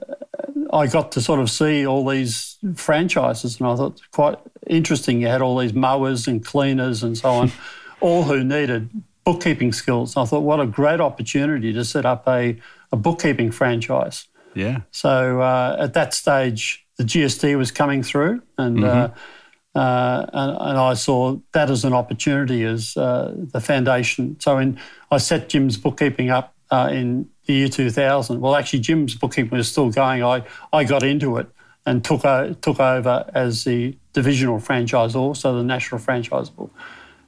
I 0.73 0.87
got 0.87 1.13
to 1.13 1.21
sort 1.21 1.39
of 1.39 1.49
see 1.49 1.87
all 1.87 2.05
these 2.05 2.57
franchises, 2.75 3.59
and 3.59 3.69
I 3.69 3.75
thought 3.77 4.01
quite 4.11 4.37
interesting. 4.67 5.21
You 5.21 5.27
had 5.27 5.41
all 5.41 5.57
these 5.57 5.73
mowers 5.73 6.27
and 6.27 6.43
cleaners 6.43 7.03
and 7.03 7.17
so 7.17 7.29
on, 7.29 7.51
all 8.01 8.23
who 8.23 8.43
needed 8.43 8.89
bookkeeping 9.23 9.71
skills. 9.71 10.15
And 10.15 10.23
I 10.23 10.25
thought, 10.25 10.41
what 10.41 10.59
a 10.59 10.65
great 10.65 10.99
opportunity 10.99 11.71
to 11.73 11.85
set 11.85 12.05
up 12.05 12.27
a, 12.27 12.59
a 12.91 12.97
bookkeeping 12.97 13.51
franchise. 13.51 14.27
Yeah. 14.53 14.81
So 14.91 15.41
uh, 15.41 15.77
at 15.79 15.93
that 15.93 16.13
stage, 16.13 16.87
the 16.97 17.03
GST 17.03 17.57
was 17.57 17.71
coming 17.71 18.03
through, 18.03 18.41
and, 18.57 18.83
uh, 18.83 19.10
mm-hmm. 19.10 19.79
uh, 19.79 20.25
and, 20.33 20.57
and 20.60 20.77
I 20.77 20.93
saw 20.95 21.38
that 21.53 21.69
as 21.69 21.86
an 21.86 21.93
opportunity 21.93 22.63
as 22.63 22.97
uh, 22.97 23.33
the 23.36 23.62
foundation. 23.62 24.39
So 24.39 24.57
in, 24.57 24.79
I 25.12 25.17
set 25.17 25.49
Jim's 25.49 25.77
bookkeeping 25.77 26.29
up 26.29 26.55
uh, 26.71 26.89
in 26.91 27.29
the 27.45 27.53
year 27.53 27.67
2000. 27.69 28.41
Well, 28.41 28.55
actually, 28.55 28.79
Jim's 28.79 29.15
bookkeeping 29.15 29.57
was 29.57 29.71
still 29.71 29.89
going. 29.89 30.23
I, 30.23 30.43
I 30.73 30.83
got 30.83 31.03
into 31.03 31.38
it 31.38 31.47
and 31.86 32.03
took, 32.03 32.25
o- 32.25 32.53
took 32.53 32.79
over 32.79 33.29
as 33.33 33.63
the 33.63 33.95
divisional 34.13 34.60
franchisor, 34.60 35.38
so 35.38 35.55
the 35.55 35.63
national 35.63 36.01
franchisor. 36.01 36.69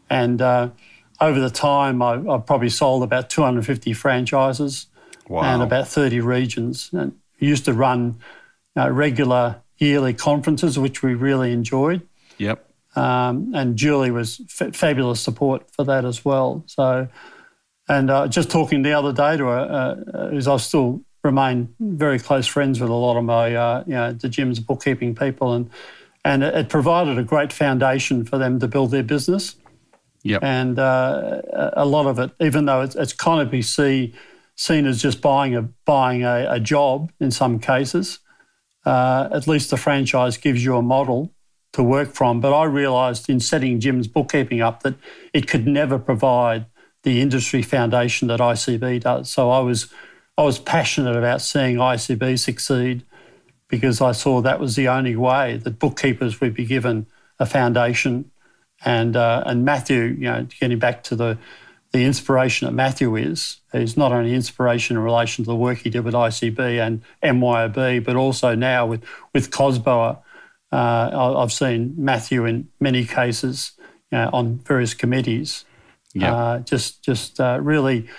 And 0.09 0.41
uh, 0.41 0.69
over 1.21 1.39
the 1.39 1.51
time, 1.51 2.01
I, 2.01 2.15
I, 2.15 2.39
probably 2.39 2.69
sold 2.69 3.03
about 3.03 3.29
250 3.29 3.93
franchises 3.93 4.87
wow. 5.27 5.43
and 5.43 5.61
about 5.61 5.87
30 5.87 6.19
regions. 6.21 6.89
And 6.91 7.13
used 7.39 7.65
to 7.65 7.73
run 7.73 8.19
uh, 8.77 8.89
regular 8.91 9.61
yearly 9.77 10.13
conferences, 10.13 10.77
which 10.77 11.01
we 11.01 11.13
really 11.13 11.51
enjoyed. 11.51 12.07
Yep. 12.37 12.65
Um, 12.95 13.53
and 13.53 13.77
Julie 13.77 14.11
was 14.11 14.41
f- 14.59 14.75
fabulous 14.75 15.21
support 15.21 15.69
for 15.71 15.83
that 15.85 16.05
as 16.05 16.25
well. 16.25 16.63
So 16.65 17.07
and 17.89 18.11
uh, 18.11 18.27
just 18.27 18.51
talking 18.51 18.83
the 18.83 18.93
other 18.93 19.11
day 19.11 19.35
to 19.35 19.45
her, 19.45 20.03
uh, 20.13 20.27
is 20.27 20.47
I 20.47 20.57
still 20.57 21.01
remain 21.23 21.73
very 21.79 22.19
close 22.19 22.45
friends 22.45 22.79
with 22.79 22.89
a 22.89 22.93
lot 22.93 23.17
of 23.17 23.23
my, 23.23 23.53
uh, 23.55 23.83
you 23.87 23.93
know, 23.93 24.13
the 24.13 24.29
Jim's 24.29 24.59
bookkeeping 24.59 25.15
people, 25.15 25.53
and 25.53 25.69
and 26.23 26.43
it 26.43 26.69
provided 26.69 27.17
a 27.17 27.23
great 27.23 27.51
foundation 27.51 28.25
for 28.25 28.37
them 28.37 28.59
to 28.59 28.67
build 28.67 28.91
their 28.91 29.03
business. 29.03 29.55
Yep. 30.21 30.43
And 30.43 30.77
uh, 30.77 31.41
a 31.73 31.85
lot 31.85 32.05
of 32.05 32.19
it, 32.19 32.31
even 32.39 32.65
though 32.65 32.81
it's, 32.81 32.95
it's 32.95 33.13
kind 33.13 33.41
of 33.41 33.49
be 33.49 33.61
see, 33.61 34.13
seen 34.55 34.85
as 34.85 35.01
just 35.01 35.21
buying 35.21 35.55
a 35.55 35.63
buying 35.85 36.23
a, 36.23 36.45
a 36.47 36.59
job 36.59 37.11
in 37.19 37.31
some 37.31 37.57
cases, 37.57 38.19
uh, 38.89 39.29
at 39.31 39.47
least 39.47 39.69
the 39.69 39.77
franchise 39.77 40.35
gives 40.37 40.65
you 40.65 40.75
a 40.75 40.81
model 40.81 41.31
to 41.73 41.83
work 41.83 42.11
from. 42.11 42.41
But 42.41 42.57
I 42.57 42.63
realised 42.63 43.29
in 43.29 43.39
setting 43.39 43.79
Jim's 43.79 44.07
bookkeeping 44.07 44.61
up 44.61 44.81
that 44.81 44.95
it 45.31 45.47
could 45.47 45.67
never 45.67 45.99
provide 45.99 46.65
the 47.03 47.21
industry 47.21 47.61
foundation 47.61 48.27
that 48.29 48.39
ICB 48.39 49.01
does. 49.01 49.31
So 49.31 49.51
I 49.51 49.59
was 49.59 49.93
I 50.39 50.41
was 50.41 50.57
passionate 50.57 51.15
about 51.15 51.41
seeing 51.41 51.75
ICB 51.75 52.39
succeed 52.39 53.05
because 53.67 54.01
I 54.01 54.11
saw 54.11 54.41
that 54.41 54.59
was 54.59 54.75
the 54.75 54.87
only 54.87 55.15
way 55.15 55.57
that 55.57 55.77
bookkeepers 55.77 56.41
would 56.41 56.55
be 56.55 56.65
given 56.65 57.05
a 57.37 57.45
foundation. 57.45 58.31
And 58.83 59.15
uh, 59.15 59.43
and 59.45 59.63
Matthew, 59.63 60.01
you 60.01 60.31
know, 60.31 60.47
getting 60.59 60.79
back 60.79 61.03
to 61.03 61.15
the 61.15 61.37
the 61.91 62.05
inspiration 62.05 62.67
that 62.67 62.73
Matthew 62.73 63.15
is. 63.15 63.57
He's 63.71 63.97
not 63.97 64.11
only 64.11 64.33
inspiration 64.33 64.95
in 64.97 65.03
relation 65.03 65.43
to 65.43 65.49
the 65.49 65.55
work 65.55 65.79
he 65.79 65.89
did 65.89 66.03
with 66.03 66.13
ICB 66.13 66.59
and 66.79 67.01
MYOB, 67.23 68.03
but 68.03 68.15
also 68.15 68.55
now 68.55 68.85
with, 68.85 69.03
with 69.33 69.51
COSBOA. 69.51 70.19
Uh, 70.71 71.35
I've 71.37 71.51
seen 71.51 71.95
Matthew 71.97 72.45
in 72.45 72.67
many 72.79 73.05
cases 73.05 73.71
you 74.11 74.17
know, 74.19 74.29
on 74.31 74.59
various 74.59 74.93
committees. 74.93 75.65
Yeah. 76.13 76.33
Uh, 76.33 76.59
just 76.59 77.03
just 77.03 77.39
uh, 77.39 77.59
really 77.61 78.09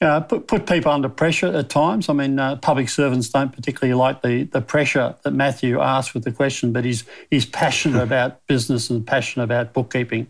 uh, 0.00 0.20
put, 0.20 0.46
put 0.46 0.66
people 0.66 0.92
under 0.92 1.08
pressure 1.08 1.46
at 1.46 1.68
times. 1.68 2.08
I 2.08 2.12
mean, 2.12 2.38
uh, 2.38 2.56
public 2.56 2.88
servants 2.88 3.28
don't 3.28 3.52
particularly 3.52 3.94
like 3.94 4.22
the, 4.22 4.44
the 4.44 4.60
pressure 4.60 5.16
that 5.22 5.30
Matthew 5.32 5.80
asks 5.80 6.12
with 6.12 6.24
the 6.24 6.32
question, 6.32 6.72
but 6.72 6.84
he's, 6.84 7.04
he's 7.30 7.46
passionate 7.46 8.02
about 8.02 8.46
business 8.46 8.90
and 8.90 9.06
passionate 9.06 9.44
about 9.44 9.72
bookkeeping, 9.72 10.26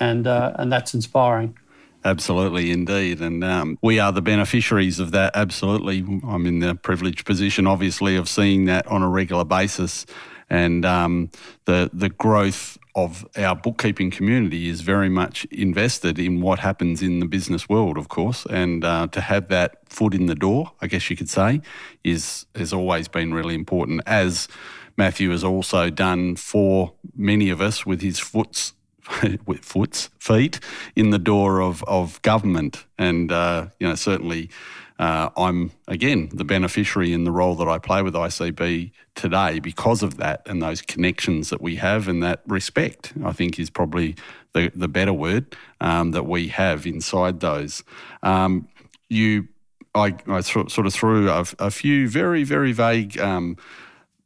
and, 0.00 0.26
uh, 0.26 0.52
and 0.56 0.72
that's 0.72 0.94
inspiring. 0.94 1.56
Absolutely, 2.04 2.72
indeed. 2.72 3.20
And 3.20 3.44
um, 3.44 3.78
we 3.80 4.00
are 4.00 4.12
the 4.12 4.22
beneficiaries 4.22 4.98
of 4.98 5.12
that. 5.12 5.36
Absolutely. 5.36 5.98
I'm 6.26 6.46
in 6.46 6.58
the 6.58 6.74
privileged 6.74 7.24
position, 7.24 7.66
obviously, 7.66 8.16
of 8.16 8.28
seeing 8.28 8.64
that 8.64 8.86
on 8.88 9.02
a 9.02 9.08
regular 9.08 9.44
basis. 9.44 10.04
And 10.50 10.84
um, 10.84 11.30
the, 11.64 11.90
the 11.92 12.08
growth 12.08 12.76
of 12.94 13.26
our 13.36 13.56
bookkeeping 13.56 14.10
community 14.10 14.68
is 14.68 14.82
very 14.82 15.08
much 15.08 15.44
invested 15.46 16.18
in 16.18 16.40
what 16.40 16.58
happens 16.58 17.02
in 17.02 17.20
the 17.20 17.26
business 17.26 17.68
world, 17.68 17.96
of 17.96 18.08
course. 18.08 18.46
And 18.50 18.84
uh, 18.84 19.06
to 19.12 19.20
have 19.20 19.48
that 19.48 19.88
foot 19.88 20.12
in 20.12 20.26
the 20.26 20.34
door, 20.34 20.72
I 20.80 20.88
guess 20.88 21.08
you 21.08 21.16
could 21.16 21.30
say, 21.30 21.62
is 22.04 22.46
has 22.54 22.72
always 22.72 23.08
been 23.08 23.32
really 23.32 23.54
important, 23.54 24.02
as 24.06 24.48
Matthew 24.96 25.30
has 25.30 25.42
also 25.42 25.88
done 25.88 26.36
for 26.36 26.92
many 27.16 27.48
of 27.48 27.60
us 27.60 27.86
with 27.86 28.02
his 28.02 28.18
foots 28.18 28.74
foots, 29.62 30.10
feet 30.18 30.60
in 30.96 31.10
the 31.10 31.18
door 31.18 31.60
of, 31.60 31.82
of 31.84 32.20
government. 32.22 32.84
And, 32.98 33.32
uh, 33.32 33.68
you 33.78 33.88
know, 33.88 33.94
certainly 33.94 34.50
uh, 34.98 35.30
I'm, 35.36 35.72
again, 35.88 36.30
the 36.32 36.44
beneficiary 36.44 37.12
in 37.12 37.24
the 37.24 37.32
role 37.32 37.54
that 37.56 37.68
I 37.68 37.78
play 37.78 38.02
with 38.02 38.14
ICB 38.14 38.92
today 39.14 39.58
because 39.58 40.02
of 40.02 40.16
that 40.18 40.42
and 40.46 40.62
those 40.62 40.82
connections 40.82 41.50
that 41.50 41.60
we 41.60 41.76
have 41.76 42.08
and 42.08 42.22
that 42.22 42.42
respect, 42.46 43.12
I 43.24 43.32
think, 43.32 43.58
is 43.58 43.70
probably 43.70 44.14
the, 44.52 44.70
the 44.74 44.88
better 44.88 45.12
word 45.12 45.56
um, 45.80 46.12
that 46.12 46.24
we 46.24 46.48
have 46.48 46.86
inside 46.86 47.40
those. 47.40 47.82
Um, 48.22 48.68
you 49.08 49.48
I, 49.94 50.14
I, 50.26 50.40
sort 50.40 50.78
of 50.78 50.94
threw 50.94 51.28
a, 51.28 51.44
a, 51.58 51.70
few 51.70 52.08
very, 52.08 52.44
very 52.44 52.72
vague 52.72 53.18
um, 53.18 53.58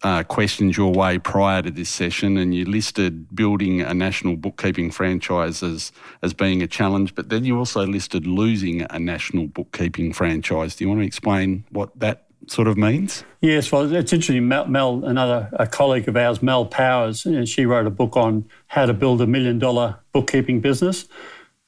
uh, 0.03 0.22
questions 0.22 0.76
your 0.76 0.92
way 0.92 1.18
prior 1.18 1.62
to 1.62 1.70
this 1.70 1.88
session, 1.88 2.36
and 2.36 2.55
you 2.55 2.64
listed 2.64 3.34
building 3.34 3.80
a 3.80 3.94
national 3.94 4.36
bookkeeping 4.36 4.90
franchise 4.90 5.62
as, 5.62 5.92
as 6.22 6.34
being 6.34 6.62
a 6.62 6.66
challenge, 6.66 7.14
but 7.14 7.28
then 7.28 7.44
you 7.44 7.59
also 7.59 7.86
listed 7.86 8.26
losing 8.26 8.82
a 8.90 8.99
national 8.99 9.47
bookkeeping 9.47 10.12
franchise. 10.12 10.76
Do 10.76 10.84
you 10.84 10.88
want 10.88 11.01
to 11.01 11.07
explain 11.07 11.64
what 11.70 11.99
that 11.99 12.26
sort 12.47 12.68
of 12.68 12.76
means? 12.76 13.24
Yes, 13.40 13.72
well, 13.72 13.92
it's 13.92 14.12
interesting. 14.12 14.47
Mel, 14.47 14.66
Mel 14.66 15.05
another 15.05 15.49
a 15.55 15.66
colleague 15.66 16.09
of 16.09 16.16
ours, 16.16 16.42
Mel 16.42 16.66
Powers, 16.66 17.24
you 17.24 17.32
know, 17.32 17.44
she 17.44 17.66
wrote 17.66 17.86
a 17.86 17.90
book 17.90 18.16
on 18.16 18.49
how 18.68 18.86
to 18.86 18.94
build 18.94 19.20
a 19.20 19.26
million 19.26 19.59
dollar 19.59 19.99
bookkeeping 20.12 20.61
business. 20.61 21.07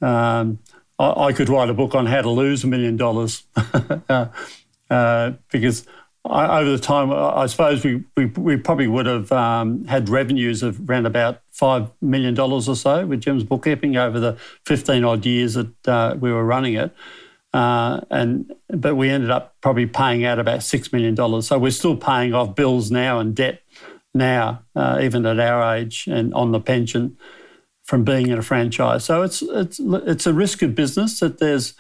Um, 0.01 0.59
I, 0.99 1.27
I, 1.27 1.33
could 1.33 1.49
write 1.49 1.71
a 1.71 1.75
book 1.75 1.95
on 1.95 2.07
how 2.07 2.23
to 2.23 2.31
lose 2.31 2.63
a 2.63 2.69
million 2.69 2.97
dollars 2.97 3.45
uh, 3.57 4.27
uh, 4.91 5.33
because 5.51 5.87
Over 6.29 6.71
the 6.71 6.79
time, 6.79 7.11
I 7.11 7.47
suppose 7.47 7.83
we, 7.85 8.05
we, 8.17 8.27
we 8.27 8.57
probably 8.59 8.87
would 8.87 9.07
have 9.07 9.33
um, 9.33 9.85
had 9.87 10.09
revenues 10.09 10.63
of 10.63 10.89
around 10.89 11.07
about 11.07 11.41
$5 11.55 11.91
million 12.03 12.39
or 12.39 12.61
so 12.61 13.07
with 13.07 13.23
Jim's 13.23 13.45
bookkeeping 13.45 13.97
over 13.97 14.21
the 14.21 14.37
15 14.67 15.05
odd 15.05 15.25
years 15.25 15.55
that 15.55 15.89
uh, 15.89 16.17
we 16.21 16.31
were 16.31 16.45
running 16.45 16.75
it. 16.75 16.95
Uh, 17.55 18.03
and 18.11 18.53
but 18.69 18.95
we 18.95 19.09
ended 19.09 19.31
up 19.31 19.57
probably 19.63 19.87
paying 19.87 20.25
out 20.25 20.39
about 20.39 20.63
six 20.63 20.93
million 20.93 21.15
dollars. 21.15 21.49
So 21.49 21.59
we're 21.59 21.71
still 21.71 21.97
paying 21.97 22.35
off 22.35 22.55
bills 22.55 22.91
now 22.91 23.21
and 23.21 23.35
debt 23.35 23.63
now, 24.15 24.63
uh, 24.77 24.99
even 25.01 25.25
at 25.25 25.41
our 25.41 25.77
age, 25.77 26.07
and 26.09 26.35
on 26.35 26.53
the 26.53 26.61
pension 26.61 27.17
from 27.85 28.05
being 28.05 28.29
in 28.29 28.39
a 28.39 28.43
franchise. 28.43 29.05
So 29.05 29.23
it's 29.23 29.41
it's 29.41 29.81
it's 29.81 30.27
a 30.27 30.35
risk 30.35 30.61
of 30.61 30.75
business 30.75 31.21
that 31.21 31.39
there's 31.39 31.73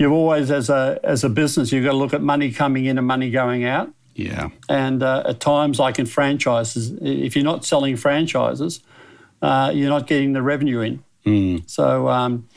you've 0.00 0.12
always, 0.12 0.50
as 0.50 0.70
a 0.70 0.98
as 1.04 1.22
a 1.22 1.28
business, 1.28 1.70
you've 1.70 1.84
got 1.84 1.92
to 1.92 1.96
look 1.98 2.14
at 2.14 2.22
money 2.22 2.50
coming 2.50 2.86
in 2.86 2.96
and 2.96 3.06
money 3.06 3.30
going 3.30 3.64
out. 3.66 3.92
Yeah. 4.14 4.48
And 4.68 5.02
uh, 5.02 5.24
at 5.26 5.40
times, 5.40 5.78
like 5.78 5.98
in 5.98 6.06
franchises, 6.06 6.92
if 7.02 7.36
you're 7.36 7.44
not 7.44 7.64
selling 7.66 7.96
franchises, 7.96 8.80
uh, 9.42 9.70
you're 9.74 9.90
not 9.90 10.06
getting 10.06 10.32
the 10.32 10.42
revenue 10.42 10.80
in. 10.80 11.04
Mm. 11.26 11.68
So 11.70 12.08
um, 12.08 12.48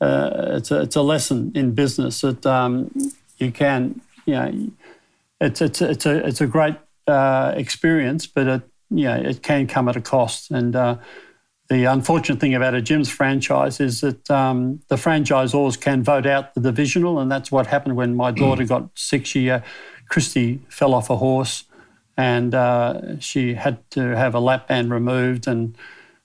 uh, 0.00 0.56
it's 0.56 0.70
a 0.70 0.80
it's 0.80 0.96
a 0.96 1.02
lesson 1.02 1.52
in 1.54 1.74
business 1.74 2.22
that 2.22 2.44
um, 2.46 2.90
you 3.36 3.52
can 3.52 4.00
you 4.24 4.34
know 4.34 4.70
it's 5.42 5.60
it's 5.60 5.82
it's 5.82 6.06
a 6.06 6.26
it's 6.26 6.40
a 6.40 6.46
great 6.46 6.76
uh, 7.06 7.52
experience, 7.54 8.26
but 8.26 8.46
it 8.48 8.62
you 8.90 9.04
know 9.04 9.16
it 9.16 9.42
can 9.42 9.66
come 9.66 9.88
at 9.90 9.96
a 9.96 10.00
cost 10.00 10.50
and 10.50 10.74
uh, 10.74 10.96
the 11.68 11.84
unfortunate 11.84 12.40
thing 12.40 12.54
about 12.54 12.74
a 12.74 12.80
Jim's 12.80 13.10
franchise 13.10 13.78
is 13.78 14.00
that 14.00 14.30
um, 14.30 14.80
the 14.88 14.96
franchisors 14.96 15.78
can 15.78 16.02
vote 16.02 16.26
out 16.26 16.54
the 16.54 16.60
divisional, 16.60 17.18
and 17.18 17.30
that's 17.30 17.52
what 17.52 17.66
happened 17.66 17.96
when 17.96 18.14
my 18.14 18.30
daughter 18.30 18.64
mm. 18.64 18.68
got 18.68 18.88
sick. 18.94 19.26
She, 19.26 19.50
uh, 19.50 19.60
Christy, 20.08 20.60
fell 20.68 20.94
off 20.94 21.10
a 21.10 21.16
horse, 21.16 21.64
and 22.16 22.54
uh, 22.54 23.18
she 23.20 23.54
had 23.54 23.78
to 23.90 24.16
have 24.16 24.34
a 24.34 24.40
lap 24.40 24.68
band 24.68 24.90
removed, 24.90 25.46
and 25.46 25.76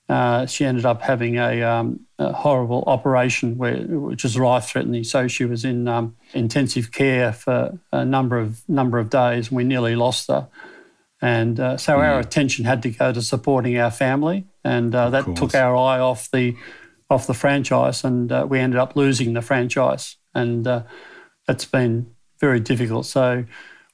uh, 0.07 0.45
she 0.45 0.63
ended 0.65 0.85
up 0.85 1.01
having 1.01 1.37
a, 1.37 1.61
um, 1.61 1.99
a 2.19 2.31
horrible 2.31 2.83
operation, 2.87 3.57
where, 3.57 3.77
which 3.77 4.23
was 4.23 4.37
life-threatening. 4.37 5.03
So 5.03 5.27
she 5.27 5.45
was 5.45 5.65
in 5.65 5.87
um, 5.87 6.15
intensive 6.33 6.91
care 6.91 7.33
for 7.33 7.77
a 7.91 8.05
number 8.05 8.37
of 8.37 8.67
number 8.69 8.99
of 8.99 9.09
days. 9.09 9.47
And 9.47 9.57
we 9.57 9.63
nearly 9.63 9.95
lost 9.95 10.27
her. 10.27 10.47
And 11.21 11.59
uh, 11.59 11.77
so 11.77 11.97
mm. 11.97 11.99
our 11.99 12.19
attention 12.19 12.65
had 12.65 12.81
to 12.83 12.89
go 12.89 13.13
to 13.13 13.21
supporting 13.21 13.77
our 13.77 13.91
family, 13.91 14.45
and 14.63 14.93
uh, 14.93 15.09
that 15.09 15.35
took 15.35 15.55
our 15.55 15.75
eye 15.75 15.99
off 15.99 16.29
the 16.31 16.55
off 17.09 17.27
the 17.27 17.33
franchise, 17.33 18.03
and 18.03 18.31
uh, 18.31 18.45
we 18.49 18.59
ended 18.59 18.79
up 18.79 18.95
losing 18.95 19.33
the 19.33 19.41
franchise, 19.41 20.17
and 20.33 20.67
uh, 20.67 20.83
that's 21.47 21.65
been 21.65 22.07
very 22.39 22.59
difficult. 22.59 23.05
So 23.05 23.45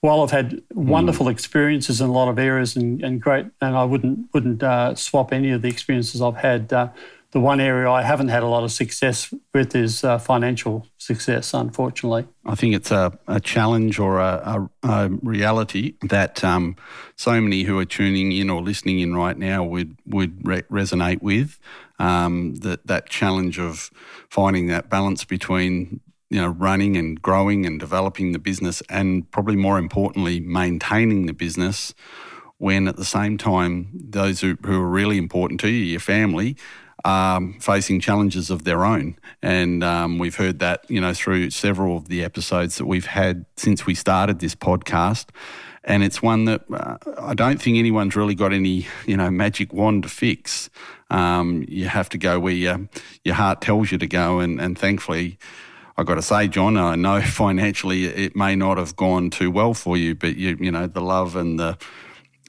while 0.02 0.22
I've 0.22 0.32
had 0.32 0.62
wonderful 0.74 1.26
mm. 1.26 1.32
experiences 1.32 2.00
in 2.00 2.10
a 2.10 2.12
lot 2.12 2.30
of 2.30 2.40
areas 2.40 2.76
and, 2.76 3.04
and 3.04 3.22
great, 3.22 3.46
and 3.62 3.76
I 3.76 3.84
wouldn't 3.84 4.30
wouldn't 4.34 4.64
uh, 4.64 4.96
swap 4.96 5.34
any 5.34 5.52
of 5.52 5.62
the 5.62 5.68
experiences 5.68 6.22
I've 6.22 6.38
had 6.38 6.72
uh, 6.72 6.90
the 7.32 7.40
one 7.40 7.60
area 7.60 7.90
I 7.90 8.02
haven't 8.02 8.30
had 8.30 8.42
a 8.42 8.48
lot 8.48 8.64
of 8.64 8.72
success 8.72 9.32
with 9.54 9.76
is 9.76 10.04
uh, 10.04 10.18
financial 10.18 10.88
success, 10.98 11.54
unfortunately. 11.54 12.28
I 12.46 12.56
think 12.56 12.74
it's 12.74 12.90
a, 12.90 13.18
a 13.28 13.40
challenge 13.40 14.00
or 14.00 14.20
a, 14.20 14.70
a, 14.84 14.90
a 14.90 15.10
reality 15.22 15.94
that 16.02 16.44
um, 16.44 16.76
so 17.16 17.40
many 17.40 17.64
who 17.64 17.78
are 17.78 17.86
tuning 17.86 18.32
in 18.32 18.50
or 18.50 18.62
listening 18.62 19.00
in 19.00 19.16
right 19.16 19.38
now 19.38 19.64
would 19.64 19.96
would 20.06 20.48
re- 20.48 20.64
resonate 20.64 21.22
with. 21.22 21.60
Um, 22.00 22.56
that 22.56 22.88
that 22.88 23.10
challenge 23.10 23.60
of 23.60 23.92
finding 24.30 24.68
that 24.68 24.90
balance 24.90 25.26
between 25.26 26.00
you 26.30 26.42
know 26.42 26.48
running 26.48 26.96
and 26.96 27.22
growing 27.22 27.66
and 27.66 27.80
developing 27.80 28.32
the 28.32 28.40
business, 28.40 28.82
and 28.90 29.30
probably 29.30 29.56
more 29.56 29.78
importantly, 29.78 30.40
maintaining 30.40 31.28
the 31.28 31.34
business. 31.34 31.94
When 32.58 32.90
at 32.90 32.98
the 32.98 33.06
same 33.06 33.38
time, 33.38 33.90
those 33.94 34.42
who, 34.42 34.58
who 34.66 34.82
are 34.82 34.90
really 34.90 35.18
important 35.18 35.62
to 35.62 35.70
you, 35.70 35.82
your 35.82 36.02
family, 36.02 36.58
um, 37.06 37.54
facing 37.60 38.00
challenges 38.00 38.50
of 38.50 38.64
their 38.64 38.84
own. 38.84 39.18
And 39.42 39.84
um, 39.84 40.20
we've 40.20 40.36
heard 40.36 40.60
that, 40.60 40.90
you 40.90 41.00
know, 41.00 41.14
through 41.14 41.52
several 41.52 41.98
of 41.98 42.08
the 42.08 42.24
episodes 42.24 42.78
that 42.78 42.86
we've 42.86 43.06
had 43.06 43.46
since 43.58 43.86
we 43.86 43.96
started 43.96 44.40
this 44.40 44.56
podcast. 44.56 45.30
And 45.84 46.04
it's 46.04 46.22
one 46.22 46.46
that 46.46 46.62
uh, 46.72 46.98
I 47.18 47.34
don't 47.34 47.62
think 47.62 47.78
anyone's 47.78 48.16
really 48.16 48.36
got 48.36 48.52
any, 48.52 48.88
you 49.06 49.16
know, 49.16 49.32
magic 49.32 49.74
wand 49.74 50.04
to 50.04 50.10
fix. 50.10 50.70
Um, 51.10 51.66
you 51.68 51.88
have 51.88 52.10
to 52.10 52.18
go 52.18 52.40
where 52.40 52.54
your, 52.54 52.88
your 53.24 53.36
heart 53.36 53.62
tells 53.62 53.92
you 53.92 53.98
to 53.98 54.08
go. 54.08 54.40
And, 54.40 54.60
and 54.60 54.78
thankfully, 54.78 55.40
I've 55.98 56.06
got 56.06 56.16
to 56.16 56.22
say, 56.22 56.48
John, 56.48 56.78
I 56.78 56.96
know 56.96 57.22
financially 57.26 58.06
it 58.06 58.36
may 58.36 58.56
not 58.56 58.78
have 58.78 58.96
gone 58.96 59.30
too 59.30 59.52
well 59.52 59.74
for 59.74 59.98
you, 59.98 60.16
but 60.16 60.36
you, 60.36 60.58
you 60.60 60.72
know, 60.72 60.86
the 60.86 61.02
love 61.02 61.36
and 61.36 61.60
the 61.60 61.78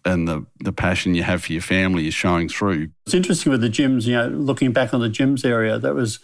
and 0.05 0.26
the, 0.26 0.46
the 0.61 0.72
passion 0.72 1.14
you 1.14 1.22
have 1.22 1.44
for 1.44 1.53
your 1.53 1.62
family 1.62 2.07
is 2.07 2.14
showing 2.14 2.48
through. 2.48 2.90
It's 3.07 3.14
interesting 3.14 3.53
with 3.53 3.61
the 3.61 3.68
Jim's, 3.68 4.07
you 4.07 4.16
know, 4.16 4.28
looking 4.28 4.72
back 4.72 4.94
on 4.94 5.01
the 5.01 5.09
Jim's 5.09 5.44
area, 5.44 5.78
that 5.78 5.94
was 5.94 6.20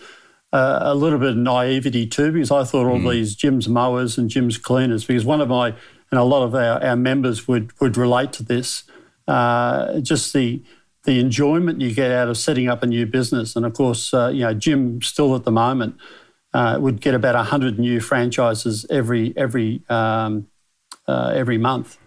uh, 0.53 0.79
a 0.83 0.95
little 0.95 1.19
bit 1.19 1.31
of 1.31 1.37
naivety 1.37 2.07
too, 2.07 2.33
because 2.33 2.51
I 2.51 2.65
thought 2.65 2.87
all 2.87 2.99
mm. 2.99 3.11
these 3.11 3.35
Jim's 3.35 3.69
mowers 3.69 4.17
and 4.17 4.31
Jim's 4.31 4.59
cleaners, 4.59 5.05
because 5.05 5.25
one 5.25 5.41
of 5.41 5.49
my, 5.49 5.75
and 6.11 6.21
a 6.21 6.25
lot 6.25 6.45
of 6.45 6.55
our, 6.55 6.83
our 6.83 6.97
members 6.97 7.47
would, 7.49 7.79
would 7.81 7.97
relate 7.97 8.33
to 8.35 8.43
this, 8.43 8.85
uh, 9.29 10.01
just 10.01 10.33
the, 10.33 10.63
the 11.05 11.21
enjoyment 11.21 11.81
you 11.81 11.95
get 11.95 12.11
out 12.11 12.29
of 12.29 12.37
setting 12.37 12.69
up 12.69 12.83
a 12.83 12.87
new 12.87 13.07
business. 13.07 13.57
And 13.57 13.67
of 13.67 13.75
course, 13.75 14.15
uh, 14.15 14.29
you 14.29 14.43
know, 14.43 14.55
Jim 14.55 15.03
still 15.03 15.35
at 15.37 15.45
the 15.45 15.53
moment 15.53 15.97
uh, 16.55 16.79
would 16.81 17.01
get 17.01 17.15
about 17.15 17.35
100 17.35 17.79
new 17.79 18.01
franchises 18.01 18.87
every, 18.89 19.35
every, 19.37 19.83
um, 19.89 20.49
uh, 21.07 21.33
every 21.35 21.59
month. 21.59 21.99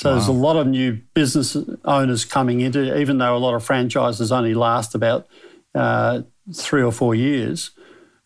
So 0.00 0.08
wow. 0.08 0.14
there's 0.14 0.28
a 0.28 0.32
lot 0.32 0.56
of 0.56 0.66
new 0.66 0.98
business 1.12 1.54
owners 1.84 2.24
coming 2.24 2.62
into, 2.62 2.98
even 2.98 3.18
though 3.18 3.36
a 3.36 3.38
lot 3.38 3.54
of 3.54 3.62
franchises 3.62 4.32
only 4.32 4.54
last 4.54 4.94
about 4.94 5.28
uh, 5.74 6.22
three 6.54 6.82
or 6.82 6.90
four 6.90 7.14
years. 7.14 7.72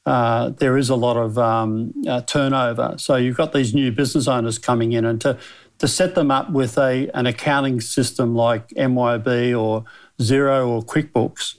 uh, 0.06 0.50
there 0.50 0.76
is 0.76 0.88
a 0.88 0.94
lot 0.94 1.16
of 1.16 1.36
um, 1.36 1.92
uh, 2.06 2.20
turnover. 2.20 2.94
So 2.98 3.16
you've 3.16 3.36
got 3.36 3.52
these 3.52 3.74
new 3.74 3.90
business 3.90 4.28
owners 4.28 4.56
coming 4.56 4.92
in, 4.92 5.04
and 5.04 5.20
to 5.22 5.36
to 5.78 5.88
set 5.88 6.14
them 6.14 6.30
up 6.30 6.52
with 6.52 6.78
a 6.78 7.10
an 7.12 7.26
accounting 7.26 7.80
system 7.80 8.36
like 8.36 8.68
MYOB 8.68 9.60
or 9.60 9.84
Xero 10.20 10.68
or 10.68 10.80
QuickBooks, 10.80 11.56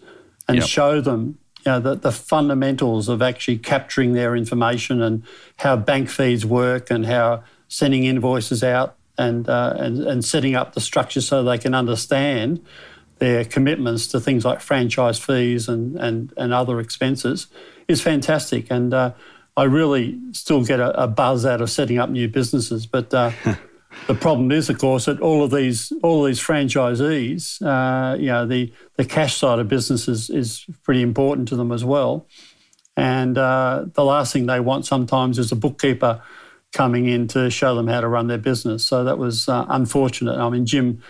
and 0.47 0.59
yep. 0.59 0.65
show 0.65 1.01
them 1.01 1.39
you 1.65 1.73
know, 1.73 1.79
the, 1.81 1.95
the 1.95 2.11
fundamentals 2.13 3.09
of 3.09 3.21
actually 3.21 3.57
capturing 3.57 4.13
their 4.13 4.33
information 4.33 5.01
and 5.01 5.23
how 5.57 5.75
bank 5.75 6.07
feeds 6.07 6.45
work 6.45 6.89
and 6.89 7.05
how 7.05 7.43
sending 7.67 8.05
invoices 8.05 8.63
out 8.63 8.94
and, 9.17 9.47
uh, 9.49 9.75
and, 9.77 9.99
and 9.99 10.25
setting 10.25 10.55
up 10.55 10.73
the 10.73 10.81
structure 10.81 11.21
so 11.21 11.43
they 11.43 11.57
can 11.57 11.73
understand 11.73 12.63
their 13.19 13.45
commitments 13.45 14.07
to 14.07 14.19
things 14.19 14.43
like 14.43 14.59
franchise 14.61 15.19
fees 15.19 15.69
and, 15.69 15.95
and, 15.95 16.33
and 16.37 16.53
other 16.53 16.79
expenses 16.79 17.47
is 17.87 18.01
fantastic. 18.01 18.67
And 18.69 18.93
uh, 18.93 19.13
I 19.55 19.63
really 19.63 20.19
still 20.31 20.63
get 20.63 20.79
a, 20.79 21.03
a, 21.03 21.07
buzz 21.07 21.45
out 21.45 21.61
of 21.61 21.69
setting 21.69 21.97
up 21.97 22.09
new 22.09 22.27
businesses. 22.27 22.85
But 22.85 23.13
uh, 23.13 23.31
the 24.07 24.15
problem 24.15 24.51
is, 24.51 24.69
of 24.69 24.77
course, 24.79 25.05
that 25.05 25.21
all 25.21 25.43
of 25.43 25.51
these 25.51 25.93
all 26.03 26.25
of 26.25 26.29
these 26.29 26.41
franchisees, 26.41 27.61
uh, 27.61 28.17
you 28.17 28.27
know, 28.27 28.45
the 28.45 28.73
the 28.97 29.05
cash 29.05 29.37
side 29.37 29.59
of 29.59 29.67
business 29.69 30.07
is, 30.07 30.29
is 30.29 30.65
pretty 30.83 31.01
important 31.01 31.47
to 31.49 31.55
them 31.55 31.71
as 31.71 31.85
well. 31.85 32.27
And 32.97 33.37
uh, 33.37 33.85
the 33.93 34.05
last 34.05 34.33
thing 34.33 34.45
they 34.45 34.59
want 34.59 34.85
sometimes 34.85 35.37
is 35.37 35.51
a 35.51 35.55
bookkeeper 35.55 36.21
coming 36.75 37.07
in 37.07 37.27
to 37.29 37.49
show 37.49 37.73
them 37.73 37.87
how 37.87 38.01
to 38.01 38.07
run 38.07 38.27
their 38.27 38.37
business. 38.37 38.85
So 38.85 39.05
that 39.05 39.17
was 39.17 39.47
uh, 39.47 39.65
unfortunate. 39.69 40.37
I 40.37 40.49
mean, 40.49 40.65
Jim 40.65 41.01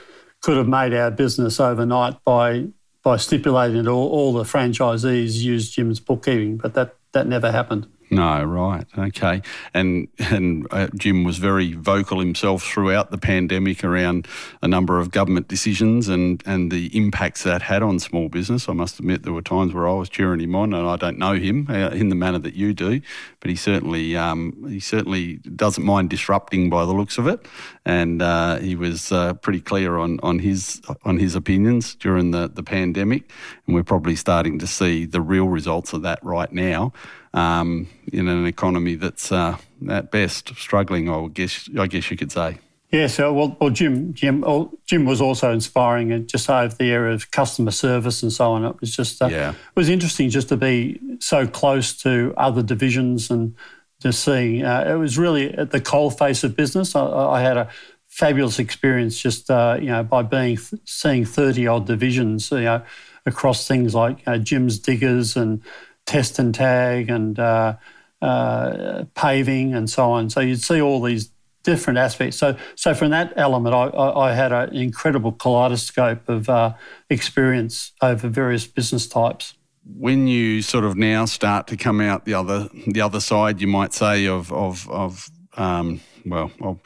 could 0.41 0.57
have 0.57 0.67
made 0.67 0.93
our 0.93 1.11
business 1.11 1.59
overnight 1.59 2.23
by 2.23 2.67
by 3.03 3.17
stipulating 3.17 3.83
that 3.83 3.89
all, 3.89 4.09
all 4.09 4.33
the 4.33 4.43
franchisees 4.43 5.35
use 5.35 5.69
Jim's 5.69 5.99
bookkeeping, 5.99 6.57
but 6.57 6.75
that 6.75 6.95
that 7.13 7.27
never 7.27 7.51
happened. 7.51 7.87
No, 8.11 8.43
right, 8.43 8.85
okay, 8.97 9.41
and 9.73 10.07
and 10.19 10.67
uh, 10.69 10.87
Jim 10.95 11.23
was 11.23 11.39
very 11.39 11.73
vocal 11.73 12.19
himself 12.19 12.63
throughout 12.63 13.09
the 13.09 13.17
pandemic 13.17 13.83
around 13.83 14.27
a 14.61 14.67
number 14.67 14.99
of 14.99 15.09
government 15.09 15.47
decisions 15.47 16.07
and 16.07 16.43
and 16.45 16.71
the 16.71 16.95
impacts 16.95 17.43
that 17.43 17.63
had 17.63 17.81
on 17.81 17.99
small 17.99 18.29
business. 18.29 18.69
I 18.69 18.73
must 18.73 18.99
admit 18.99 19.23
there 19.23 19.33
were 19.33 19.41
times 19.41 19.73
where 19.73 19.87
I 19.87 19.93
was 19.93 20.07
cheering 20.07 20.39
him 20.39 20.55
on, 20.55 20.73
and 20.73 20.87
I 20.87 20.97
don't 20.97 21.17
know 21.17 21.33
him 21.33 21.67
uh, 21.67 21.89
in 21.89 22.09
the 22.09 22.15
manner 22.15 22.37
that 22.39 22.53
you 22.53 22.75
do, 22.75 23.01
but 23.39 23.49
he 23.49 23.55
certainly 23.55 24.15
um, 24.15 24.67
he 24.69 24.79
certainly 24.79 25.37
doesn't 25.55 25.83
mind 25.83 26.11
disrupting 26.11 26.69
by 26.69 26.85
the 26.85 26.93
looks 26.93 27.17
of 27.17 27.25
it, 27.25 27.47
and 27.85 28.21
uh, 28.21 28.57
he 28.57 28.75
was 28.75 29.11
uh, 29.11 29.33
pretty 29.33 29.61
clear 29.61 29.97
on 29.97 30.19
on 30.21 30.37
his 30.37 30.79
on 31.05 31.17
his 31.17 31.33
opinions 31.33 31.95
during 31.95 32.29
the 32.29 32.47
the 32.47 32.63
pandemic, 32.63 33.31
and 33.65 33.73
we're 33.73 33.83
probably 33.83 34.15
starting 34.15 34.59
to 34.59 34.67
see 34.67 35.05
the 35.05 35.21
real 35.21 35.47
results 35.47 35.91
of 35.91 36.03
that 36.03 36.23
right 36.23 36.51
now 36.51 36.93
um, 37.35 37.87
in 38.11 38.27
an 38.27 38.47
economy 38.47 38.95
that's 38.95 39.31
uh, 39.31 39.57
at 39.89 40.09
best 40.11 40.55
struggling. 40.55 41.09
I 41.09 41.27
guess 41.27 41.69
I 41.77 41.87
guess 41.87 42.09
you 42.09 42.17
could 42.17 42.31
say. 42.31 42.57
Yeah, 42.91 43.07
so 43.07 43.33
well, 43.33 43.57
well 43.59 43.71
Jim, 43.71 44.13
Jim, 44.13 44.43
oh, 44.47 44.71
Jim 44.85 45.05
was 45.05 45.19
also 45.19 45.51
inspiring, 45.51 46.13
and 46.13 46.29
just 46.29 46.49
over 46.49 46.73
the 46.73 46.91
area 46.91 47.13
of 47.13 47.29
customer 47.31 47.71
service 47.71 48.23
and 48.23 48.31
so 48.31 48.51
on. 48.51 48.63
It 48.63 48.79
was 48.79 48.95
just, 48.95 49.21
uh, 49.21 49.27
yeah. 49.27 49.49
it 49.49 49.75
was 49.75 49.89
interesting 49.89 50.29
just 50.29 50.47
to 50.49 50.55
be 50.55 50.99
so 51.19 51.45
close 51.45 51.97
to 52.03 52.33
other 52.37 52.63
divisions 52.63 53.29
and 53.29 53.55
to 53.99 54.13
see. 54.13 54.63
Uh, 54.63 54.93
it 54.93 54.97
was 54.97 55.17
really 55.17 55.53
at 55.53 55.71
the 55.71 55.81
coal 55.81 56.09
face 56.09 56.43
of 56.45 56.55
business. 56.55 56.95
I, 56.95 57.05
I 57.05 57.41
had 57.41 57.57
a 57.57 57.69
fabulous 58.07 58.59
experience 58.59 59.19
just, 59.19 59.51
uh, 59.51 59.77
you 59.77 59.87
know, 59.87 60.03
by 60.03 60.21
being 60.21 60.57
seeing 60.85 61.25
thirty 61.25 61.67
odd 61.67 61.87
divisions, 61.87 62.49
you 62.51 62.61
know, 62.61 62.81
across 63.25 63.67
things 63.67 63.93
like 63.93 64.19
uh, 64.25 64.37
Jim's 64.37 64.79
diggers 64.79 65.35
and 65.35 65.61
test 66.05 66.39
and 66.39 66.53
tag 66.53 67.09
and 67.09 67.39
uh, 67.39 67.75
uh, 68.21 69.05
paving 69.15 69.73
and 69.73 69.89
so 69.89 70.11
on. 70.11 70.29
So 70.29 70.39
you'd 70.39 70.61
see 70.61 70.81
all 70.81 71.01
these 71.01 71.31
different 71.63 71.99
aspects. 71.99 72.37
So, 72.37 72.55
so 72.75 72.93
from 72.93 73.09
that 73.11 73.33
element, 73.35 73.75
I, 73.75 73.87
I, 73.87 74.29
I 74.29 74.33
had 74.33 74.51
an 74.51 74.73
incredible 74.75 75.31
kaleidoscope 75.31 76.29
of 76.29 76.47
uh, 76.47 76.73
experience 77.09 77.91
over 78.01 78.29
various 78.29 78.65
business 78.65 79.07
types. 79.07 79.55
When 79.83 80.27
you 80.27 80.61
sort 80.61 80.83
of 80.83 80.95
now 80.95 81.25
start 81.25 81.67
to 81.67 81.77
come 81.77 82.01
out 82.01 82.25
the 82.25 82.33
other 82.33 82.69
the 82.87 83.01
other 83.01 83.19
side, 83.19 83.61
you 83.61 83.67
might 83.67 83.93
say 83.93 84.25
of 84.25 84.51
of 84.51 84.89
of 84.89 85.29
um, 85.57 86.01
well, 86.25 86.51
I'll, 86.59 86.81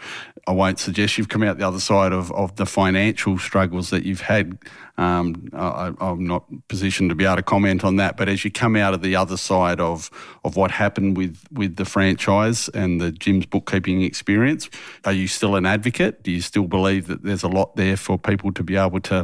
I 0.48 0.52
will 0.52 0.66
not 0.66 0.80
suggest 0.80 1.18
you've 1.18 1.30
come 1.30 1.44
out 1.44 1.58
the 1.58 1.68
other 1.68 1.80
side 1.80 2.12
of, 2.12 2.32
of 2.32 2.56
the 2.56 2.66
financial 2.66 3.38
struggles 3.38 3.90
that 3.92 4.04
you've 4.04 4.22
had. 4.22 4.58
Um, 5.00 5.48
I, 5.54 5.94
am 6.02 6.28
not 6.28 6.44
positioned 6.68 7.10
to 7.10 7.16
be 7.16 7.24
able 7.24 7.38
to 7.38 7.42
comment 7.42 7.86
on 7.86 7.96
that, 7.96 8.18
but 8.18 8.28
as 8.28 8.44
you 8.44 8.52
come 8.52 8.76
out 8.76 8.94
of 8.94 9.02
the 9.02 9.16
other 9.16 9.38
side 9.38 9.80
of 9.80 10.12
of 10.44 10.58
what 10.58 10.72
happened 10.72 11.16
with, 11.16 11.42
with 11.54 11.78
the 11.78 11.86
franchise 11.86 12.68
and 12.74 13.00
the 13.00 13.10
Jim's 13.10 13.46
bookkeeping 13.46 14.02
experience, 14.02 14.70
are 15.06 15.14
you 15.14 15.30
still 15.30 15.56
an 15.56 15.66
advocate? 15.66 16.22
Do 16.24 16.32
you 16.32 16.42
still 16.42 16.68
believe 16.68 17.08
that 17.08 17.24
there's 17.24 17.44
a 17.44 17.48
lot 17.48 17.78
there 17.78 17.96
for 17.96 18.20
people 18.20 18.52
to 18.52 18.62
be 18.62 18.76
able 18.76 19.00
to 19.02 19.24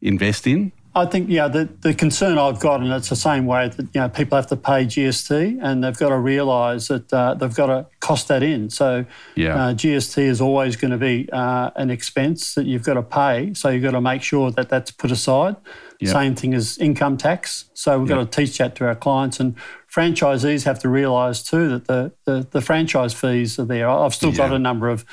invest 0.00 0.46
in? 0.46 0.72
I 0.94 1.06
think 1.06 1.30
yeah, 1.30 1.48
the, 1.48 1.70
the 1.80 1.94
concern 1.94 2.36
I've 2.36 2.60
got, 2.60 2.82
and 2.82 2.92
it's 2.92 3.08
the 3.08 3.16
same 3.16 3.46
way 3.46 3.68
that 3.68 3.82
you 3.94 4.00
know 4.00 4.10
people 4.10 4.36
have 4.36 4.48
to 4.48 4.56
pay 4.56 4.84
GST, 4.84 5.58
and 5.62 5.82
they've 5.82 5.96
got 5.96 6.10
to 6.10 6.18
realise 6.18 6.88
that 6.88 7.10
uh, 7.12 7.32
they've 7.34 7.54
got 7.54 7.66
to 7.66 7.86
cost 8.00 8.28
that 8.28 8.42
in. 8.42 8.68
So 8.68 9.06
yeah. 9.34 9.54
uh, 9.54 9.74
GST 9.74 10.18
is 10.18 10.40
always 10.42 10.76
going 10.76 10.90
to 10.90 10.98
be 10.98 11.30
uh, 11.32 11.70
an 11.76 11.90
expense 11.90 12.54
that 12.54 12.66
you've 12.66 12.84
got 12.84 12.94
to 12.94 13.02
pay. 13.02 13.54
So 13.54 13.70
you've 13.70 13.82
got 13.82 13.92
to 13.92 14.02
make 14.02 14.22
sure 14.22 14.50
that 14.50 14.68
that's 14.68 14.90
put 14.90 15.10
aside. 15.10 15.56
Yep. 16.00 16.12
Same 16.12 16.34
thing 16.34 16.52
as 16.52 16.76
income 16.76 17.16
tax. 17.16 17.70
So 17.72 17.98
we've 17.98 18.10
yep. 18.10 18.18
got 18.18 18.32
to 18.32 18.44
teach 18.44 18.58
that 18.58 18.76
to 18.76 18.86
our 18.86 18.94
clients, 18.94 19.40
and 19.40 19.56
franchisees 19.90 20.64
have 20.64 20.78
to 20.80 20.90
realise 20.90 21.42
too 21.42 21.68
that 21.70 21.86
the, 21.86 22.12
the, 22.26 22.46
the 22.50 22.60
franchise 22.60 23.14
fees 23.14 23.58
are 23.58 23.64
there. 23.64 23.88
I've 23.88 24.14
still 24.14 24.32
got 24.32 24.52
a 24.52 24.58
number 24.58 24.90
of 24.90 25.06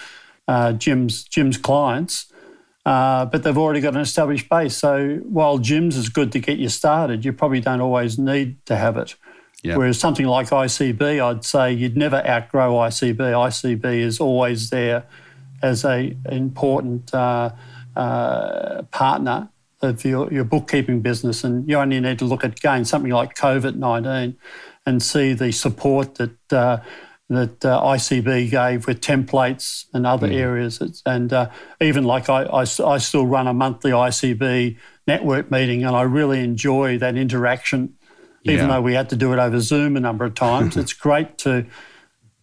uh, 0.49 0.73
Jim's 0.73 1.23
Jim's 1.23 1.57
clients 1.57 2.28
uh, 2.89 3.23
but 3.23 3.43
they've 3.43 3.55
already 3.55 3.81
got 3.81 3.93
an 3.93 4.01
established 4.01 4.49
base. 4.49 4.75
So 4.75 5.19
while 5.29 5.59
Jim's 5.59 5.95
is 5.95 6.09
good 6.09 6.31
to 6.31 6.39
get 6.39 6.57
you 6.57 6.69
started, 6.69 7.23
you 7.23 7.31
probably 7.31 7.59
don't 7.59 7.81
always 7.81 8.17
need 8.17 8.65
to 8.65 8.75
have 8.75 8.97
it. 8.97 9.15
Yep. 9.61 9.77
Whereas 9.77 9.99
something 9.99 10.25
like 10.25 10.49
ICB, 10.49 11.23
I'd 11.23 11.45
say 11.45 11.71
you'd 11.71 11.95
never 11.95 12.15
outgrow 12.27 12.73
ICB. 12.73 13.17
ICB 13.17 13.85
is 13.85 14.19
always 14.19 14.71
there 14.71 15.05
as 15.61 15.85
a 15.85 16.17
important 16.31 17.13
uh, 17.13 17.51
uh, 17.95 18.81
partner 18.89 19.49
of 19.83 20.03
your, 20.03 20.33
your 20.33 20.43
bookkeeping 20.43 21.01
business. 21.01 21.43
And 21.43 21.69
you 21.69 21.77
only 21.77 21.99
need 21.99 22.17
to 22.17 22.25
look 22.25 22.43
at, 22.43 22.57
again, 22.57 22.85
something 22.85 23.11
like 23.11 23.35
COVID 23.35 23.75
19 23.75 24.35
and 24.87 25.03
see 25.03 25.33
the 25.33 25.51
support 25.51 26.15
that 26.15 26.53
uh, 26.53 26.79
that 27.29 27.63
uh, 27.63 27.79
ICB 27.81 28.49
gave 28.49 28.87
with 28.87 29.01
templates 29.01 29.85
and 29.93 30.05
other 30.05 30.27
mm. 30.27 30.35
areas. 30.35 30.81
And 31.05 31.31
uh, 31.31 31.51
even 31.79 32.03
like 32.03 32.27
I, 32.27 32.43
I, 32.43 32.61
I, 32.61 32.97
still 32.97 33.27
run 33.27 33.45
a 33.47 33.53
monthly 33.53 33.91
ICB 33.91 34.77
network 35.05 35.51
meeting 35.51 35.83
and 35.83 35.95
I 35.95 36.01
really 36.01 36.39
enjoy 36.39 36.97
that 36.97 37.15
interaction, 37.15 37.95
even 38.43 38.69
though 38.69 38.81
we 38.81 38.95
had 38.95 39.09
to 39.09 39.15
do 39.15 39.31
it 39.31 39.37
over 39.37 39.59
Zoom 39.59 39.95
a 39.95 39.99
number 39.99 40.25
of 40.25 40.33
times. 40.33 40.75
it's 40.77 40.93
great 40.93 41.37
to 41.39 41.67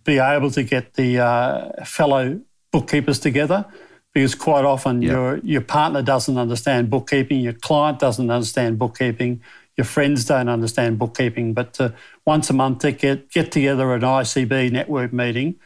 be 0.04 0.18
able 0.18 0.52
to 0.52 0.62
get 0.62 0.94
the 0.94 1.18
uh, 1.18 1.84
fellow 1.84 2.40
bookkeepers 2.70 3.18
together 3.18 3.66
because 4.14 4.36
quite 4.36 4.64
often 4.64 5.02
yeah. 5.02 5.10
your, 5.10 5.38
your 5.38 5.60
partner 5.60 6.00
doesn't 6.00 6.38
understand 6.38 6.90
bookkeeping, 6.90 7.40
your 7.40 7.52
client 7.52 7.98
doesn't 7.98 8.30
understand 8.30 8.78
bookkeeping, 8.78 9.42
your 9.76 9.84
friends 9.84 10.24
don't 10.24 10.48
understand 10.48 10.98
bookkeeping, 10.98 11.52
but 11.52 11.80
uh, 11.80 11.90
once 12.24 12.48
a 12.50 12.52
month 12.52 12.80
to 12.80 12.92
get, 12.92 13.30
get 13.30 13.52
together 13.52 13.92
at 13.92 14.02
an 14.02 14.08
ICB 14.08 14.72
network 14.72 15.12
meeting 15.12 15.56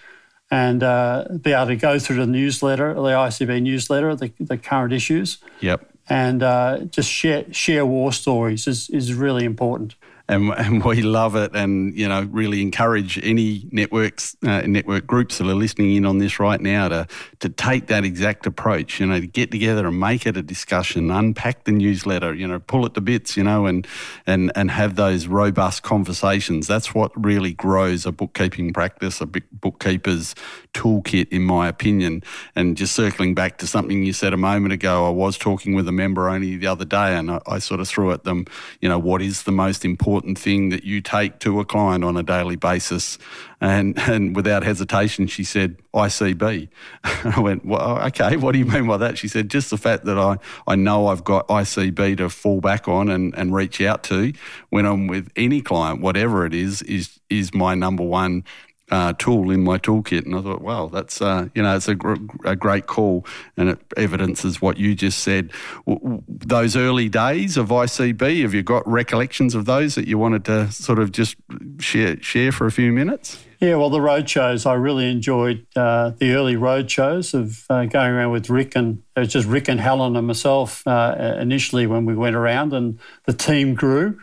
and 0.50 0.82
uh, 0.82 1.26
be 1.40 1.52
able 1.52 1.68
to 1.68 1.76
go 1.76 1.98
through 1.98 2.16
the 2.16 2.26
newsletter, 2.26 2.94
the 2.94 3.00
ICB 3.00 3.62
newsletter, 3.62 4.16
the, 4.16 4.32
the 4.40 4.58
current 4.58 4.92
issues. 4.92 5.38
Yep. 5.60 5.88
And 6.08 6.42
uh, 6.42 6.80
just 6.90 7.08
share, 7.08 7.44
share 7.52 7.86
war 7.86 8.12
stories 8.12 8.66
is, 8.66 8.90
is 8.90 9.14
really 9.14 9.44
important 9.44 9.94
and, 10.30 10.50
and 10.56 10.84
we 10.84 11.02
love 11.02 11.36
it 11.36 11.54
and 11.54 11.94
you 11.96 12.08
know 12.08 12.22
really 12.30 12.62
encourage 12.62 13.18
any 13.22 13.68
networks 13.70 14.36
uh, 14.44 14.62
network 14.62 15.06
groups 15.06 15.38
that 15.38 15.46
are 15.46 15.54
listening 15.54 15.96
in 15.96 16.06
on 16.06 16.18
this 16.18 16.38
right 16.40 16.60
now 16.60 16.88
to 16.88 17.06
to 17.40 17.48
take 17.48 17.88
that 17.88 18.04
exact 18.04 18.46
approach 18.46 19.00
you 19.00 19.06
know 19.06 19.20
to 19.20 19.26
get 19.26 19.50
together 19.50 19.86
and 19.86 19.98
make 19.98 20.26
it 20.26 20.36
a 20.36 20.42
discussion 20.42 21.10
unpack 21.10 21.64
the 21.64 21.72
newsletter 21.72 22.32
you 22.32 22.46
know 22.46 22.60
pull 22.60 22.86
it 22.86 22.94
to 22.94 23.00
bits 23.00 23.36
you 23.36 23.42
know 23.42 23.66
and 23.66 23.86
and 24.26 24.52
and 24.54 24.70
have 24.70 24.96
those 24.96 25.26
robust 25.26 25.82
conversations. 25.82 26.66
That's 26.66 26.94
what 26.94 27.10
really 27.16 27.52
grows 27.52 28.06
a 28.06 28.12
bookkeeping 28.12 28.72
practice 28.72 29.20
a 29.20 29.26
bookkeeper's 29.26 30.34
toolkit 30.74 31.28
in 31.30 31.42
my 31.42 31.66
opinion. 31.68 32.22
And 32.54 32.76
just 32.76 32.94
circling 32.94 33.34
back 33.34 33.58
to 33.58 33.66
something 33.66 34.04
you 34.04 34.12
said 34.12 34.32
a 34.32 34.36
moment 34.36 34.72
ago 34.72 35.06
I 35.06 35.10
was 35.10 35.38
talking 35.38 35.74
with 35.74 35.88
a 35.88 35.92
member 35.92 36.28
only 36.28 36.56
the 36.56 36.66
other 36.66 36.84
day 36.84 37.16
and 37.16 37.30
I, 37.30 37.40
I 37.46 37.58
sort 37.58 37.80
of 37.80 37.88
threw 37.88 38.12
at 38.12 38.24
them 38.24 38.44
you 38.80 38.88
know 38.88 38.98
what 38.98 39.22
is 39.22 39.44
the 39.44 39.52
most 39.52 39.84
important 39.84 40.19
important 40.20 40.38
thing 40.38 40.68
that 40.68 40.84
you 40.84 41.00
take 41.00 41.38
to 41.38 41.60
a 41.60 41.64
client 41.64 42.04
on 42.04 42.14
a 42.14 42.22
daily 42.22 42.56
basis? 42.56 43.16
And, 43.58 43.98
and 44.00 44.36
without 44.36 44.62
hesitation, 44.62 45.26
she 45.26 45.44
said, 45.44 45.78
ICB. 45.94 46.68
I 47.04 47.40
went, 47.40 47.64
well, 47.64 47.98
okay, 48.08 48.36
what 48.36 48.52
do 48.52 48.58
you 48.58 48.66
mean 48.66 48.86
by 48.86 48.98
that? 48.98 49.16
She 49.16 49.28
said, 49.28 49.48
just 49.48 49.70
the 49.70 49.78
fact 49.78 50.04
that 50.04 50.18
I, 50.18 50.36
I 50.66 50.76
know 50.76 51.06
I've 51.06 51.24
got 51.24 51.48
ICB 51.48 52.18
to 52.18 52.28
fall 52.28 52.60
back 52.60 52.86
on 52.86 53.08
and, 53.08 53.34
and 53.34 53.54
reach 53.54 53.80
out 53.80 54.02
to 54.04 54.34
when 54.68 54.84
I'm 54.84 55.06
with 55.06 55.30
any 55.36 55.62
client, 55.62 56.02
whatever 56.02 56.44
it 56.44 56.52
is, 56.52 56.82
is, 56.82 57.18
is 57.30 57.54
my 57.54 57.74
number 57.74 58.02
one 58.02 58.44
uh, 58.90 59.12
tool 59.14 59.50
in 59.50 59.62
my 59.62 59.78
toolkit. 59.78 60.24
And 60.26 60.34
I 60.34 60.42
thought, 60.42 60.60
wow, 60.60 60.86
that's, 60.86 61.22
uh, 61.22 61.48
you 61.54 61.62
know, 61.62 61.76
it's 61.76 61.88
a, 61.88 61.94
gr- 61.94 62.16
a, 62.44 62.56
great 62.56 62.86
call 62.86 63.24
and 63.56 63.70
it 63.70 63.78
evidences 63.96 64.60
what 64.60 64.78
you 64.78 64.94
just 64.94 65.20
said. 65.20 65.50
W- 65.86 66.00
w- 66.00 66.22
those 66.28 66.76
early 66.76 67.08
days 67.08 67.56
of 67.56 67.68
ICB, 67.68 68.42
have 68.42 68.52
you 68.52 68.62
got 68.62 68.86
recollections 68.88 69.54
of 69.54 69.64
those 69.64 69.94
that 69.94 70.08
you 70.08 70.18
wanted 70.18 70.44
to 70.46 70.70
sort 70.72 70.98
of 70.98 71.12
just 71.12 71.36
share, 71.78 72.20
share 72.20 72.52
for 72.52 72.66
a 72.66 72.72
few 72.72 72.92
minutes? 72.92 73.44
Yeah, 73.60 73.76
well, 73.76 73.90
the 73.90 74.00
road 74.00 74.28
shows, 74.28 74.64
I 74.66 74.74
really 74.74 75.10
enjoyed 75.10 75.66
uh, 75.76 76.10
the 76.18 76.32
early 76.32 76.56
road 76.56 76.90
shows 76.90 77.34
of 77.34 77.66
uh, 77.70 77.84
going 77.84 78.10
around 78.10 78.32
with 78.32 78.48
Rick 78.50 78.74
and 78.74 79.02
it 79.14 79.20
was 79.20 79.28
just 79.28 79.46
Rick 79.46 79.68
and 79.68 79.78
Helen 79.78 80.16
and 80.16 80.26
myself 80.26 80.84
uh, 80.86 81.36
initially 81.38 81.86
when 81.86 82.06
we 82.06 82.14
went 82.14 82.36
around 82.36 82.72
and 82.72 82.98
the 83.26 83.34
team 83.34 83.74
grew. 83.74 84.18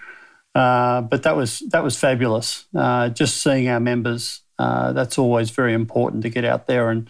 Uh, 0.56 1.02
but 1.02 1.22
that 1.22 1.36
was 1.36 1.60
that 1.70 1.84
was 1.84 2.00
fabulous. 2.00 2.66
Just 3.14 3.44
seeing 3.44 3.70
our 3.70 3.80
members 3.80 4.42
uh, 4.60 4.92
that's 4.94 5.18
always 5.18 5.50
very 5.50 5.74
important 5.74 6.24
to 6.24 6.30
get 6.30 6.46
out 6.46 6.68
there 6.68 6.90
and 6.90 7.10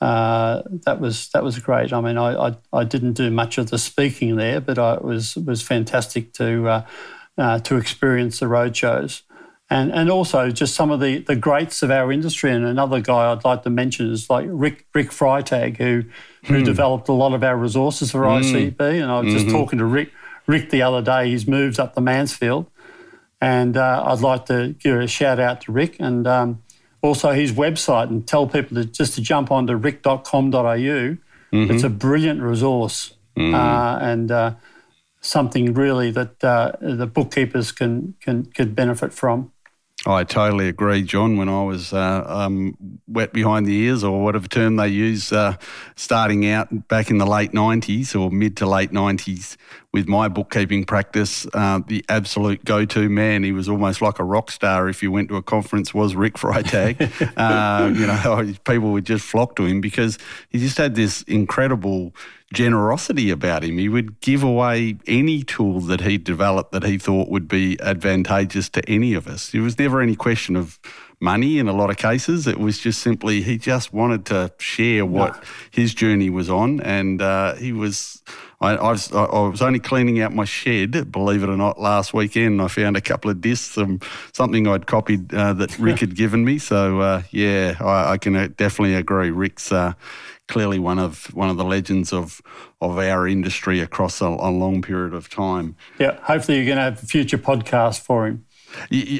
uh, 0.00 0.62
that 0.86 0.98
was 0.98 1.28
that 1.30 1.44
was 1.44 1.58
great. 1.58 1.92
I 1.92 2.00
mean, 2.00 2.16
I, 2.16 2.48
I, 2.48 2.56
I 2.72 2.84
didn't 2.84 3.12
do 3.14 3.30
much 3.30 3.58
of 3.58 3.70
the 3.70 3.78
speaking 3.78 4.36
there, 4.36 4.60
but 4.60 4.78
I, 4.78 4.94
it 4.94 5.04
was 5.04 5.36
was 5.36 5.60
fantastic 5.60 6.32
to 6.34 6.68
uh, 6.68 6.86
uh, 7.36 7.58
to 7.60 7.76
experience 7.76 8.40
the 8.40 8.48
road 8.48 8.74
shows, 8.74 9.22
and 9.68 9.92
and 9.92 10.10
also 10.10 10.50
just 10.50 10.74
some 10.74 10.90
of 10.90 11.00
the, 11.00 11.18
the 11.18 11.36
greats 11.36 11.82
of 11.82 11.90
our 11.90 12.10
industry. 12.10 12.50
And 12.50 12.64
another 12.64 13.00
guy 13.00 13.30
I'd 13.30 13.44
like 13.44 13.62
to 13.64 13.70
mention 13.70 14.10
is 14.10 14.30
like 14.30 14.46
Rick 14.48 14.86
Rick 14.94 15.10
Freitag, 15.10 15.76
who 15.76 16.04
who 16.44 16.58
hmm. 16.60 16.64
developed 16.64 17.10
a 17.10 17.12
lot 17.12 17.34
of 17.34 17.44
our 17.44 17.56
resources 17.56 18.12
for 18.12 18.20
mm. 18.20 18.40
ICB. 18.40 19.02
And 19.02 19.10
I 19.10 19.20
was 19.20 19.28
mm-hmm. 19.28 19.38
just 19.38 19.50
talking 19.50 19.78
to 19.80 19.84
Rick 19.84 20.12
Rick 20.46 20.70
the 20.70 20.80
other 20.80 21.02
day. 21.02 21.28
He's 21.28 21.46
moved 21.46 21.78
up 21.78 21.94
the 21.94 22.00
Mansfield, 22.00 22.70
and 23.38 23.76
uh, 23.76 24.02
I'd 24.06 24.20
like 24.20 24.46
to 24.46 24.74
give 24.78 24.98
a 24.98 25.06
shout 25.06 25.38
out 25.38 25.60
to 25.62 25.72
Rick 25.72 25.96
and. 26.00 26.26
Um, 26.26 26.62
also 27.02 27.32
his 27.32 27.52
website 27.52 28.08
and 28.08 28.26
tell 28.26 28.46
people 28.46 28.76
to, 28.76 28.84
just 28.84 29.14
to 29.14 29.20
jump 29.20 29.50
onto 29.50 29.74
rick.com.au. 29.74 30.26
Mm-hmm. 30.52 31.70
It's 31.70 31.82
a 31.82 31.90
brilliant 31.90 32.42
resource 32.42 33.14
mm-hmm. 33.36 33.54
uh, 33.54 33.98
and 33.98 34.30
uh, 34.30 34.54
something 35.20 35.74
really 35.74 36.10
that 36.10 36.42
uh, 36.44 36.72
the 36.80 37.06
bookkeepers 37.06 37.72
can, 37.72 38.14
can 38.20 38.46
could 38.46 38.74
benefit 38.74 39.12
from. 39.12 39.52
I 40.06 40.24
totally 40.24 40.68
agree, 40.68 41.02
John. 41.02 41.36
When 41.36 41.50
I 41.50 41.62
was 41.62 41.92
uh, 41.92 42.24
um, 42.26 42.74
wet 43.06 43.34
behind 43.34 43.66
the 43.66 43.74
ears, 43.74 44.02
or 44.02 44.22
whatever 44.24 44.48
term 44.48 44.76
they 44.76 44.88
use, 44.88 45.30
uh, 45.30 45.56
starting 45.94 46.48
out 46.48 46.88
back 46.88 47.10
in 47.10 47.18
the 47.18 47.26
late 47.26 47.52
90s 47.52 48.18
or 48.18 48.30
mid 48.30 48.56
to 48.58 48.66
late 48.66 48.92
90s 48.92 49.58
with 49.92 50.08
my 50.08 50.28
bookkeeping 50.28 50.84
practice, 50.84 51.46
uh, 51.52 51.80
the 51.86 52.02
absolute 52.08 52.64
go 52.64 52.86
to 52.86 53.10
man, 53.10 53.42
he 53.42 53.52
was 53.52 53.68
almost 53.68 54.00
like 54.00 54.18
a 54.18 54.24
rock 54.24 54.50
star 54.50 54.88
if 54.88 55.02
you 55.02 55.10
went 55.10 55.28
to 55.28 55.36
a 55.36 55.42
conference, 55.42 55.92
was 55.92 56.14
Rick 56.14 56.34
Freitag. 56.34 57.10
Uh, 57.36 57.92
you 57.94 58.06
know, 58.06 58.54
people 58.64 58.92
would 58.92 59.04
just 59.04 59.24
flock 59.24 59.56
to 59.56 59.64
him 59.64 59.80
because 59.80 60.18
he 60.50 60.58
just 60.58 60.76
had 60.76 60.94
this 60.94 61.22
incredible 61.22 62.14
generosity 62.52 63.30
about 63.30 63.62
him. 63.62 63.78
He 63.78 63.88
would 63.88 64.20
give 64.20 64.42
away 64.42 64.96
any 65.06 65.42
tool 65.42 65.80
that 65.82 66.00
he 66.00 66.18
developed 66.18 66.72
that 66.72 66.82
he 66.82 66.98
thought 66.98 67.28
would 67.28 67.48
be 67.48 67.78
advantageous 67.80 68.68
to 68.70 68.88
any 68.88 69.14
of 69.14 69.28
us. 69.28 69.50
There 69.50 69.62
was 69.62 69.78
never 69.78 70.00
any 70.00 70.16
question 70.16 70.56
of 70.56 70.78
money 71.20 71.58
in 71.58 71.68
a 71.68 71.72
lot 71.72 71.90
of 71.90 71.96
cases. 71.96 72.46
It 72.46 72.58
was 72.58 72.78
just 72.78 73.00
simply 73.00 73.42
he 73.42 73.58
just 73.58 73.92
wanted 73.92 74.26
to 74.26 74.52
share 74.58 75.04
what 75.04 75.36
no. 75.36 75.42
his 75.70 75.94
journey 75.94 76.30
was 76.30 76.50
on, 76.50 76.80
and 76.80 77.22
uh, 77.22 77.54
he 77.54 77.72
was. 77.72 78.22
I, 78.62 78.76
I, 78.76 78.90
was, 78.90 79.10
I, 79.10 79.24
was 79.24 79.62
only 79.62 79.78
cleaning 79.78 80.20
out 80.20 80.34
my 80.34 80.44
shed, 80.44 81.10
believe 81.10 81.42
it 81.42 81.48
or 81.48 81.56
not, 81.56 81.80
last 81.80 82.12
weekend. 82.12 82.60
I 82.60 82.68
found 82.68 82.94
a 82.94 83.00
couple 83.00 83.30
of 83.30 83.40
discs, 83.40 83.78
and 83.78 84.04
something 84.34 84.68
I'd 84.68 84.86
copied 84.86 85.32
uh, 85.32 85.54
that 85.54 85.78
Rick 85.78 86.00
had 86.00 86.14
given 86.14 86.44
me. 86.44 86.58
So 86.58 87.00
uh, 87.00 87.22
yeah, 87.30 87.76
I, 87.80 88.12
I, 88.12 88.18
can 88.18 88.36
uh, 88.36 88.48
definitely 88.54 88.96
agree. 88.96 89.30
Rick's 89.30 89.72
uh, 89.72 89.94
clearly 90.50 90.78
one 90.78 90.98
of 90.98 91.32
one 91.34 91.48
of 91.48 91.56
the 91.56 91.64
legends 91.64 92.12
of 92.12 92.42
of 92.80 92.98
our 92.98 93.26
industry 93.26 93.80
across 93.80 94.20
a, 94.20 94.26
a 94.26 94.50
long 94.50 94.82
period 94.82 95.14
of 95.14 95.30
time. 95.30 95.76
Yeah, 95.98 96.18
hopefully 96.22 96.58
you're 96.58 96.66
going 96.66 96.76
to 96.76 96.82
have 96.82 97.02
a 97.02 97.06
future 97.06 97.38
podcast 97.38 98.00
for 98.00 98.26
him. 98.26 98.44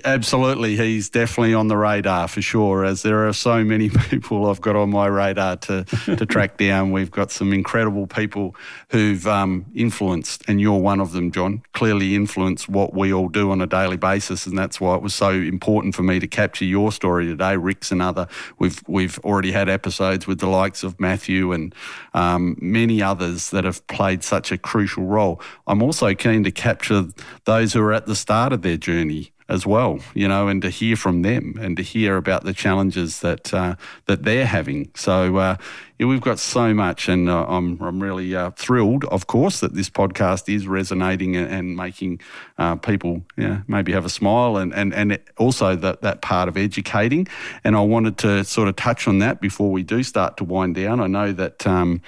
Absolutely, 0.05 0.77
he's 0.77 1.09
definitely 1.09 1.55
on 1.55 1.69
the 1.69 1.77
radar 1.77 2.29
for 2.29 2.43
sure. 2.43 2.85
As 2.85 3.03
there 3.03 3.27
are 3.27 3.33
so 3.33 3.65
many 3.65 3.89
people 4.11 4.49
I've 4.49 4.61
got 4.61 4.77
on 4.77 4.91
my 4.91 5.07
radar 5.07 5.57
to 5.57 5.85
to 5.85 6.27
track 6.27 6.57
down. 6.57 6.93
We've 6.93 7.11
got 7.11 7.31
some 7.31 7.53
incredible 7.53 8.07
people 8.07 8.55
who've 8.91 9.27
um, 9.27 9.67
influenced, 9.75 10.45
and 10.49 10.61
you're 10.61 10.79
one 10.79 11.01
of 11.01 11.13
them, 11.13 11.31
John. 11.31 11.63
Clearly 11.73 12.15
influenced 12.15 12.69
what 12.69 12.95
we 12.95 13.13
all 13.13 13.29
do 13.29 13.51
on 13.51 13.61
a 13.61 13.67
daily 13.67 13.97
basis, 13.97 14.47
and 14.47 14.57
that's 14.57 14.81
why 14.81 14.95
it 14.95 15.03
was 15.03 15.15
so 15.15 15.31
important 15.31 15.95
for 15.95 16.03
me 16.03 16.19
to 16.21 16.27
capture 16.27 16.65
your 16.65 16.93
story 16.93 17.27
today. 17.27 17.57
Rick's 17.57 17.91
another. 17.91 18.29
We've 18.59 18.81
we've 18.87 19.19
already 19.21 19.53
had 19.53 19.69
episodes 19.69 20.27
with 20.27 20.41
the 20.41 20.49
likes 20.49 20.83
of 20.83 20.99
Matthew 21.01 21.53
and 21.53 21.75
um, 22.15 22.57
many 22.61 23.03
others 23.03 23.51
that 23.51 23.65
have 23.65 23.87
played 23.87 24.23
such 24.23 24.53
a 24.53 24.59
crucial 24.59 25.05
role. 25.05 25.41
I'm 25.67 25.83
also 25.83 26.15
keen 26.15 26.45
to 26.45 26.51
capture 26.51 27.07
those 27.45 27.73
who 27.73 27.81
are 27.83 27.93
at 27.93 28.07
the 28.07 28.17
start 28.17 28.53
of 28.53 28.63
their 28.63 28.77
journey 28.77 29.33
as 29.51 29.67
well, 29.67 29.99
you 30.15 30.29
know, 30.29 30.47
and 30.47 30.63
to 30.63 30.71
hear 30.71 30.95
from 30.95 31.23
them 31.23 31.59
and 31.61 31.77
to 31.77 31.83
hear 31.83 32.17
about 32.17 32.45
the 32.45 32.53
challenges 32.53 33.21
that 33.21 33.53
uh, 33.53 33.75
that 34.07 34.23
they're 34.23 34.47
having. 34.47 34.91
So 34.95 35.37
uh, 35.37 35.57
yeah, 35.99 36.07
we've 36.07 36.21
got 36.21 36.39
so 36.39 36.73
much, 36.73 37.09
and 37.09 37.29
uh, 37.29 37.45
I'm 37.47 37.81
I'm 37.83 38.01
really 38.01 38.35
uh, 38.35 38.53
thrilled, 38.53 39.05
of 39.07 39.27
course, 39.27 39.59
that 39.61 39.75
this 39.75 39.91
podcast 39.91 40.53
is 40.53 40.69
resonating 40.69 41.37
and, 41.37 41.53
and 41.53 41.77
making 41.77 42.21
uh, 42.59 42.77
people 42.77 43.23
know, 43.37 43.63
maybe 43.67 43.93
have 43.93 44.05
a 44.05 44.09
smile, 44.11 44.57
and 44.57 44.73
and 44.73 44.95
and 44.95 45.19
also 45.37 45.75
that 45.75 46.01
that 46.03 46.23
part 46.23 46.49
of 46.49 46.57
educating. 46.57 47.27
And 47.65 47.77
I 47.77 47.81
wanted 47.81 48.19
to 48.19 48.45
sort 48.45 48.69
of 48.69 48.77
touch 48.77 49.09
on 49.09 49.19
that 49.19 49.41
before 49.41 49.73
we 49.73 49.83
do 49.83 50.05
start 50.05 50.37
to 50.37 50.45
wind 50.45 50.77
down. 50.77 51.01
I 51.01 51.09
know 51.09 51.33
that. 51.33 51.67
Um, 51.67 52.03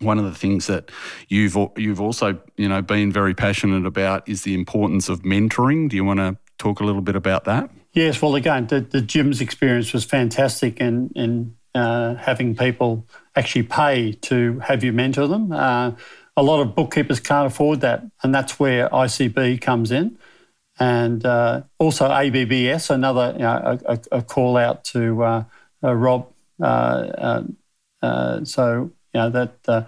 one 0.00 0.16
of 0.16 0.24
the 0.24 0.34
things 0.34 0.68
that 0.68 0.92
you've 1.26 1.56
you've 1.76 2.00
also 2.00 2.38
you 2.56 2.68
know 2.68 2.80
been 2.80 3.10
very 3.10 3.34
passionate 3.34 3.84
about 3.84 4.28
is 4.28 4.42
the 4.42 4.54
importance 4.54 5.08
of 5.08 5.22
mentoring. 5.22 5.88
Do 5.88 5.96
you 5.96 6.04
want 6.04 6.20
to 6.20 6.36
talk 6.58 6.80
a 6.80 6.84
little 6.84 7.00
bit 7.00 7.16
about 7.16 7.44
that? 7.44 7.70
Yes, 7.92 8.20
well, 8.20 8.34
again, 8.34 8.66
the, 8.66 8.80
the 8.80 9.00
Jim's 9.00 9.40
experience 9.40 9.92
was 9.92 10.04
fantastic 10.04 10.80
in, 10.80 11.10
in 11.16 11.56
uh, 11.74 12.14
having 12.16 12.54
people 12.54 13.06
actually 13.34 13.62
pay 13.62 14.12
to 14.12 14.58
have 14.60 14.84
you 14.84 14.92
mentor 14.92 15.26
them. 15.26 15.52
Uh, 15.52 15.92
a 16.36 16.42
lot 16.42 16.60
of 16.60 16.74
bookkeepers 16.74 17.20
can't 17.20 17.46
afford 17.46 17.80
that, 17.80 18.04
and 18.22 18.34
that's 18.34 18.60
where 18.60 18.88
ICB 18.88 19.60
comes 19.60 19.90
in. 19.90 20.18
And 20.78 21.24
uh, 21.26 21.62
also 21.78 22.08
ABBS, 22.08 22.90
another 22.90 23.32
you 23.32 23.42
know, 23.42 23.78
a, 23.84 23.98
a, 24.12 24.22
call 24.22 24.56
out 24.56 24.84
to 24.84 25.22
uh, 25.24 25.44
uh, 25.82 25.94
Rob. 25.94 26.28
Uh, 26.62 27.42
so, 28.44 28.92
you 29.12 29.20
know, 29.20 29.30
that 29.30 29.86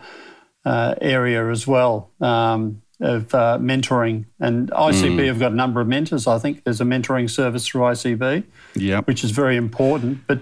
area 1.00 1.48
as 1.48 1.66
well. 1.66 2.10
Um, 2.20 2.82
of 3.00 3.34
uh, 3.34 3.58
mentoring. 3.60 4.26
And 4.38 4.70
ICB 4.70 5.16
mm. 5.16 5.26
have 5.26 5.38
got 5.38 5.52
a 5.52 5.54
number 5.54 5.80
of 5.80 5.88
mentors. 5.88 6.26
I 6.26 6.38
think 6.38 6.64
there's 6.64 6.80
a 6.80 6.84
mentoring 6.84 7.28
service 7.28 7.66
through 7.66 7.82
ICB, 7.82 8.44
yep. 8.74 9.06
which 9.06 9.24
is 9.24 9.30
very 9.30 9.56
important. 9.56 10.26
But 10.26 10.40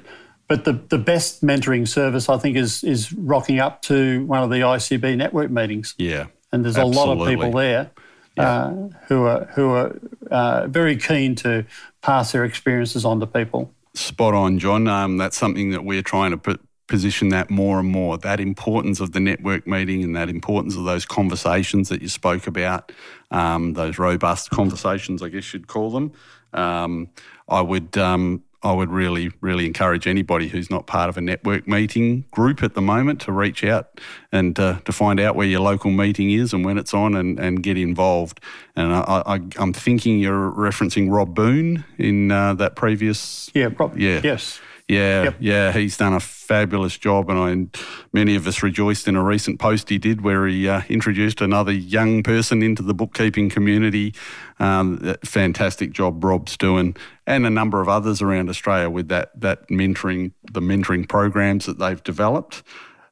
but 0.49 0.65
the, 0.65 0.73
the 0.73 0.99
best 0.99 1.45
mentoring 1.45 1.87
service, 1.87 2.29
I 2.29 2.39
think, 2.39 2.57
is 2.57 2.83
is 2.83 3.13
rocking 3.13 3.61
up 3.61 3.83
to 3.83 4.25
one 4.25 4.43
of 4.43 4.51
the 4.51 4.61
ICB 4.61 5.17
network 5.17 5.51
meetings. 5.51 5.95
Yeah, 5.99 6.27
and 6.53 6.65
there's 6.65 6.79
absolutely. 6.79 7.03
a 7.03 7.15
lot 7.15 7.23
of 7.23 7.29
people 7.29 7.53
there 7.53 7.91
yeah. 8.37 8.51
uh, 8.51 8.89
who 9.09 9.25
are 9.25 9.45
who 9.55 9.71
are 9.71 9.99
uh, 10.31 10.67
very 10.69 10.97
keen 10.97 11.35
to 11.37 11.67
pass 12.01 12.33
their 12.33 12.45
experiences 12.45 13.05
on 13.05 13.21
to 13.21 13.27
people. 13.27 13.73
Spot 13.95 14.35
on, 14.35 14.59
John. 14.59 14.87
Um, 14.87 15.17
that's 15.17 15.37
something 15.37 15.71
that 15.71 15.85
we're 15.85 16.03
trying 16.03 16.31
to 16.31 16.39
put 16.39 16.61
position 16.89 17.29
that 17.29 17.51
more 17.51 17.79
and 17.79 17.89
more 17.89 18.19
that 18.19 18.41
importance 18.41 18.99
of 18.99 19.13
the 19.13 19.21
network 19.21 19.67
meeting 19.67 20.03
and 20.03 20.17
that 20.17 20.29
importance 20.29 20.75
of 20.75 20.85
those 20.85 21.07
conversations 21.07 21.89
that 21.91 22.03
you 22.03 22.09
spoke 22.09 22.47
about, 22.47 22.91
um, 23.31 23.75
those 23.75 23.99
robust 23.99 24.51
conversations, 24.51 25.23
I 25.23 25.29
guess 25.29 25.53
you'd 25.53 25.69
call 25.69 25.91
them. 25.91 26.13
Um, 26.53 27.11
I 27.49 27.61
would. 27.61 27.97
Um, 27.97 28.43
I 28.61 28.73
would 28.73 28.91
really, 28.91 29.31
really 29.41 29.67
encourage 29.67 30.09
anybody 30.09 30.49
who's 30.49 30.69
not 30.69 30.89
part 30.89 31.09
of 31.09 31.17
a 31.17 31.21
network 31.21 31.69
meeting 31.69 32.25
group 32.33 32.61
at 32.61 32.75
the 32.75 32.81
moment 32.81 33.21
to 33.21 33.33
reach 33.33 33.63
out 33.63 34.01
and 34.33 34.59
uh, 34.59 34.81
to 34.85 34.91
find 34.91 35.21
out 35.21 35.37
where 35.37 35.47
your 35.47 35.61
local 35.61 35.93
meeting 35.93 36.33
is 36.33 36.53
and 36.53 36.65
when 36.65 36.77
it's 36.77 36.93
on 36.93 37.15
and, 37.15 37.39
and 37.39 37.63
get 37.63 37.79
involved. 37.79 38.41
And 38.75 38.93
I, 38.93 39.41
am 39.59 39.73
thinking 39.73 40.19
you're 40.19 40.51
referencing 40.51 41.09
Rob 41.09 41.37
Boone 41.37 41.85
in 41.99 42.33
uh, 42.33 42.55
that 42.55 42.75
previous. 42.75 43.49
Yeah, 43.55 43.69
Rob, 43.79 43.97
yeah. 43.97 44.23
Yes 44.25 44.61
Yeah, 44.89 45.25
Yep. 45.25 45.37
yeah, 45.41 45.73
he's 45.73 45.99
done 45.99 46.15
a 46.15 46.21
fabulous 46.21 46.97
job, 46.97 47.29
and 47.29 47.39
I, 47.75 47.81
many 48.15 48.37
of 48.37 48.47
us 48.47 48.63
rejoiced 48.63 49.07
in 49.07 49.17
a 49.17 49.23
recent 49.23 49.61
post 49.61 49.91
he 49.91 49.99
did 49.99 50.23
where 50.23 50.47
he 50.47 50.67
uh, 50.67 50.81
introduced 50.89 51.43
another 51.43 51.73
young 51.73 52.23
person 52.23 52.63
into 52.63 52.83
the 52.83 52.95
bookkeeping 52.95 53.51
community. 53.51 54.15
Um, 54.59 55.15
fantastic 55.23 55.93
job 55.93 56.25
Rob's 56.25 56.57
doing, 56.57 56.97
and 57.27 57.45
a 57.45 57.51
number 57.51 57.83
of 57.83 57.89
others 57.91 58.23
around 58.23 58.49
Australia 58.49 58.89
with 58.89 59.09
that 59.09 59.39
that 59.39 59.69
mentoring, 59.69 60.33
the 60.51 60.61
mentoring 60.61 61.07
programs 61.07 61.67
that 61.67 61.79
they've 61.79 62.03
developed. 62.03 62.63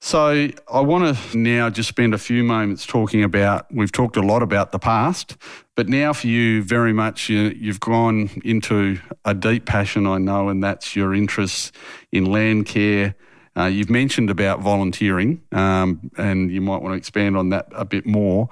So 0.07 0.49
I 0.73 0.81
want 0.83 1.17
to 1.17 1.37
now 1.37 1.69
just 1.69 1.89
spend 1.89 2.15
a 2.15 2.19
few 2.19 2.45
moments 2.45 2.87
talking 2.87 3.25
about. 3.25 3.67
We've 3.75 3.91
talked 3.91 4.17
a 4.17 4.23
lot 4.23 4.41
about 4.41 4.71
the 4.71 4.79
past, 4.79 5.37
but 5.75 5.89
now 5.89 6.13
for 6.13 6.29
you, 6.29 6.63
very 6.63 6.93
much 6.93 7.29
you, 7.29 7.53
you've 7.59 7.81
gone 7.81 8.31
into 8.45 9.01
a 9.25 9.35
deep 9.35 9.67
passion, 9.67 10.07
I 10.07 10.19
know, 10.19 10.49
and 10.49 10.63
that's 10.63 10.95
your 10.95 11.13
interests 11.13 11.73
in 12.13 12.25
land 12.25 12.67
care. 12.67 13.17
Uh, 13.57 13.65
you've 13.65 13.91
mentioned 13.91 14.31
about 14.31 14.61
volunteering, 14.61 15.43
um, 15.51 16.09
and 16.17 16.53
you 16.53 16.61
might 16.61 16.83
want 16.83 16.93
to 16.93 16.99
expand 16.99 17.37
on 17.37 17.49
that 17.49 17.67
a 17.73 17.85
bit 17.85 18.07
more. 18.07 18.49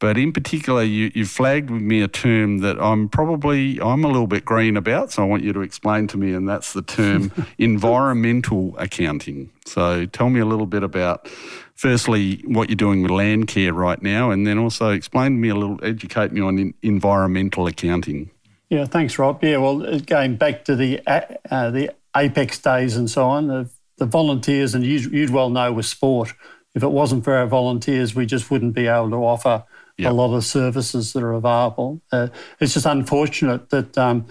But 0.00 0.16
in 0.16 0.32
particular, 0.32 0.84
you, 0.84 1.10
you 1.14 1.26
flagged 1.26 1.70
with 1.70 1.82
me 1.82 2.02
a 2.02 2.08
term 2.08 2.58
that 2.58 2.80
I'm 2.80 3.08
probably 3.08 3.80
I'm 3.80 4.04
a 4.04 4.06
little 4.06 4.28
bit 4.28 4.44
green 4.44 4.76
about, 4.76 5.10
so 5.10 5.24
I 5.24 5.26
want 5.26 5.42
you 5.42 5.52
to 5.52 5.60
explain 5.60 6.06
to 6.08 6.16
me, 6.16 6.32
and 6.32 6.48
that's 6.48 6.72
the 6.72 6.82
term 6.82 7.32
environmental 7.58 8.76
accounting. 8.78 9.50
So 9.66 10.06
tell 10.06 10.30
me 10.30 10.38
a 10.38 10.46
little 10.46 10.66
bit 10.66 10.84
about, 10.84 11.26
firstly, 11.74 12.42
what 12.44 12.68
you're 12.68 12.76
doing 12.76 13.02
with 13.02 13.10
land 13.10 13.48
care 13.48 13.72
right 13.72 14.00
now, 14.00 14.30
and 14.30 14.46
then 14.46 14.56
also 14.56 14.90
explain 14.90 15.32
to 15.32 15.38
me 15.38 15.48
a 15.48 15.56
little, 15.56 15.80
educate 15.82 16.30
me 16.30 16.40
on 16.40 16.58
in, 16.58 16.74
environmental 16.82 17.66
accounting. 17.66 18.30
Yeah, 18.70 18.84
thanks, 18.84 19.18
Rob. 19.18 19.42
Yeah, 19.42 19.56
well, 19.56 19.98
going 20.00 20.36
back 20.36 20.64
to 20.66 20.76
the 20.76 21.00
uh, 21.08 21.22
uh, 21.50 21.70
the 21.70 21.92
Apex 22.16 22.58
days 22.58 22.96
and 22.96 23.10
so 23.10 23.28
on, 23.28 23.48
the, 23.48 23.68
the 23.96 24.06
volunteers, 24.06 24.76
and 24.76 24.84
you'd, 24.84 25.12
you'd 25.12 25.30
well 25.30 25.50
know 25.50 25.72
with 25.72 25.86
sport, 25.86 26.34
if 26.74 26.82
it 26.82 26.90
wasn't 26.92 27.24
for 27.24 27.34
our 27.34 27.46
volunteers, 27.46 28.14
we 28.14 28.26
just 28.26 28.50
wouldn't 28.50 28.74
be 28.74 28.86
able 28.86 29.10
to 29.10 29.16
offer 29.16 29.64
Yep. 29.98 30.10
a 30.12 30.14
lot 30.14 30.32
of 30.32 30.44
services 30.44 31.12
that 31.12 31.24
are 31.24 31.32
available. 31.32 32.00
Uh, 32.12 32.28
it's 32.60 32.74
just 32.74 32.86
unfortunate 32.86 33.70
that, 33.70 33.98
um, 33.98 34.26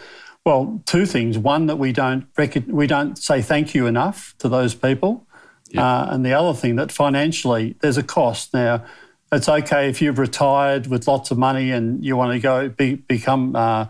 well, 0.45 0.81
two 0.85 1.05
things. 1.05 1.37
One, 1.37 1.65
that 1.67 1.75
we 1.75 1.91
don't 1.91 2.25
rec- 2.37 2.63
we 2.67 2.87
don't 2.87 3.17
say 3.17 3.41
thank 3.41 3.75
you 3.75 3.85
enough 3.85 4.33
to 4.39 4.47
those 4.47 4.73
people, 4.73 5.27
Yep. 5.71 5.83
uh, 5.83 6.07
and 6.11 6.25
the 6.25 6.31
other 6.33 6.53
thing 6.57 6.77
that 6.77 6.89
financially 6.93 7.75
there's 7.81 7.97
a 7.97 8.03
cost. 8.03 8.53
Now, 8.53 8.85
it's 9.29 9.49
okay 9.49 9.89
if 9.89 10.01
you've 10.01 10.19
retired 10.19 10.87
with 10.87 11.05
lots 11.05 11.31
of 11.31 11.37
money 11.37 11.71
and 11.71 12.03
you 12.03 12.15
want 12.15 12.31
to 12.31 12.39
go 12.39 12.69
be, 12.69 12.95
become 12.95 13.53
uh, 13.53 13.87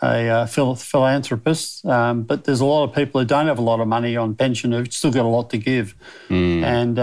a 0.00 0.28
uh, 0.30 0.46
phil- 0.46 0.76
philanthropist, 0.76 1.84
um, 1.84 2.22
but 2.22 2.44
there's 2.44 2.60
a 2.60 2.64
lot 2.64 2.84
of 2.84 2.94
people 2.94 3.20
who 3.20 3.26
don't 3.26 3.48
have 3.48 3.58
a 3.58 3.62
lot 3.62 3.80
of 3.80 3.86
money 3.88 4.16
on 4.16 4.34
pension 4.34 4.72
who've 4.72 4.90
still 4.90 5.10
got 5.12 5.26
a 5.26 5.28
lot 5.28 5.50
to 5.50 5.58
give, 5.58 5.94
and. 6.30 6.98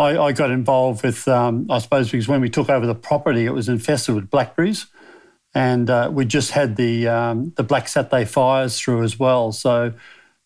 I, 0.00 0.18
I 0.28 0.32
got 0.32 0.50
involved 0.50 1.02
with, 1.04 1.28
um, 1.28 1.66
I 1.70 1.78
suppose, 1.78 2.10
because 2.10 2.26
when 2.26 2.40
we 2.40 2.48
took 2.48 2.70
over 2.70 2.86
the 2.86 2.94
property, 2.94 3.44
it 3.44 3.52
was 3.52 3.68
infested 3.68 4.14
with 4.14 4.30
blackberries, 4.30 4.86
and 5.54 5.90
uh, 5.90 6.10
we 6.10 6.24
just 6.24 6.52
had 6.52 6.76
the 6.76 7.06
um, 7.06 7.52
the 7.56 7.62
Black 7.62 7.86
Saturday 7.86 8.24
fires 8.24 8.80
through 8.80 9.02
as 9.02 9.18
well. 9.18 9.52
So 9.52 9.92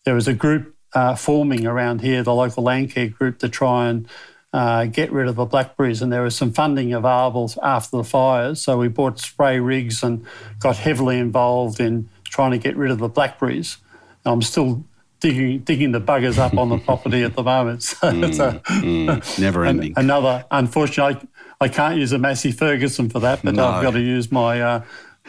there 0.03 0.13
was 0.13 0.27
a 0.27 0.33
group 0.33 0.75
uh, 0.93 1.15
forming 1.15 1.65
around 1.65 2.01
here, 2.01 2.21
the 2.21 2.33
local 2.33 2.63
land 2.63 2.91
care 2.91 3.07
group, 3.07 3.39
to 3.39 3.47
try 3.47 3.87
and 3.87 4.09
uh, 4.51 4.85
get 4.85 5.11
rid 5.13 5.27
of 5.29 5.35
the 5.37 5.45
blackberries. 5.45 6.01
And 6.01 6.11
there 6.11 6.23
was 6.23 6.35
some 6.35 6.51
funding 6.51 6.93
available 6.93 7.49
after 7.63 7.95
the 7.97 8.03
fires, 8.03 8.61
so 8.61 8.77
we 8.77 8.89
bought 8.89 9.19
spray 9.19 9.59
rigs 9.59 10.03
and 10.03 10.25
got 10.59 10.75
heavily 10.75 11.17
involved 11.17 11.79
in 11.79 12.09
trying 12.25 12.51
to 12.51 12.57
get 12.57 12.75
rid 12.75 12.91
of 12.91 12.99
the 12.99 13.07
blackberries. 13.07 13.77
I'm 14.25 14.41
still 14.41 14.83
digging 15.19 15.59
digging 15.59 15.91
the 15.91 16.01
buggers 16.01 16.37
up 16.37 16.57
on 16.57 16.69
the 16.69 16.77
property 16.85 17.23
at 17.23 17.35
the 17.35 17.43
moment. 17.43 17.81
So 18.01 18.09
it's 18.09 18.39
a, 18.39 18.61
Mm, 18.67 19.39
never 19.39 19.63
an- 19.63 19.77
ending. 19.77 19.93
another, 19.97 20.45
unfortunately, 20.51 21.27
I, 21.61 21.65
I 21.65 21.67
can't 21.69 21.97
use 21.97 22.11
a 22.11 22.17
Massey 22.19 22.51
Ferguson 22.51 23.09
for 23.09 23.19
that, 23.21 23.41
but 23.43 23.55
No. 23.55 23.65
I've 23.65 23.83
got 23.83 23.91
to 23.91 24.01
use 24.01 24.31
my 24.31 24.61
uh, 24.61 24.83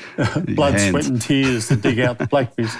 blood, 0.46 0.74
hands. 0.78 0.90
sweat, 0.90 1.06
and 1.06 1.20
tears 1.22 1.68
to 1.68 1.76
dig 1.76 2.00
out 2.00 2.18
the 2.18 2.26
blackberries 2.26 2.74